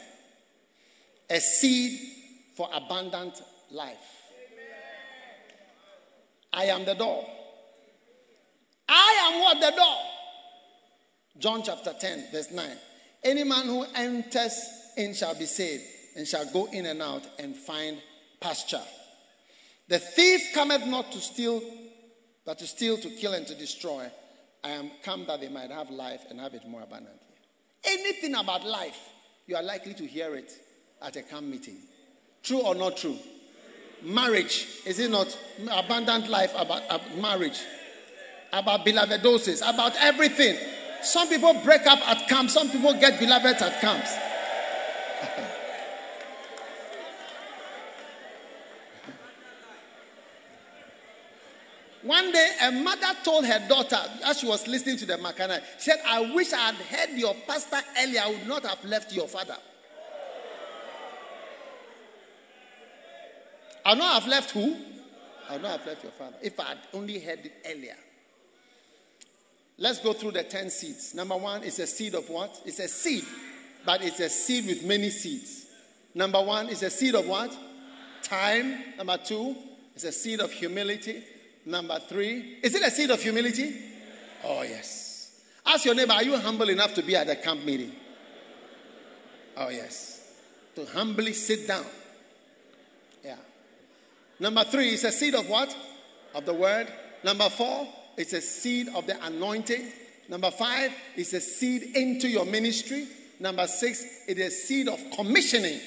[1.29, 1.99] a seed
[2.55, 3.41] for abundant
[3.71, 3.97] life.
[6.53, 7.25] I am the door.
[8.87, 9.59] I am what?
[9.59, 9.97] The door.
[11.39, 12.69] John chapter 10, verse 9.
[13.23, 14.65] Any man who enters
[14.95, 15.83] in shall be saved
[16.15, 17.97] and shall go in and out and find
[18.39, 18.81] pasture.
[19.87, 21.61] The thief cometh not to steal,
[22.45, 24.09] but to steal, to kill, and to destroy.
[24.63, 27.19] I am come that they might have life and have it more abundantly.
[27.83, 29.12] Anything about life,
[29.47, 30.51] you are likely to hear it
[31.01, 31.77] at a camp meeting.
[32.43, 33.17] True or not true?
[34.01, 35.37] Marriage, is it not?
[35.71, 36.83] Abundant life about,
[37.17, 37.59] marriage,
[38.51, 40.57] about beloved doses, about everything.
[41.01, 44.13] Some people break up at camp, some people get beloved at camps.
[52.03, 55.91] One day, a mother told her daughter as she was listening to the Makana, she
[55.91, 59.27] said, I wish I had heard your pastor earlier, I would not have left your
[59.27, 59.55] father.
[63.85, 64.75] I would not have left who?
[65.49, 67.95] I would not have left your father if I had only heard it earlier.
[69.77, 71.15] Let's go through the 10 seeds.
[71.15, 72.61] Number one is a seed of what?
[72.65, 73.23] It's a seed,
[73.85, 75.67] but it's a seed with many seeds.
[76.13, 77.55] Number one is a seed of what?
[78.21, 78.77] Time.
[78.97, 79.55] Number two
[79.95, 81.23] is a seed of humility.
[81.65, 83.73] Number three, is it a seed of humility?
[84.43, 85.41] Oh, yes.
[85.65, 87.93] Ask your neighbor, are you humble enough to be at the camp meeting?
[89.55, 90.33] Oh, yes.
[90.75, 91.85] To humbly sit down.
[93.23, 93.37] Yeah.
[94.39, 95.73] Number three is a seed of what?
[96.35, 96.87] Of the word.
[97.23, 97.87] Number four,
[98.17, 99.85] it's a seed of the anointing.
[100.27, 103.07] Number five is a seed into your ministry.
[103.39, 105.79] Number six, it is a seed of commissioning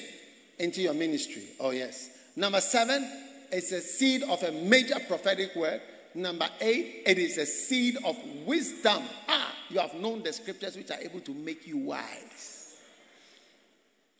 [0.57, 1.43] into your ministry.
[1.59, 2.09] Oh, yes.
[2.35, 3.07] Number seven,
[3.51, 5.81] it's a seed of a major prophetic word.
[6.15, 9.03] Number eight, it is a seed of wisdom.
[9.27, 12.75] Ah, you have known the scriptures which are able to make you wise.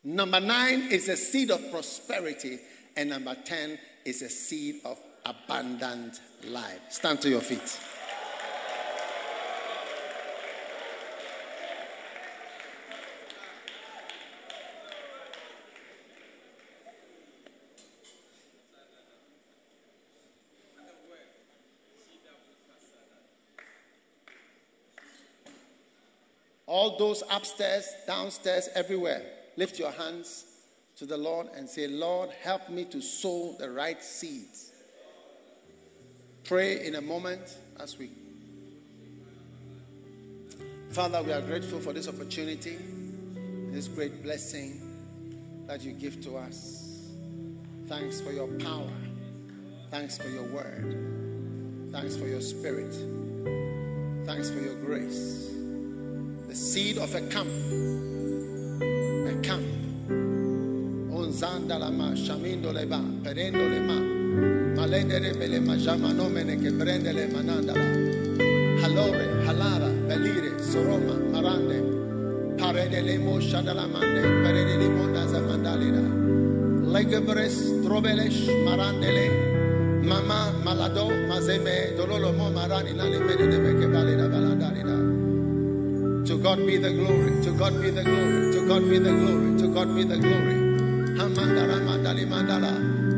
[0.04, 2.60] Number nine is a seed of prosperity.
[2.96, 6.80] And number 10 is a seed of abundant life.
[6.90, 7.80] Stand to your feet.
[26.88, 29.22] All those upstairs, downstairs, everywhere,
[29.58, 30.46] lift your hands
[30.96, 34.72] to the Lord and say, Lord, help me to sow the right seeds.
[36.46, 38.10] Pray in a moment as we.
[40.92, 42.78] Father, we are grateful for this opportunity,
[43.70, 44.80] this great blessing
[45.68, 47.10] that you give to us.
[47.88, 48.94] Thanks for your power.
[49.92, 51.90] Thanks for your word.
[51.92, 52.94] Thanks for your spirit.
[54.26, 55.57] Thanks for your grace
[56.48, 57.50] the seed of a camp.
[59.28, 59.66] A camp.
[61.12, 68.06] Onzandalama, shamindoleba, perendolema, malendere bele majama mene che prende le manandala.
[69.46, 71.82] Halara, belire, soroma, marande,
[73.42, 74.22] shadalamande,
[77.84, 81.94] trobelesh, marandele, mama, malado, mazeme,
[82.54, 82.94] marani,
[86.48, 87.44] God be the glory.
[87.44, 88.54] To God be the glory.
[88.54, 89.60] To God be the glory.
[89.60, 90.56] To God be the glory.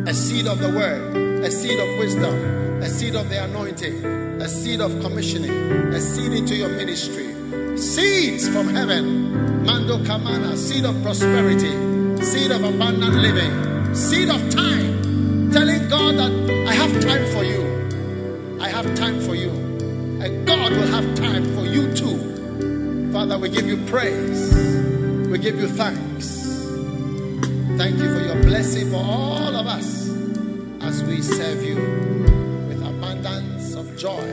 [0.09, 2.33] A seed of the word, a seed of wisdom,
[2.81, 4.03] a seed of the anointing,
[4.41, 5.51] a seed of commissioning,
[5.93, 7.27] a seed into your ministry.
[7.77, 9.63] Seeds from heaven.
[9.63, 15.51] Mando Kamana, seed of prosperity, seed of abundant living, seed of time.
[15.51, 16.31] Telling God that
[16.67, 17.48] I have time for you.
[23.29, 24.55] Father, we give you praise.
[25.29, 26.47] We give you thanks.
[27.77, 30.09] Thank you for your blessing for all of us
[30.81, 31.75] as we serve you
[32.67, 34.25] with abundance of joy.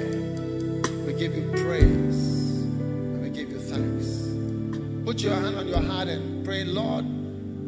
[1.04, 4.30] We give you praise and we give you thanks.
[5.04, 7.04] Put your hand on your heart and pray, Lord,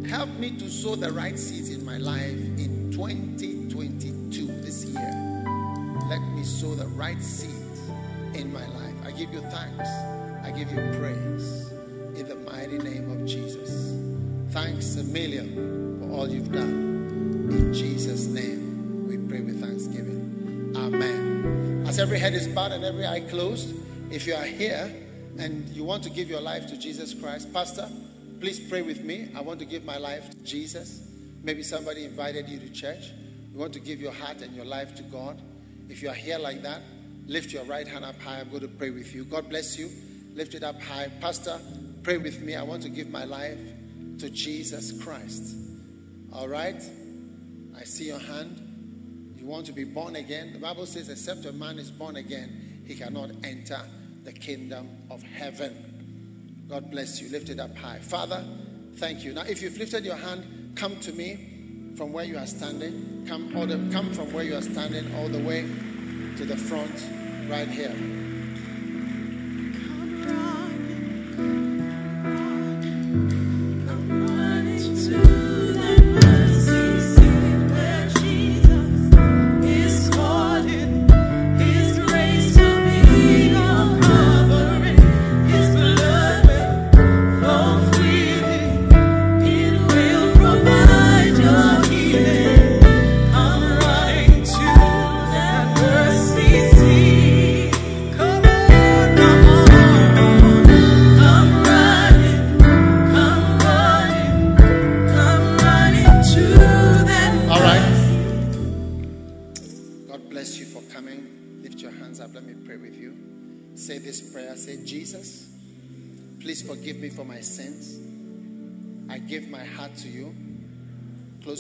[0.09, 5.45] help me to sow the right seeds in my life in 2022 this year.
[6.09, 7.83] Let me sow the right seeds
[8.33, 8.95] in my life.
[9.05, 10.18] I give you thanks.
[10.59, 11.71] Give you praise
[12.19, 13.95] in the mighty name of Jesus.
[14.53, 17.47] Thanks a million for all you've done.
[17.49, 20.73] In Jesus' name, we pray with thanksgiving.
[20.77, 21.85] Amen.
[21.87, 23.73] As every head is bowed and every eye closed,
[24.11, 24.93] if you are here
[25.39, 27.89] and you want to give your life to Jesus Christ, Pastor,
[28.41, 29.31] please pray with me.
[29.37, 31.09] I want to give my life to Jesus.
[31.45, 33.13] Maybe somebody invited you to church.
[33.53, 35.41] You want to give your heart and your life to God.
[35.89, 36.83] If you are here like that,
[37.29, 38.41] lift your right hand up high.
[38.41, 39.25] I'm going to pray with you.
[39.25, 39.89] God bless you
[40.39, 41.11] lift it up high.
[41.21, 41.59] Pastor,
[42.05, 42.55] pray with me.
[42.55, 43.59] I want to give my life
[44.19, 45.57] to Jesus Christ.
[46.33, 46.81] All right?
[47.77, 49.35] I see your hand.
[49.37, 52.83] You want to be born again, the Bible says, except a man is born again,
[52.87, 53.81] he cannot enter
[54.23, 56.67] the kingdom of heaven.
[56.69, 57.31] God bless you.
[57.31, 57.99] Lift it up high.
[57.99, 58.45] Father,
[58.97, 59.33] thank you.
[59.33, 63.25] Now, if you've lifted your hand, come to me from where you are standing.
[63.27, 65.63] Come, all the, come from where you are standing all the way
[66.37, 66.95] to the front,
[67.51, 68.28] right here.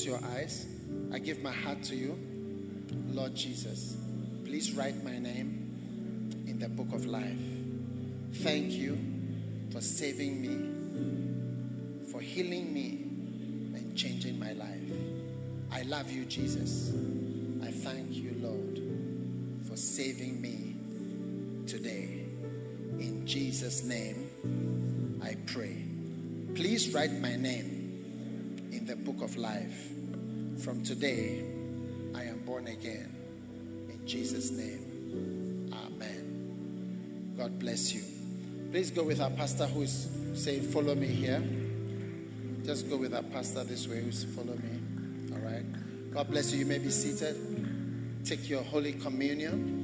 [0.08, 0.66] Your eyes.
[1.12, 2.18] I give my heart to you.
[3.10, 3.94] Lord Jesus,
[4.44, 7.38] please write my name in the book of life.
[8.36, 8.98] Thank you
[9.70, 12.88] for saving me, for healing me,
[13.76, 14.90] and changing my life.
[15.70, 16.90] I love you, Jesus.
[17.62, 18.80] I thank you, Lord,
[19.68, 20.76] for saving me
[21.66, 22.24] today.
[22.98, 25.84] In Jesus' name, I pray.
[26.54, 29.97] Please write my name in the book of life.
[30.58, 31.44] From today,
[32.14, 33.14] I am born again.
[33.88, 37.34] In Jesus' name, Amen.
[37.36, 38.02] God bless you.
[38.72, 41.42] Please go with our pastor who is saying, Follow me here.
[42.64, 45.32] Just go with our pastor this way who's follow me.
[45.32, 45.64] All right.
[46.12, 46.58] God bless you.
[46.58, 47.36] You may be seated.
[48.24, 49.77] Take your Holy Communion.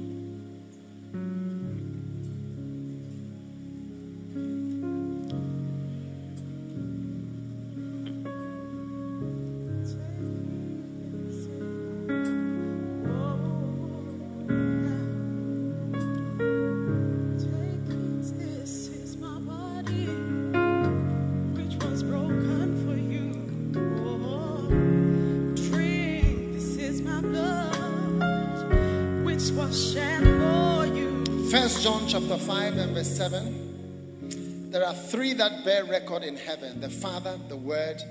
[35.64, 38.02] Bear record in heaven the Father, the Word,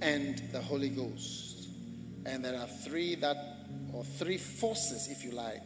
[0.00, 1.68] and the Holy Ghost.
[2.24, 3.36] And there are three that,
[3.92, 5.62] or three forces, if you like,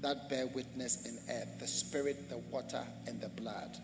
[0.00, 3.78] that bear witness in earth the Spirit, the water, and the blood.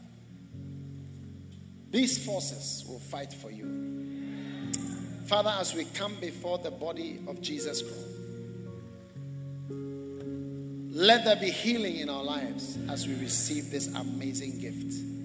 [1.90, 4.72] These forces will fight for you.
[5.26, 8.04] Father, as we come before the body of Jesus Christ,
[10.90, 15.17] let there be healing in our lives as we receive this amazing gift.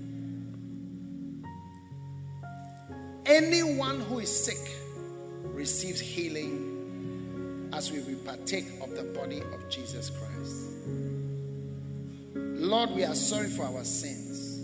[3.25, 4.75] Anyone who is sick
[5.43, 10.69] receives healing as we partake of the body of Jesus Christ.
[12.35, 14.59] Lord, we are sorry for our sins.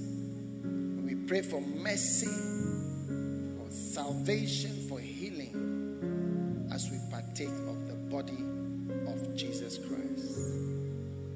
[1.05, 8.43] We pray for mercy, for salvation, for healing as we partake of the body
[9.07, 10.37] of Jesus Christ.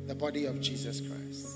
[0.08, 1.53] The body of Jesus Christ.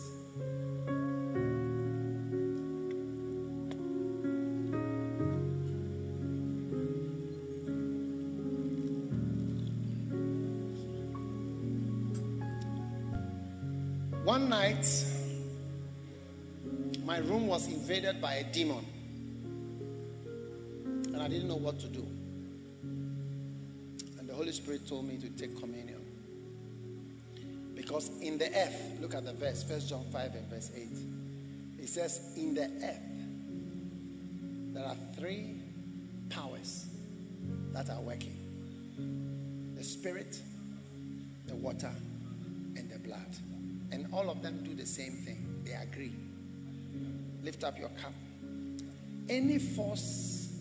[18.27, 18.85] By a demon,
[20.83, 22.05] and I didn't know what to do.
[24.19, 26.01] And the Holy Spirit told me to take communion.
[27.73, 30.89] Because in the earth, look at the verse, 1 John 5 and verse 8.
[31.79, 32.99] It says, In the earth,
[34.73, 35.61] there are three
[36.27, 36.87] powers
[37.71, 38.35] that are working
[39.73, 40.41] the spirit,
[41.45, 41.93] the water,
[42.75, 43.37] and the blood.
[43.93, 45.61] And all of them do the same thing.
[45.63, 46.26] They agree.
[47.47, 48.11] Lift up your cup.
[49.29, 50.51] Any force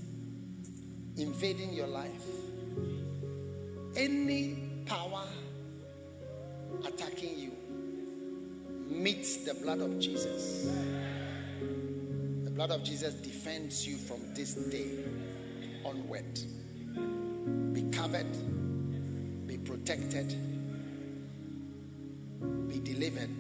[1.17, 2.25] invading your life,
[3.97, 5.25] any power
[6.87, 7.51] attacking you,
[8.89, 10.71] meets the blood of Jesus.
[12.45, 15.07] The blood of Jesus defends you from this day
[15.85, 16.39] onward.
[17.75, 18.31] Be covered,
[19.49, 20.37] be protected,
[22.69, 23.31] be delivered.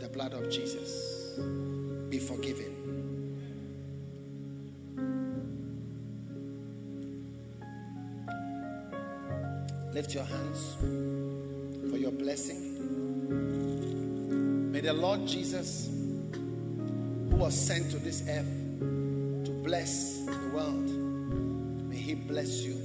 [0.00, 1.38] The blood of Jesus.
[2.14, 2.72] Be forgiven.
[9.92, 10.76] Lift your hands
[11.90, 12.60] for your blessing.
[14.70, 15.90] May the Lord Jesus,
[16.32, 18.46] who was sent to this earth
[18.78, 20.88] to bless the world,
[21.88, 22.76] may He bless you.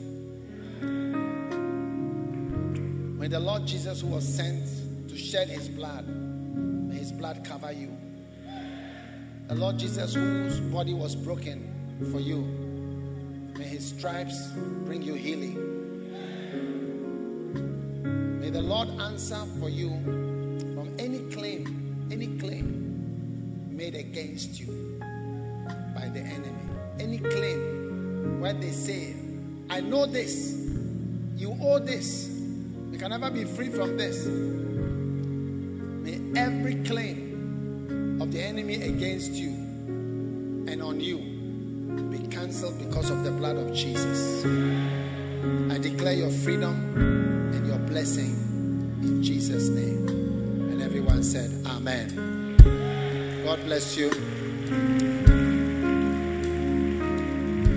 [3.20, 4.68] May the Lord Jesus, who was sent
[5.08, 7.96] to shed His blood, may His blood cover you.
[9.50, 11.74] The Lord Jesus, whose body was broken
[12.12, 12.42] for you,
[13.58, 14.52] may His stripes
[14.86, 15.56] bring you healing.
[18.40, 19.90] May the Lord answer for you
[20.76, 25.00] from any claim, any claim made against you
[25.96, 26.70] by the enemy.
[27.00, 29.16] Any claim where they say,
[29.72, 30.64] I know this,
[31.36, 32.30] you owe this,
[32.92, 34.28] you can never be free from this.
[36.06, 37.19] May every claim
[38.50, 39.50] enemy against you
[40.68, 41.18] and on you
[42.10, 44.44] be cancelled because of the blood of Jesus.
[45.72, 46.74] I declare your freedom
[47.54, 48.32] and your blessing
[49.04, 50.08] in Jesus' name.
[50.72, 52.58] And everyone said, Amen.
[53.46, 54.10] God bless you.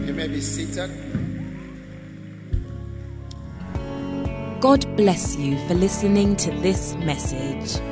[0.06, 0.90] You may be seated.
[4.60, 7.91] God bless you for listening to this message.